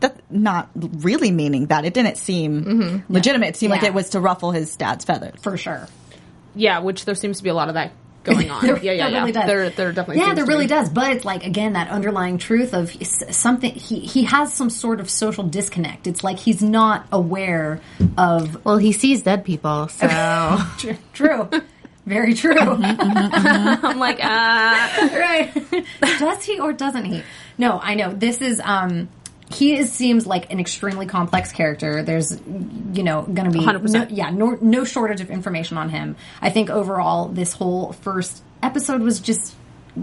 that's 0.00 0.18
not 0.30 0.70
really 0.74 1.30
meaning 1.30 1.66
that. 1.66 1.84
It 1.84 1.92
didn't 1.94 2.16
seem 2.16 3.04
legitimate. 3.10 3.48
It 3.48 3.56
seemed 3.56 3.70
like 3.72 3.82
it 3.82 3.92
was 3.94 4.10
to 4.10 4.20
ruffle 4.20 4.50
his 4.50 4.74
dad's 4.76 5.04
feathers. 5.04 5.38
for 5.42 5.56
sure. 5.58 5.86
Yeah, 6.54 6.80
which 6.80 7.04
there 7.04 7.14
seems 7.14 7.38
to 7.38 7.42
be 7.44 7.50
a 7.50 7.54
lot 7.54 7.68
of 7.68 7.74
that 7.74 7.92
going 8.24 8.50
on. 8.50 8.64
There, 8.66 8.76
yeah, 8.78 8.92
yeah, 8.92 9.04
there 9.04 9.10
yeah. 9.12 9.18
really 9.20 9.32
does. 9.32 9.46
There, 9.46 9.70
there 9.70 9.92
definitely. 9.92 10.16
Yeah, 10.18 10.24
seems 10.26 10.36
there 10.36 10.44
to 10.46 10.50
really 10.50 10.64
be. 10.64 10.68
does. 10.68 10.88
But 10.90 11.12
it's 11.12 11.24
like 11.24 11.44
again 11.46 11.72
that 11.74 11.88
underlying 11.88 12.38
truth 12.38 12.74
of 12.74 12.90
something. 13.34 13.72
He 13.72 14.00
he 14.00 14.24
has 14.24 14.52
some 14.52 14.70
sort 14.70 15.00
of 15.00 15.08
social 15.08 15.44
disconnect. 15.44 16.06
It's 16.06 16.22
like 16.24 16.38
he's 16.38 16.62
not 16.62 17.06
aware 17.12 17.80
of. 18.18 18.64
well, 18.64 18.78
he 18.78 18.92
sees 18.92 19.22
dead 19.22 19.44
people, 19.44 19.88
so 19.88 20.06
True. 20.78 20.96
true. 21.12 21.48
Very 22.06 22.34
true. 22.34 22.56
I'm 22.58 23.98
like, 23.98 24.18
uh, 24.24 24.28
right. 25.12 25.52
Does 26.00 26.42
he 26.44 26.58
or 26.58 26.72
doesn't 26.72 27.04
he? 27.04 27.22
No, 27.58 27.78
I 27.80 27.94
know. 27.94 28.12
This 28.12 28.40
is 28.40 28.60
um 28.64 29.08
he 29.52 29.76
is, 29.76 29.92
seems 29.92 30.26
like 30.26 30.52
an 30.52 30.60
extremely 30.60 31.06
complex 31.06 31.52
character. 31.52 32.02
There's, 32.02 32.32
you 32.40 33.02
know, 33.02 33.22
going 33.22 33.50
to 33.50 33.58
be 33.58 33.64
100%. 33.64 33.90
no, 33.92 34.06
yeah, 34.08 34.30
no, 34.30 34.56
no 34.60 34.84
shortage 34.84 35.20
of 35.20 35.30
information 35.30 35.76
on 35.76 35.88
him. 35.88 36.16
I 36.40 36.50
think 36.50 36.70
overall, 36.70 37.28
this 37.28 37.52
whole 37.52 37.92
first 37.92 38.42
episode 38.62 39.00
was 39.02 39.20
just 39.20 39.54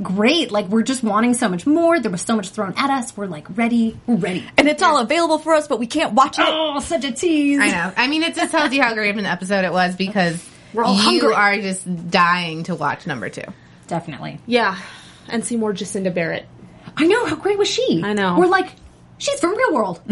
great. 0.03 0.51
Like 0.51 0.67
we're 0.67 0.83
just 0.83 1.01
wanting 1.01 1.33
so 1.33 1.47
much 1.47 1.65
more. 1.65 1.97
There 1.99 2.11
was 2.11 2.21
so 2.21 2.35
much 2.35 2.49
thrown 2.49 2.73
at 2.75 2.89
us. 2.89 3.15
We're 3.15 3.27
like 3.27 3.57
ready. 3.57 3.97
We're 4.05 4.15
ready. 4.17 4.45
And 4.57 4.67
it's 4.67 4.83
all 4.83 4.97
available 4.99 5.37
for 5.39 5.53
us, 5.53 5.67
but 5.67 5.79
we 5.79 5.87
can't 5.87 6.13
watch 6.13 6.37
it. 6.39 6.45
Oh, 6.45 6.79
such 6.81 7.05
a 7.05 7.11
tease! 7.13 7.59
I 7.61 7.69
know. 7.69 7.93
I 7.95 8.07
mean, 8.07 8.23
it 8.23 8.35
just 8.35 8.51
tells 8.51 8.73
you 8.73 8.81
how 8.81 8.93
great 8.93 9.11
of 9.11 9.17
an 9.17 9.25
episode 9.25 9.63
it 9.63 9.71
was 9.71 9.95
because 9.95 10.45
We're 10.73 10.83
all 10.83 10.93
you 10.95 11.01
hungry. 11.01 11.33
are 11.33 11.55
just 11.61 12.09
dying 12.11 12.63
to 12.63 12.75
watch 12.75 13.07
number 13.07 13.29
two. 13.29 13.43
Definitely. 13.87 14.41
yeah, 14.45 14.77
and 15.29 15.45
see 15.45 15.55
more 15.55 15.71
Jacinda 15.73 16.13
Barrett. 16.13 16.45
I 16.97 17.07
know. 17.07 17.25
How 17.25 17.37
great 17.37 17.57
was 17.57 17.69
she? 17.69 18.01
I 18.03 18.11
know. 18.11 18.37
We're 18.37 18.47
like, 18.47 18.71
she's 19.17 19.39
from 19.39 19.55
Real 19.57 19.73
World. 19.73 20.01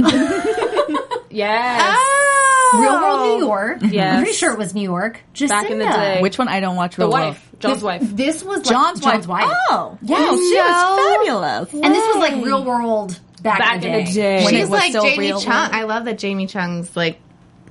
Yes. 1.36 1.98
Oh. 1.98 2.80
Real 2.82 2.94
World 3.02 3.20
New 3.39 3.46
oh. 3.46 3.48
York. 3.48 3.78
Yes. 3.82 4.15
I'm 4.15 4.24
pretty 4.24 4.38
sure 4.38 4.54
it 4.54 4.58
was 4.58 4.74
New 4.74 4.84
York. 4.84 5.20
Jacinda. 5.34 5.50
Back 5.50 5.70
in 5.70 5.80
the 5.80 5.86
day. 5.86 6.22
Which 6.22 6.38
one? 6.38 6.48
I 6.48 6.62
don't 6.62 6.78
watch 6.78 6.96
the 6.96 7.02
Real 7.04 7.12
wife, 7.12 7.50
World. 7.52 7.60
John's 7.60 7.84
wife. 7.84 8.02
This 8.04 8.41
was 8.41 8.58
like 8.60 8.65
John's, 8.65 9.00
John's 9.02 9.28
wife. 9.28 9.46
wife. 9.46 9.58
Oh, 9.70 9.98
Yeah. 10.02 10.15
wow, 10.18 10.32
she 10.38 10.56
was 10.56 11.15
fabulous. 11.18 11.74
And 11.74 11.94
this 11.94 12.08
was 12.08 12.15
like 12.18 12.46
Real 12.46 12.63
World 12.63 13.20
back, 13.41 13.60
Back 13.60 13.76
in 13.76 13.82
the 13.82 13.88
day. 13.88 14.00
in 14.00 14.06
the 14.06 14.12
day. 14.13 14.46
When 14.46 14.54
it 14.56 14.58
She's 14.60 14.70
was 14.70 14.80
like 14.80 14.89
still 14.91 15.04
Jamie 15.04 15.20
real 15.20 15.41
Chung. 15.41 15.52
world. 15.54 15.70
I 15.74 15.84
love 15.84 16.06
that 16.06 16.18
Jamie 16.18 16.48
Chung's 16.48 16.96
like 16.96 17.20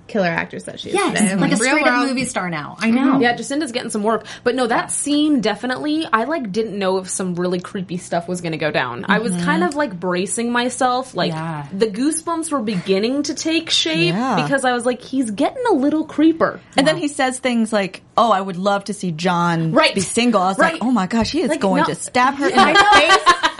killer 0.06 0.28
actress 0.28 0.64
that 0.64 0.80
she 0.80 0.88
is 0.90 0.94
Yes, 0.94 1.18
today. 1.18 1.32
I'm 1.32 1.40
like 1.40 1.52
a 1.52 1.56
real 1.56 1.70
straight 1.70 1.86
up 1.86 1.98
world- 1.98 2.08
movie 2.08 2.24
star 2.24 2.50
now. 2.50 2.76
I 2.78 2.90
know. 2.90 3.20
Yeah, 3.20 3.34
Jacinda's 3.34 3.72
getting 3.72 3.90
some 3.90 4.02
work. 4.02 4.26
But 4.42 4.54
no, 4.54 4.66
that 4.66 4.90
scene 4.90 5.40
definitely, 5.40 6.06
I 6.12 6.24
like 6.24 6.52
didn't 6.52 6.78
know 6.78 6.98
if 6.98 7.08
some 7.08 7.34
really 7.34 7.60
creepy 7.60 7.96
stuff 7.96 8.28
was 8.28 8.40
going 8.40 8.52
to 8.52 8.58
go 8.58 8.70
down. 8.70 9.04
I 9.08 9.18
was 9.18 9.32
mm-hmm. 9.32 9.44
kind 9.44 9.64
of 9.64 9.74
like 9.74 9.98
bracing 9.98 10.52
myself. 10.52 11.14
Like 11.14 11.32
Yeah. 11.32 11.66
the 11.72 11.86
goosebumps 11.86 12.52
were 12.52 12.60
beginning 12.62 13.22
to 13.24 13.34
take 13.34 13.70
shape 13.70 14.14
Yeah. 14.14 14.42
because 14.42 14.64
I 14.64 14.72
was 14.72 14.84
like, 14.86 15.00
he's 15.00 15.30
getting 15.30 15.64
a 15.70 15.74
little 15.74 16.04
creeper. 16.04 16.60
And 16.76 16.86
then 16.86 16.96
he 16.96 17.08
says 17.08 17.38
things 17.38 17.72
like, 17.72 18.02
"Oh, 18.16 18.30
I 18.30 18.40
would 18.40 18.56
love 18.56 18.84
to 18.84 18.94
see 18.94 19.10
John 19.12 19.72
Right. 19.72 19.94
be 19.94 20.00
single." 20.00 20.40
I 20.42 20.48
was 20.48 20.58
Right. 20.58 20.72
like, 20.74 20.84
"Oh 20.84 20.90
my 20.90 21.06
gosh, 21.06 21.30
he 21.30 21.40
is 21.40 21.48
Like, 21.48 21.60
going 21.60 21.80
no- 21.82 21.86
to 21.86 21.94
stab 21.94 22.34
her 22.34 22.48
in 22.50 22.58
I 22.58 22.72
the 22.72 23.00
face." 23.00 23.50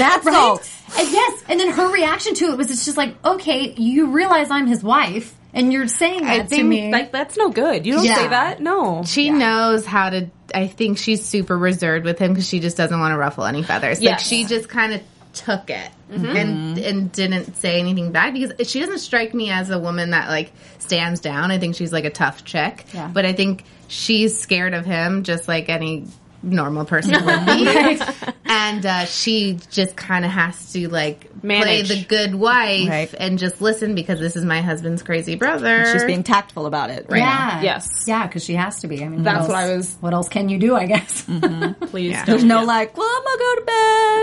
That's 0.00 0.26
all. 0.26 0.56
Right? 0.56 0.98
And 0.98 1.10
yes, 1.10 1.44
and 1.48 1.60
then 1.60 1.70
her 1.70 1.92
reaction 1.92 2.34
to 2.34 2.46
it 2.46 2.56
was 2.56 2.70
it's 2.70 2.84
just 2.84 2.96
like, 2.96 3.14
okay, 3.24 3.72
you 3.76 4.08
realize 4.08 4.50
I'm 4.50 4.66
his 4.66 4.82
wife, 4.82 5.34
and 5.54 5.72
you're 5.72 5.86
saying 5.86 6.24
that 6.24 6.42
to 6.42 6.48
think, 6.48 6.66
me. 6.66 6.90
Like, 6.90 7.12
that's 7.12 7.36
no 7.36 7.50
good. 7.50 7.86
You 7.86 7.94
don't 7.94 8.04
Yeah. 8.04 8.16
say 8.16 8.28
that? 8.28 8.60
No. 8.60 9.04
She 9.04 9.30
knows 9.30 9.86
how 9.86 10.10
to. 10.10 10.30
I 10.52 10.66
think 10.66 10.98
she's 10.98 11.24
super 11.24 11.56
reserved 11.56 12.04
with 12.04 12.18
him 12.18 12.32
because 12.32 12.48
she 12.48 12.58
just 12.58 12.76
doesn't 12.76 12.98
want 12.98 13.12
to 13.12 13.18
ruffle 13.18 13.44
any 13.44 13.62
feathers. 13.62 14.02
Like 14.02 14.18
she 14.18 14.44
just 14.46 14.68
kind 14.68 14.94
of 14.94 15.02
took 15.32 15.70
it 15.70 15.90
mm-hmm. 16.10 16.36
and 16.36 16.78
and 16.78 17.12
didn't 17.12 17.56
say 17.56 17.78
anything 17.78 18.10
bad 18.12 18.34
because 18.34 18.68
she 18.68 18.80
doesn't 18.80 18.98
strike 18.98 19.32
me 19.32 19.50
as 19.50 19.70
a 19.70 19.78
woman 19.78 20.10
that 20.10 20.28
like 20.28 20.52
stands 20.78 21.20
down. 21.20 21.50
I 21.50 21.58
think 21.58 21.76
she's 21.76 21.92
like 21.92 22.04
a 22.04 22.10
tough 22.10 22.44
chick. 22.44 22.84
Yeah. 22.92 23.08
But 23.12 23.26
I 23.26 23.32
think 23.32 23.64
she's 23.88 24.38
scared 24.38 24.74
of 24.74 24.84
him 24.84 25.22
just 25.22 25.46
like 25.46 25.68
any 25.68 26.06
normal 26.42 26.84
person 26.84 27.12
would 27.24 27.46
be. 27.46 28.00
And 28.52 28.84
uh, 28.84 29.04
she 29.04 29.60
just 29.70 29.94
kind 29.94 30.24
of 30.24 30.30
has 30.32 30.72
to 30.72 30.88
like 30.88 31.30
Manage. 31.44 31.86
play 31.86 31.96
the 31.98 32.04
good 32.04 32.34
wife 32.34 32.88
Right. 32.88 33.14
and 33.16 33.38
just 33.38 33.60
listen 33.62 33.94
because 33.94 34.18
this 34.18 34.34
is 34.34 34.44
my 34.44 34.60
husband's 34.60 35.02
crazy 35.04 35.36
brother. 35.36 35.86
She's 35.92 36.02
being 36.04 36.24
tactful 36.24 36.66
about 36.66 36.90
it. 36.90 37.06
Right. 37.08 37.18
yeah, 37.18 37.62
Yes. 37.62 38.04
yeah, 38.08 38.26
because 38.26 38.44
she 38.44 38.54
has 38.54 38.80
to 38.80 38.88
be. 38.88 39.04
I 39.04 39.08
mean, 39.08 39.22
That's 39.22 39.40
else- 39.42 39.48
what 39.48 39.56
I 39.56 39.76
was- 39.76 39.96
What 40.00 40.14
else 40.14 40.28
can 40.28 40.48
you 40.48 40.58
do? 40.58 40.74
I 40.74 40.86
guess. 40.86 41.22
Please 41.90 42.10
Yeah. 42.10 42.24
There's 42.24 42.40
don't. 42.40 42.48
no 42.48 42.64
like, 42.64 42.96
well, 42.96 43.08
I'm 43.08 43.22
gonna 43.24 43.38
go 43.38 43.54
to 43.54 43.64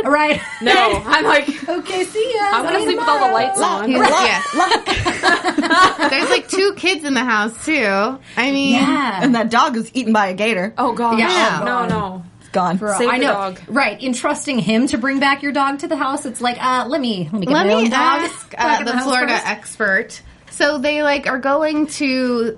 bed. 0.04 0.12
right? 0.12 0.42
No, 0.62 0.74
I'm 1.06 1.24
like, 1.24 1.48
okay, 1.70 2.04
see 2.04 2.34
ya. 2.36 2.42
I'm 2.52 2.64
going 2.64 2.76
to 2.76 2.84
sleep 2.84 2.98
with 3.00 3.08
all 3.08 3.28
the 3.28 3.34
lights 3.34 3.62
on. 3.62 3.90
Yeah. 3.92 4.42
There's 6.10 6.30
like 6.30 6.48
two 6.50 6.74
kids 6.76 7.04
in 7.06 7.14
the 7.14 7.24
house 7.24 7.66
too. 7.66 8.20
I 8.36 8.52
mean, 8.52 8.74
Yeah. 8.74 9.20
And 9.24 9.36
that 9.36 9.50
dog 9.52 9.76
was 9.76 9.90
eaten 9.96 10.14
by 10.14 10.28
a 10.28 10.34
gator. 10.34 10.74
Oh, 10.78 10.94
God. 10.94 11.18
Yeah. 11.20 11.62
No, 11.64 11.86
no. 11.88 12.07
It's 12.58 12.68
gone. 12.68 12.78
Bro, 12.78 12.98
Save 12.98 13.10
I 13.10 13.20
the 13.20 13.26
know, 13.26 13.34
dog. 13.34 13.62
right? 13.68 14.02
Entrusting 14.04 14.60
him 14.60 14.88
to 14.88 14.98
bring 14.98 15.20
back 15.20 15.44
your 15.44 15.52
dog 15.52 15.80
to 15.80 15.88
the 15.88 15.96
house, 15.98 16.26
it's 16.26 16.42
like, 16.42 16.58
uh, 16.64 16.86
let 16.88 17.00
me 17.02 17.30
let 17.32 17.40
me 17.40 17.46
get 17.46 17.54
let 17.54 17.68
my 17.68 17.74
own 17.74 17.84
me 17.84 17.90
dog 17.90 18.00
ask 18.22 18.52
back 18.56 18.80
uh, 18.80 18.80
in 18.82 18.86
the 18.98 19.02
Florida 19.04 19.34
first. 19.34 19.48
expert. 19.48 20.22
So 20.52 20.78
they 20.80 21.04
like 21.04 21.28
are 21.28 21.40
going 21.40 21.88
to 21.88 22.58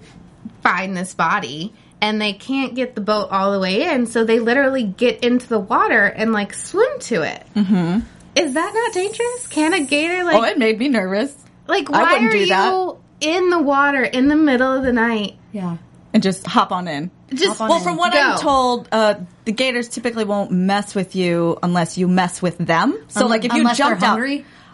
find 0.64 0.96
this 0.96 1.14
body. 1.14 1.74
And 2.02 2.22
they 2.22 2.32
can't 2.32 2.76
get 2.76 2.96
the 2.96 3.02
boat 3.02 3.28
all 3.30 3.52
the 3.52 3.60
way 3.60 3.84
in, 3.84 4.06
so 4.08 4.24
they 4.24 4.40
literally 4.40 4.84
get 4.84 5.22
into 5.22 5.50
the 5.50 5.60
water 5.60 6.06
and 6.06 6.32
like 6.32 6.54
swim 6.54 6.98
to 7.02 7.24
it. 7.24 7.46
Mm-hmm. 7.58 8.00
Is 8.38 8.54
that 8.54 8.74
not 8.74 8.94
dangerous? 8.94 9.48
Can 9.48 9.74
a 9.74 9.84
gator 9.84 10.24
like 10.24 10.38
Oh, 10.38 10.44
it 10.46 10.58
made 10.58 10.80
me 10.80 10.88
nervous. 10.88 11.36
like 11.68 11.90
I 11.90 12.02
why 12.04 12.12
wouldn't 12.14 12.30
are 12.30 12.32
do 12.32 12.38
you 12.38 12.46
that. 12.48 12.96
in 13.20 13.50
the 13.50 13.60
water 13.60 14.02
in 14.02 14.30
the 14.30 14.38
middle 14.38 14.72
of 14.72 14.84
the 14.84 14.94
night? 14.94 15.36
Yeah. 15.52 15.76
And 16.14 16.24
just 16.24 16.46
hop 16.48 16.72
on 16.72 16.88
in. 16.88 17.12
Just 17.34 17.62
on 17.62 17.70
Well, 17.70 17.78
in. 17.78 17.84
from 17.84 17.98
what 17.98 18.14
Go. 18.14 18.20
I'm 18.20 18.40
told, 18.40 18.88
uh, 18.92 19.16
the 19.46 19.52
gators 19.52 19.90
typically 19.90 20.26
won't 20.26 20.52
mess 20.52 20.96
with 20.96 21.16
you 21.16 21.58
unless 21.62 21.98
you 21.98 22.08
mess 22.08 22.42
with 22.42 22.58
them. 22.58 22.98
So, 23.10 23.28
like, 23.28 23.46
if 23.46 23.54
you 23.54 23.60
unless 23.60 23.78
they're 23.78 23.90
jumped 23.90 24.04
out. 24.04 24.20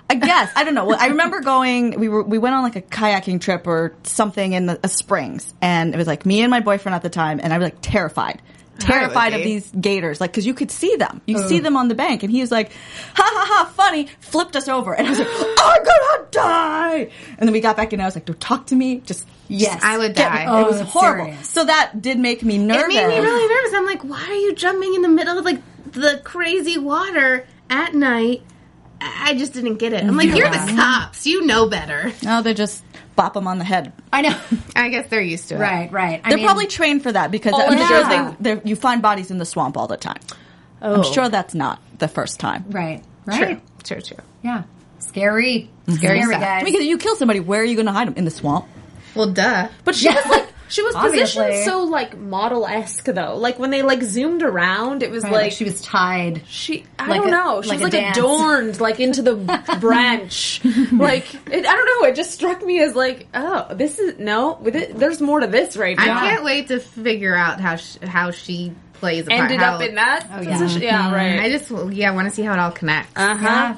I 0.07 0.15
guess 0.15 0.51
I 0.55 0.63
don't 0.63 0.75
know. 0.75 0.85
Well, 0.85 0.97
I 0.99 1.07
remember 1.09 1.41
going. 1.41 1.99
We 1.99 2.09
were 2.09 2.21
we 2.23 2.37
went 2.37 2.55
on 2.55 2.63
like 2.63 2.75
a 2.75 2.81
kayaking 2.81 3.41
trip 3.41 3.65
or 3.65 3.95
something 4.03 4.53
in 4.53 4.67
the, 4.67 4.79
a 4.83 4.87
springs, 4.87 5.51
and 5.61 5.93
it 5.93 5.97
was 5.97 6.07
like 6.07 6.25
me 6.25 6.41
and 6.41 6.51
my 6.51 6.59
boyfriend 6.59 6.95
at 6.95 7.01
the 7.01 7.09
time, 7.09 7.39
and 7.41 7.51
I 7.51 7.57
was 7.57 7.65
like 7.65 7.77
terrified. 7.81 8.41
Terrified 8.77 9.33
of 9.33 9.41
these 9.41 9.71
gators, 9.71 10.19
like 10.19 10.31
because 10.31 10.45
you 10.45 10.53
could 10.53 10.69
see 10.69 10.97
them, 10.97 11.21
you 11.25 11.37
see 11.37 11.59
them 11.59 11.77
on 11.77 11.87
the 11.87 11.95
bank, 11.95 12.23
and 12.23 12.31
he 12.31 12.41
was 12.41 12.51
like, 12.51 12.73
"Ha 13.15 13.23
ha 13.23 13.45
ha, 13.47 13.71
funny!" 13.73 14.09
Flipped 14.19 14.57
us 14.57 14.67
over, 14.67 14.93
and 14.93 15.07
I 15.07 15.09
was 15.11 15.19
like, 15.19 15.29
"I'm 15.31 15.83
gonna 15.83 16.27
die!" 16.29 17.09
And 17.37 17.47
then 17.47 17.53
we 17.53 17.61
got 17.61 17.77
back, 17.77 17.93
and 17.93 18.01
I 18.01 18.05
was 18.05 18.15
like, 18.15 18.25
"Don't 18.25 18.39
talk 18.39 18.65
to 18.67 18.75
me, 18.75 18.97
just 18.99 19.25
Yes, 19.47 19.81
I 19.83 19.97
would 19.97 20.15
get 20.15 20.31
me." 20.31 20.37
die. 20.39 20.43
it 20.43 20.47
oh, 20.65 20.67
was 20.67 20.81
horrible. 20.81 21.25
serious. 21.25 21.49
So 21.49 21.65
that 21.65 22.01
did 22.01 22.17
make 22.19 22.43
me 22.43 22.57
nervous. 22.57 22.95
It 22.95 23.07
made 23.07 23.19
me 23.19 23.19
really 23.25 23.47
nervous. 23.55 23.73
I'm 23.73 23.85
like, 23.85 24.03
why 24.03 24.23
are 24.27 24.33
you 24.33 24.55
jumping 24.55 24.93
in 24.95 25.01
the 25.01 25.09
middle 25.09 25.37
of 25.37 25.45
like 25.45 25.61
the 25.91 26.21
crazy 26.23 26.77
water 26.77 27.45
at 27.69 27.93
night? 27.93 28.41
I 29.01 29.35
just 29.35 29.53
didn't 29.53 29.75
get 29.75 29.93
it. 29.93 30.03
I'm 30.03 30.15
like, 30.17 30.29
you're 30.29 30.49
the 30.49 30.73
cops. 30.75 31.27
You 31.27 31.45
know 31.45 31.67
better. 31.69 32.11
No, 32.23 32.41
they 32.41 32.53
just 32.53 32.83
bop 33.15 33.33
them 33.33 33.47
on 33.47 33.57
the 33.59 33.63
head. 33.65 33.91
I 34.11 34.21
know. 34.21 34.39
I 34.75 34.89
guess 34.89 35.09
they're 35.09 35.21
used 35.21 35.49
to 35.49 35.55
it. 35.55 35.59
right, 35.59 35.91
right. 35.91 36.21
I 36.23 36.29
They're 36.29 36.37
mean, 36.37 36.45
probably 36.47 36.67
trained 36.67 37.03
for 37.03 37.11
that 37.11 37.29
because 37.29 37.53
Oh, 37.55 37.61
I'm 37.67 37.77
yeah. 37.77 37.87
sure 37.87 38.37
they, 38.39 38.61
you 38.69 38.75
find 38.75 39.01
bodies 39.01 39.31
in 39.31 39.37
the 39.37 39.45
swamp 39.45 39.77
all 39.77 39.87
the 39.87 39.97
time. 39.97 40.19
Oh. 40.81 40.95
I'm 40.95 41.03
sure 41.13 41.29
that's 41.29 41.53
not 41.53 41.79
the 41.99 42.07
first 42.07 42.39
time. 42.39 42.65
right, 42.69 43.03
right. 43.25 43.61
True. 43.83 44.01
True. 44.01 44.17
Yeah, 44.43 44.63
scary, 44.99 45.69
mhm. 45.87 45.97
Scary 45.97 46.19
scary 46.21 46.33
stuff. 46.33 46.41
guys. 46.41 46.61
I 46.61 46.63
mean, 46.63 46.81
you 46.81 46.97
kill 46.97 47.15
somebody, 47.15 47.39
where 47.39 47.61
are 47.61 47.65
you 47.65 47.75
going 47.75 47.85
to 47.87 47.91
hide 47.91 48.07
them? 48.07 48.15
In 48.17 48.25
the 48.25 48.31
swamp? 48.31 48.65
Well, 49.15 49.31
duh. 49.31 49.69
But 49.83 49.95
she 49.95 50.09
was 50.09 50.25
like, 50.27 50.49
she 50.67 50.81
was 50.83 50.95
Obviously. 50.95 51.43
positioned 51.43 51.65
so 51.65 51.83
like 51.83 52.17
model 52.17 52.65
esque 52.65 53.05
though. 53.05 53.37
Like 53.37 53.59
when 53.59 53.69
they 53.69 53.81
like 53.81 54.01
zoomed 54.03 54.43
around, 54.43 55.03
it 55.03 55.11
was 55.11 55.23
Right, 55.23 55.31
like, 55.31 55.41
like 55.43 55.51
she 55.53 55.63
was 55.63 55.81
tied. 55.81 56.41
She, 56.47 56.85
I 56.99 57.07
Like 57.07 57.21
don't 57.21 57.27
a- 57.27 57.31
know. 57.31 57.61
She 57.61 57.69
like 57.69 57.79
was 57.79 57.93
like 57.93 58.17
adorned, 58.17 58.81
like 58.81 58.99
into 58.99 59.21
the 59.21 59.35
branch. 59.79 60.61
like 60.91 61.33
it, 61.35 61.65
I 61.65 61.75
don't 61.75 62.01
know. 62.01 62.07
It 62.09 62.15
just 62.15 62.31
struck 62.31 62.63
me 62.65 62.81
as 62.81 62.95
like, 62.95 63.27
oh, 63.33 63.73
this 63.75 63.99
is 63.99 64.19
no. 64.19 64.55
With 64.61 64.75
it, 64.75 64.97
there's 64.97 65.21
more 65.21 65.39
to 65.39 65.47
this 65.47 65.77
right 65.77 65.97
now. 65.97 66.17
I 66.17 66.29
can't 66.31 66.43
wait 66.43 66.67
to 66.69 66.79
figure 66.79 67.35
out 67.35 67.59
how 67.61 67.75
she, 67.77 67.99
how 68.05 68.31
she 68.31 68.73
plays 68.93 69.27
a 69.27 69.29
part. 69.29 69.41
Ended 69.41 69.59
how- 69.59 69.75
up 69.75 69.81
in 69.81 69.95
that 69.95 70.27
Oh, 70.31 70.41
yeah. 70.41 70.57
position. 70.57 70.81
Yeah, 70.81 71.13
right. 71.13 71.39
I 71.39 71.49
just 71.51 71.69
yeah, 71.93 72.11
I 72.11 72.15
want 72.15 72.27
to 72.27 72.33
see 72.33 72.41
how 72.43 72.53
it 72.53 72.59
all 72.59 72.71
connects. 72.71 73.11
uh 73.15 73.35
huh. 73.37 73.45
Yeah. 73.45 73.77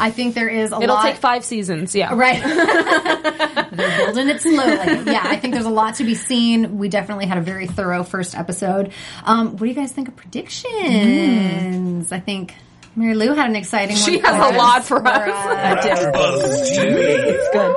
I 0.00 0.10
think 0.10 0.34
there 0.34 0.48
is 0.48 0.70
a 0.70 0.74
lot. 0.74 0.82
It'll 0.82 1.02
take 1.02 1.16
five 1.16 1.44
seasons. 1.44 1.94
Yeah. 1.94 2.14
Right. 2.14 2.42
They're 3.72 3.96
building 4.06 4.28
it 4.28 4.40
slowly. 4.40 5.12
Yeah, 5.12 5.20
I 5.24 5.36
think 5.36 5.54
there's 5.54 5.66
a 5.66 5.70
lot 5.70 5.96
to 5.96 6.04
be 6.04 6.14
seen. 6.14 6.78
We 6.78 6.88
definitely 6.88 7.26
had 7.26 7.38
a 7.38 7.42
very 7.42 7.66
thorough 7.66 8.02
first 8.02 8.34
episode. 8.36 8.92
Um, 9.24 9.52
what 9.52 9.60
do 9.60 9.66
you 9.66 9.74
guys 9.74 9.92
think 9.92 10.08
of 10.08 10.16
predictions? 10.16 12.10
I 12.12 12.18
think 12.20 12.54
Mary 12.96 13.14
Lou 13.14 13.34
had 13.34 13.48
an 13.50 13.56
exciting 13.56 13.96
one. 13.96 14.04
She 14.04 14.18
has 14.18 14.54
a 14.54 14.56
lot 14.56 14.84
for 14.84 15.06
us. 15.06 15.28
us. 15.86 16.70
It's 16.78 17.48
good. 17.52 17.76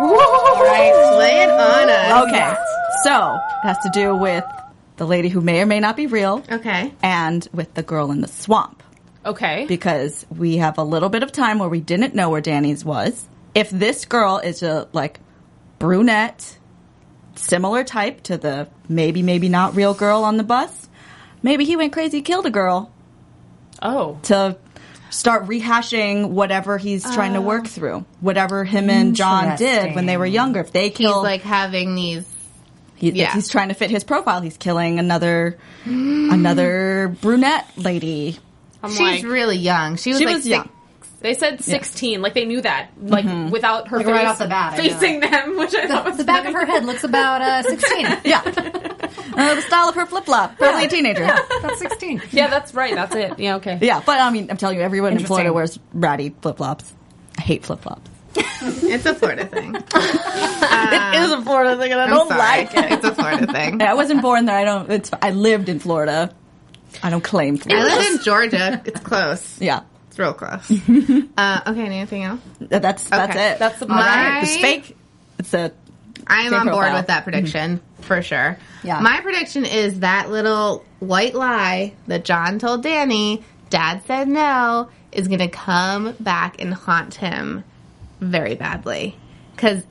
All 0.00 0.14
right. 0.64 1.16
Lay 1.18 1.42
it 1.42 1.50
on 1.50 1.90
us. 1.90 2.28
Okay. 2.28 2.54
So, 3.04 3.34
it 3.34 3.66
has 3.66 3.78
to 3.78 3.90
do 3.92 4.14
with 4.14 4.44
the 4.96 5.06
lady 5.06 5.28
who 5.28 5.40
may 5.40 5.60
or 5.62 5.66
may 5.66 5.80
not 5.80 5.96
be 5.96 6.06
real 6.06 6.42
Okay. 6.50 6.92
and 7.02 7.46
with 7.52 7.72
the 7.74 7.82
girl 7.82 8.10
in 8.10 8.20
the 8.20 8.28
swamp. 8.28 8.82
Okay. 9.28 9.66
Because 9.66 10.24
we 10.30 10.56
have 10.56 10.78
a 10.78 10.82
little 10.82 11.10
bit 11.10 11.22
of 11.22 11.32
time 11.32 11.58
where 11.58 11.68
we 11.68 11.80
didn't 11.80 12.14
know 12.14 12.30
where 12.30 12.40
Danny's 12.40 12.84
was. 12.84 13.28
If 13.54 13.68
this 13.68 14.06
girl 14.06 14.38
is 14.38 14.62
a, 14.62 14.88
like, 14.92 15.20
brunette, 15.78 16.58
similar 17.34 17.84
type 17.84 18.22
to 18.24 18.38
the 18.38 18.68
maybe, 18.88 19.22
maybe 19.22 19.48
not 19.48 19.76
real 19.76 19.92
girl 19.92 20.24
on 20.24 20.38
the 20.38 20.44
bus, 20.44 20.88
maybe 21.42 21.64
he 21.64 21.76
went 21.76 21.92
crazy, 21.92 22.22
killed 22.22 22.46
a 22.46 22.50
girl, 22.50 22.90
oh. 23.82 24.18
to 24.24 24.56
start 25.10 25.46
rehashing 25.46 26.30
whatever 26.30 26.78
he's 26.78 27.04
trying 27.14 27.34
to 27.34 27.40
work 27.40 27.64
oh. 27.64 27.68
through. 27.68 28.04
Whatever 28.20 28.64
him 28.64 28.88
and 28.88 29.14
John 29.14 29.56
did 29.56 29.94
when 29.94 30.06
they 30.06 30.16
were 30.16 30.26
younger. 30.26 30.60
If 30.60 30.72
they 30.72 30.88
He's 30.88 30.98
killed, 30.98 31.22
like 31.22 31.42
having 31.42 31.94
these. 31.94 32.26
he, 32.96 33.10
yeah. 33.10 33.34
he's 33.34 33.48
trying 33.48 33.68
to 33.68 33.74
fit 33.74 33.90
his 33.90 34.04
profile. 34.04 34.40
He's 34.40 34.56
killing 34.56 34.98
another 34.98 35.58
another 35.84 37.14
brunette 37.20 37.66
lady. 37.76 38.38
I'm 38.82 38.90
She's 38.90 39.00
like, 39.00 39.24
really 39.24 39.56
young. 39.56 39.96
She 39.96 40.10
was 40.10 40.18
She 40.18 40.26
like 40.26 40.34
was 40.36 40.44
six- 40.44 40.50
young. 40.50 40.68
they 41.20 41.34
said 41.34 41.62
16. 41.64 42.22
Like 42.22 42.34
they 42.34 42.44
knew 42.44 42.60
that. 42.60 42.90
Like 43.00 43.24
without 43.50 43.88
her 43.88 43.96
Like 43.98 44.06
face 44.06 44.12
right 44.14 44.26
off 44.26 44.38
the 44.38 44.46
bat, 44.46 44.74
I 44.74 44.76
know. 44.76 44.82
facing 44.82 45.20
them, 45.20 45.56
which 45.58 45.74
I 45.74 45.86
thought 45.86 46.04
was 46.04 46.16
The 46.16 46.24
back 46.24 46.44
funny. 46.44 46.54
of 46.54 46.60
her 46.60 46.66
head 46.66 46.84
looks 46.84 47.04
about 47.04 47.42
uh, 47.42 47.62
16. 47.62 48.06
Yeah, 48.24 48.42
uh, 48.44 49.54
the 49.54 49.62
style 49.62 49.88
of 49.88 49.94
her 49.94 50.06
flip 50.06 50.24
flop, 50.24 50.58
probably 50.58 50.84
a 50.84 50.88
teenager. 50.88 51.22
Yeah. 51.22 51.38
That's 51.62 51.78
16. 51.78 52.22
Yeah, 52.32 52.48
that's 52.48 52.74
right. 52.74 52.94
That's 52.94 53.14
it. 53.14 53.38
Yeah. 53.38 53.56
Okay. 53.56 53.78
Yeah, 53.80 54.02
but 54.04 54.20
I 54.20 54.30
mean, 54.30 54.50
I'm 54.50 54.56
telling 54.56 54.76
you, 54.78 54.82
everyone 54.82 55.12
in 55.12 55.24
Florida 55.24 55.52
wears 55.52 55.78
ratty 55.92 56.34
flip 56.42 56.56
flops. 56.58 56.92
I 57.38 57.42
hate 57.42 57.64
flip 57.64 57.80
flops. 57.80 58.10
It's 58.60 59.06
a 59.06 59.14
Florida 59.14 59.46
thing. 59.46 59.74
it 60.34 61.22
is 61.22 61.30
a 61.32 61.42
Florida 61.42 61.76
thing, 61.78 61.92
and 61.92 62.00
I 62.00 62.04
I'm 62.04 62.10
don't 62.10 62.28
sorry. 62.28 62.38
like 62.40 62.74
it. 62.74 62.92
It's 62.92 63.04
a 63.04 63.14
Florida 63.14 63.46
thing. 63.52 63.80
I 63.82 63.94
wasn't 63.94 64.20
born 64.22 64.46
there. 64.46 64.56
I 64.56 64.64
don't. 64.64 64.90
It's. 64.90 65.10
I 65.22 65.30
lived 65.30 65.68
in 65.68 65.78
Florida. 65.78 66.34
I 67.02 67.10
don't 67.10 67.22
claim 67.24 67.58
I 67.70 67.84
live 67.84 68.12
in 68.14 68.22
Georgia. 68.22 68.82
It's 68.84 69.00
close. 69.00 69.60
Yeah, 69.60 69.82
It's 70.08 70.18
real 70.18 70.32
close. 70.34 70.70
uh, 71.36 71.60
okay, 71.66 71.84
anything 71.86 72.24
else? 72.24 72.40
That's 72.60 73.04
that's 73.04 73.30
Okay. 73.30 73.52
it. 73.52 73.58
That's 73.58 73.78
the 73.78 73.86
My- 73.86 74.40
It's 74.42 74.56
fake. 74.56 74.96
It's 75.38 75.54
a 75.54 75.72
I 76.26 76.42
am 76.42 76.50
Same 76.50 76.60
on 76.60 76.66
board 76.66 76.76
profile. 76.78 76.96
with 76.98 77.06
that 77.06 77.24
prediction 77.24 77.80
for 78.00 78.20
sure. 78.22 78.58
Yeah. 78.82 79.00
My 79.00 79.20
prediction 79.20 79.64
is 79.64 80.00
that 80.00 80.30
little 80.30 80.84
white 80.98 81.34
lie 81.34 81.94
that 82.06 82.24
John 82.24 82.58
told 82.58 82.82
Danny, 82.82 83.44
Dad 83.70 84.02
said 84.06 84.28
no, 84.28 84.90
is 85.12 85.26
going 85.28 85.38
to 85.40 85.48
come 85.48 86.14
back 86.20 86.60
and 86.60 86.74
haunt 86.74 87.14
him 87.14 87.64
very 88.20 88.56
badly. 88.56 89.16
because 89.54 89.82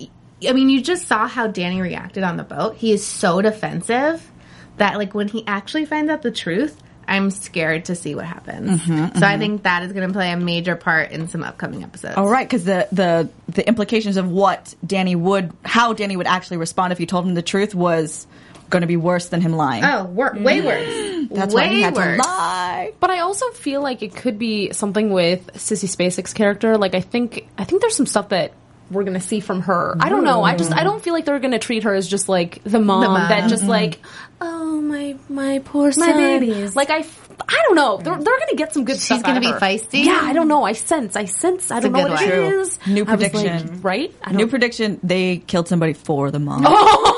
I 0.48 0.52
mean, 0.54 0.70
you 0.70 0.82
just 0.84 1.08
saw 1.08 1.28
how 1.28 1.48
Danny 1.48 1.82
reacted 1.82 2.24
on 2.24 2.38
the 2.38 2.44
boat. 2.44 2.76
He 2.76 2.92
is 2.92 3.04
so 3.06 3.42
defensive 3.42 4.30
that 4.78 4.98
like 4.98 5.16
when 5.16 5.28
he 5.28 5.44
actually 5.48 5.86
finds 5.86 6.12
out 6.12 6.22
the 6.22 6.30
truth, 6.32 6.80
I'm 7.08 7.32
scared 7.32 7.86
to 7.86 7.96
see 7.96 8.16
what 8.16 8.26
happens. 8.26 8.82
Mm-hmm, 8.82 9.18
so 9.18 9.26
I 9.26 9.32
mm-hmm. 9.32 9.40
think 9.40 9.64
that 9.64 9.84
is 9.84 9.94
going 9.94 10.08
to 10.08 10.14
play 10.14 10.32
a 10.32 10.38
major 10.38 10.76
part 10.76 11.12
in 11.12 11.28
some 11.28 11.44
upcoming 11.44 11.84
episodes. 11.84 12.18
All 12.18 12.28
right, 12.30 12.48
because 12.48 12.66
the, 12.66 12.88
the 12.92 13.30
the 13.48 13.68
implications 13.68 14.18
of 14.18 14.30
what 14.30 14.76
Danny 14.86 15.16
would, 15.16 15.54
how 15.64 15.94
Danny 15.94 16.18
would 16.18 16.28
actually 16.28 16.58
respond 16.58 16.92
if 16.92 17.00
you 17.00 17.06
told 17.06 17.26
him 17.26 17.34
the 17.34 17.42
truth 17.42 17.74
was 17.74 18.28
going 18.70 18.82
to 18.82 18.88
be 18.88 18.98
worse 18.98 19.30
than 19.30 19.42
him 19.42 19.54
lying. 19.54 19.84
Oh, 19.84 20.06
wor- 20.06 20.34
way 20.34 20.60
mm. 20.60 20.66
worse. 20.66 21.30
That's 21.32 21.54
way 21.54 21.68
why 21.68 21.74
he 21.74 21.82
had 21.82 21.96
worse. 21.96 22.18
to 22.18 22.28
lie. 22.28 22.94
But 23.00 23.10
I 23.10 23.20
also 23.20 23.50
feel 23.52 23.82
like 23.82 24.02
it 24.02 24.16
could 24.16 24.38
be 24.38 24.74
something 24.74 25.10
with 25.10 25.48
Sissy 25.54 25.88
Spacek's 25.88 26.34
character. 26.34 26.78
Like 26.78 26.96
I 26.96 27.02
think 27.02 27.48
I 27.58 27.64
think 27.64 27.82
there's 27.82 27.96
some 27.96 28.06
stuff 28.06 28.30
that 28.30 28.54
we're 28.90 29.04
gonna 29.04 29.22
see 29.22 29.40
from 29.40 29.62
her. 29.62 29.96
I 30.00 30.10
don't 30.10 30.24
know. 30.24 30.44
I 30.44 30.56
just 30.56 30.72
I 30.74 30.84
don't 30.84 31.04
feel 31.04 31.14
like 31.14 31.26
they're 31.26 31.40
gonna 31.40 31.60
treat 31.60 31.84
her 31.84 31.94
as 31.94 32.08
just 32.08 32.30
like 32.30 32.64
the 32.64 32.80
mom, 32.80 33.04
mom. 33.04 33.30
that 33.30 33.50
just 33.50 33.64
mm-hmm. 33.64 33.72
like 33.72 34.00
oh 34.42 34.82
my 34.82 35.16
my 35.30 35.60
poor 35.60 35.88
My 35.88 35.92
son. 35.92 36.18
babies. 36.18 36.76
Like 36.76 36.90
I 36.90 37.06
I 37.48 37.64
don't 37.68 37.76
know. 37.76 37.98
They're, 37.98 38.16
they're 38.16 38.40
gonna 38.40 38.56
get 38.56 38.74
some 38.74 38.86
good 38.86 39.00
stuff. 39.00 39.18
She's 39.18 39.24
gonna 39.24 39.38
out 39.38 39.42
be 39.42 39.52
her. 39.52 39.60
feisty? 39.60 40.06
Yeah, 40.06 40.20
I 40.22 40.34
don't 40.34 40.48
know. 40.48 40.64
I 40.64 40.74
sense. 40.74 41.16
I 41.16 41.26
sense. 41.26 41.72
I 41.72 41.80
don't 41.80 41.92
know 41.92 42.00
what 42.00 42.12
one. 42.12 42.24
it 42.24 42.28
True. 42.28 42.62
is. 42.62 42.80
New 42.88 43.06
I 43.06 43.16
was 43.16 43.22
like, 43.22 43.32
prediction. 43.32 43.82
right? 43.82 44.14
I 44.24 44.32
New 44.34 44.48
prediction: 44.48 45.00
they 45.04 45.38
killed 45.38 45.68
somebody 45.68 45.94
for 45.94 46.32
the 46.32 46.40
mom. 46.40 46.64
Oh. 46.66 47.14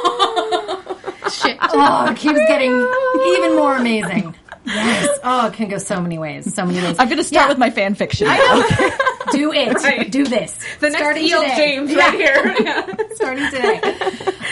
Shit. 1.30 1.57
Oh, 1.61 2.11
it 2.11 2.17
keeps 2.17 2.39
getting 2.47 2.72
even 3.38 3.55
more 3.55 3.76
amazing. 3.78 4.36
Yes. 4.76 5.20
Oh, 5.24 5.47
it 5.47 5.53
can 5.53 5.67
go 5.70 5.78
so 5.78 5.99
many 6.01 6.17
ways. 6.20 6.53
So 6.53 6.65
many 6.65 6.80
ways. 6.82 6.95
I'm 6.99 7.07
going 7.07 7.17
to 7.17 7.24
start 7.24 7.45
Yeah. 7.45 7.49
with 7.49 7.57
my 7.57 7.70
fan 7.70 7.95
fiction. 7.95 8.28
Do 9.32 9.51
it. 9.53 9.74
Right. 9.84 10.11
Do 10.11 10.26
this. 10.26 10.53
the 10.80 10.89
next 10.89 10.97
Starting 10.97 11.24
E.L. 11.24 11.41
today. 11.41 11.55
James 11.55 11.95
right 11.95 12.13
here. 12.13 12.55
Yeah. 12.63 12.86
starting 13.13 13.45
today. 13.51 13.82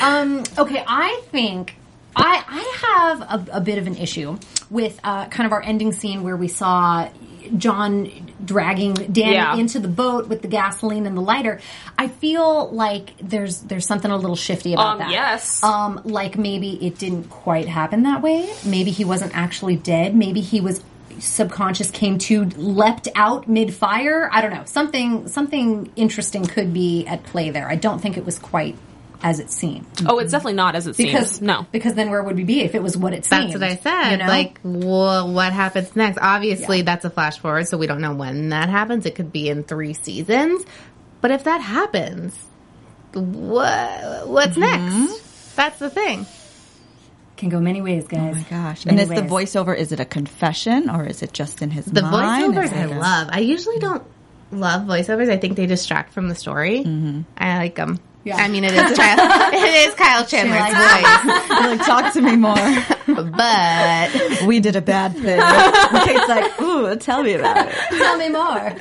Um, 0.02 0.44
okay, 0.58 0.84
I 0.88 1.22
think 1.32 1.76
I 2.16 2.44
I 2.48 3.08
have 3.18 3.22
a, 3.50 3.58
a 3.58 3.62
bit 3.62 3.78
of 3.80 3.88
an 3.88 3.96
issue 3.98 4.38
with 4.70 5.00
uh, 5.04 5.28
kind 5.28 5.46
of 5.48 5.52
our 5.54 5.62
ending 5.64 5.92
scene 5.94 6.24
where 6.24 6.36
we 6.38 6.48
saw 6.48 7.10
John 7.58 8.10
dragging 8.44 8.94
Danny 8.94 9.34
Yeah. 9.34 9.56
into 9.56 9.80
the 9.80 9.88
boat 9.88 10.28
with 10.28 10.42
the 10.42 10.48
gasoline 10.48 11.06
and 11.06 11.16
the 11.18 11.22
lighter. 11.22 11.60
I 11.98 12.08
feel 12.08 12.70
like 12.72 13.14
there's 13.22 13.60
there's 13.62 13.86
something 13.86 14.12
a 14.12 14.18
little 14.18 14.36
shifty 14.36 14.74
about 14.74 14.94
Um, 14.94 15.00
that. 15.00 15.12
yes. 15.12 15.64
Um, 15.64 16.02
like 16.04 16.38
maybe 16.38 16.72
it 16.86 16.98
didn't 16.98 17.30
quite 17.30 17.68
happen 17.68 18.04
that 18.04 18.22
way. 18.22 18.50
Maybe 18.66 18.92
he 18.92 19.06
wasn't 19.06 19.36
actually 19.36 19.76
dead. 19.76 20.16
Maybe 20.16 20.42
he 20.42 20.62
was 20.62 20.82
subconscious 21.20 21.90
came 21.90 22.20
to 22.20 22.46
leapt 22.58 23.08
out 23.16 23.48
mid 23.48 23.74
fire 23.74 24.30
i 24.32 24.40
don't 24.40 24.54
know 24.54 24.62
something 24.66 25.28
something 25.28 25.90
interesting 25.96 26.46
could 26.46 26.72
be 26.72 27.08
at 27.08 27.24
play 27.24 27.50
there 27.50 27.68
i 27.68 27.76
don't 27.76 28.00
think 28.04 28.18
it 28.18 28.24
was 28.24 28.38
quite 28.38 28.76
as 29.24 29.40
it 29.40 29.50
seemed 29.52 29.86
Oh, 30.06 30.20
it's 30.20 30.32
definitely 30.32 30.54
not 30.54 30.76
as 30.76 30.86
it 30.88 30.96
because 30.98 31.30
seems. 31.30 31.42
No. 31.42 31.66
because 31.72 31.96
then 31.96 32.10
where 32.12 32.22
would 32.22 32.36
we 32.36 32.44
be 32.44 32.62
if 32.62 32.76
it 32.76 32.84
was 32.84 32.96
what 32.96 33.14
it 33.14 33.26
seemed 33.26 33.52
That's 33.52 33.54
what 33.54 33.64
I 33.64 33.76
said. 33.78 34.12
you 34.12 34.18
know? 34.18 34.28
Like, 34.28 34.60
well, 34.64 35.32
what 35.34 35.54
happens 35.54 35.96
next? 35.96 36.20
Obviously, 36.22 36.84
that's 36.84 37.04
a 37.06 37.10
flash 37.10 37.40
forward, 37.40 37.68
so 37.68 37.78
we 37.78 37.88
don't 37.88 38.02
know 38.02 38.14
when 38.14 38.50
that 38.50 38.70
happens. 38.70 39.06
It 39.06 39.16
could 39.16 39.32
be 39.32 39.50
in 39.50 39.64
three 39.64 39.94
seasons. 39.94 40.64
But 41.22 41.32
if 41.32 41.46
that 41.46 41.62
happens, 41.62 42.38
what 43.14 44.28
what's 44.28 44.58
Mm-hmm. 44.58 45.00
next? 45.06 45.56
That's 45.56 45.80
the 45.80 45.90
thing. 45.90 46.26
can 47.38 47.50
go 47.50 47.60
many 47.60 47.82
ways 47.82 48.08
guys 48.08 48.36
Oh 48.36 48.38
my 48.38 48.46
gosh! 48.50 48.86
And 48.86 49.00
is 49.00 49.10
Many 49.10 49.22
the 49.22 49.28
voiceover? 49.28 49.76
Is 49.76 49.92
it 49.92 50.00
a 50.00 50.06
confession 50.06 50.90
or 50.90 51.06
is 51.06 51.24
it 51.24 51.34
just 51.34 51.62
in 51.62 51.72
his 51.72 51.86
The 51.86 52.02
mind? 52.04 52.54
voiceovers 52.54 52.74
I 52.74 52.86
love. 52.86 53.30
I 53.32 53.40
usually 53.40 53.80
don't 53.80 54.04
love 54.52 54.84
voiceovers. 54.84 55.30
I 55.30 55.38
think 55.38 55.56
they 55.58 55.66
distract 55.66 56.14
from 56.14 56.30
the 56.30 56.36
story. 56.36 56.84
I 57.38 57.58
like 57.58 57.76
them. 57.76 58.00
Yeah. 58.28 58.36
I 58.38 58.48
mean, 58.50 58.64
it 58.66 58.74
is 58.74 58.98
Kyle, 58.98 59.54
it 59.54 59.88
is 59.90 59.94
Kyle 59.96 60.26
Chandler's 60.26 60.60
likes 60.60 60.76
voice, 60.76 61.50
You're 61.62 61.76
like, 61.78 61.86
talk 61.86 62.14
to 62.14 62.22
me 62.22 62.36
more. 62.36 62.56
but 63.32 64.46
we 64.46 64.60
did 64.60 64.76
a 64.76 64.82
bad 64.82 65.14
thing. 65.14 65.40
Kate's 66.06 66.28
like, 66.28 66.62
ooh, 66.62 66.96
tell 66.98 67.24
me 67.24 67.34
about 67.36 67.68
it. 67.68 67.74
tell 67.98 68.18
me 68.18 68.30
more 68.30 68.74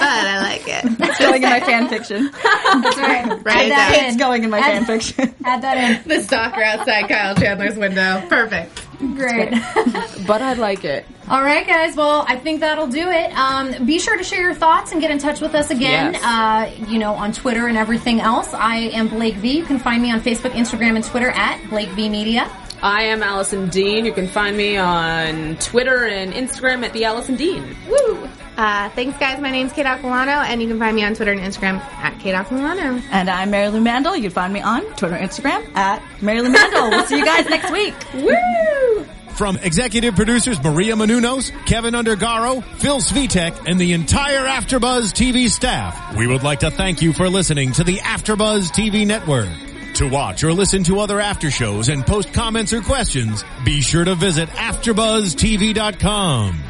but 0.00 0.08
I 0.08 0.40
like 0.40 0.62
it. 0.66 0.84
It's 1.00 1.18
going 1.18 1.42
in 1.42 1.50
my 1.50 1.60
fan 1.60 1.88
fiction. 1.88 2.30
that's 2.32 2.96
right 2.96 3.44
Write 3.44 3.66
it 3.66 3.72
add 3.72 3.78
that. 3.78 3.98
It's 4.04 4.12
in 4.14 4.18
going 4.18 4.44
in 4.44 4.50
my 4.50 4.58
Add- 4.60 4.64
fan 4.64 4.84
fiction. 4.86 5.34
add 5.44 5.62
that 5.62 5.76
in. 5.76 6.00
The 6.08 6.22
stalker 6.22 6.62
outside 6.62 7.08
Kyle 7.08 7.34
Chandler's 7.34 7.76
window. 7.76 8.22
Perfect. 8.28 8.86
Great 9.00 9.50
But 10.26 10.42
I 10.42 10.54
like 10.54 10.84
it. 10.84 11.06
All 11.28 11.42
right, 11.42 11.66
guys. 11.66 11.96
Well, 11.96 12.24
I 12.28 12.36
think 12.36 12.60
that'll 12.60 12.86
do 12.88 13.08
it. 13.10 13.32
Um, 13.32 13.86
be 13.86 13.98
sure 13.98 14.16
to 14.16 14.24
share 14.24 14.42
your 14.42 14.54
thoughts 14.54 14.92
and 14.92 15.00
get 15.00 15.10
in 15.10 15.18
touch 15.18 15.40
with 15.40 15.54
us 15.54 15.70
again. 15.70 16.14
Yes. 16.14 16.24
Uh, 16.24 16.84
you 16.88 16.98
know, 16.98 17.14
on 17.14 17.32
Twitter 17.32 17.66
and 17.68 17.78
everything 17.78 18.20
else. 18.20 18.52
I 18.52 18.76
am 18.76 19.08
Blake 19.08 19.36
V. 19.36 19.56
You 19.58 19.64
can 19.64 19.78
find 19.78 20.02
me 20.02 20.10
on 20.10 20.20
Facebook, 20.20 20.50
Instagram, 20.50 20.96
and 20.96 21.04
Twitter 21.04 21.30
at 21.30 21.68
Blake 21.70 21.88
V 21.90 22.08
Media. 22.08 22.50
I 22.82 23.02
am 23.04 23.22
Allison 23.22 23.68
Dean. 23.68 24.04
You 24.06 24.12
can 24.12 24.26
find 24.26 24.56
me 24.56 24.76
on 24.76 25.56
Twitter 25.56 26.06
and 26.06 26.32
Instagram 26.32 26.84
at 26.84 26.92
the 26.92 27.04
Allison 27.04 27.36
Dean. 27.36 27.76
Woo! 27.88 28.28
Uh, 28.56 28.90
thanks, 28.90 29.18
guys. 29.18 29.40
My 29.40 29.50
name's 29.50 29.72
Kate 29.72 29.86
Aquilano, 29.86 30.44
and 30.44 30.60
you 30.60 30.68
can 30.68 30.78
find 30.78 30.94
me 30.94 31.02
on 31.04 31.14
Twitter 31.14 31.32
and 31.32 31.40
Instagram 31.40 31.78
at 31.80 32.18
Kate 32.20 32.34
Aquilano. 32.34 33.02
And 33.10 33.30
I'm 33.30 33.50
Mary 33.50 33.68
Lou 33.68 33.80
Mandel. 33.80 34.14
You 34.16 34.22
can 34.22 34.30
find 34.32 34.52
me 34.52 34.60
on 34.60 34.82
Twitter 34.96 35.14
and 35.14 35.30
Instagram 35.30 35.74
at 35.76 36.02
Mary 36.20 36.42
Lou 36.42 36.50
Mandel. 36.50 36.90
We'll 36.90 37.06
see 37.06 37.16
you 37.18 37.24
guys 37.24 37.48
next 37.48 37.70
week. 37.72 37.94
Woo! 38.14 39.06
From 39.34 39.56
executive 39.56 40.14
producers 40.16 40.62
Maria 40.62 40.94
Menounos, 40.94 41.50
Kevin 41.64 41.94
Undergaro, 41.94 42.62
Phil 42.78 42.98
Svitek, 42.98 43.66
and 43.66 43.80
the 43.80 43.94
entire 43.94 44.44
Afterbuzz 44.44 45.14
TV 45.14 45.48
staff, 45.48 46.14
we 46.14 46.26
would 46.26 46.42
like 46.42 46.60
to 46.60 46.70
thank 46.70 47.00
you 47.00 47.14
for 47.14 47.30
listening 47.30 47.72
to 47.72 47.82
the 47.82 47.96
Afterbuzz 47.98 48.70
TV 48.70 49.06
network. 49.06 49.48
To 49.94 50.06
watch 50.08 50.44
or 50.44 50.52
listen 50.52 50.82
to 50.84 51.00
other 51.00 51.18
after 51.20 51.50
shows 51.50 51.88
and 51.88 52.06
post 52.06 52.34
comments 52.34 52.74
or 52.74 52.82
questions, 52.82 53.42
be 53.64 53.80
sure 53.80 54.04
to 54.04 54.14
visit 54.14 54.50
AfterBuzzTV.com. 54.50 56.69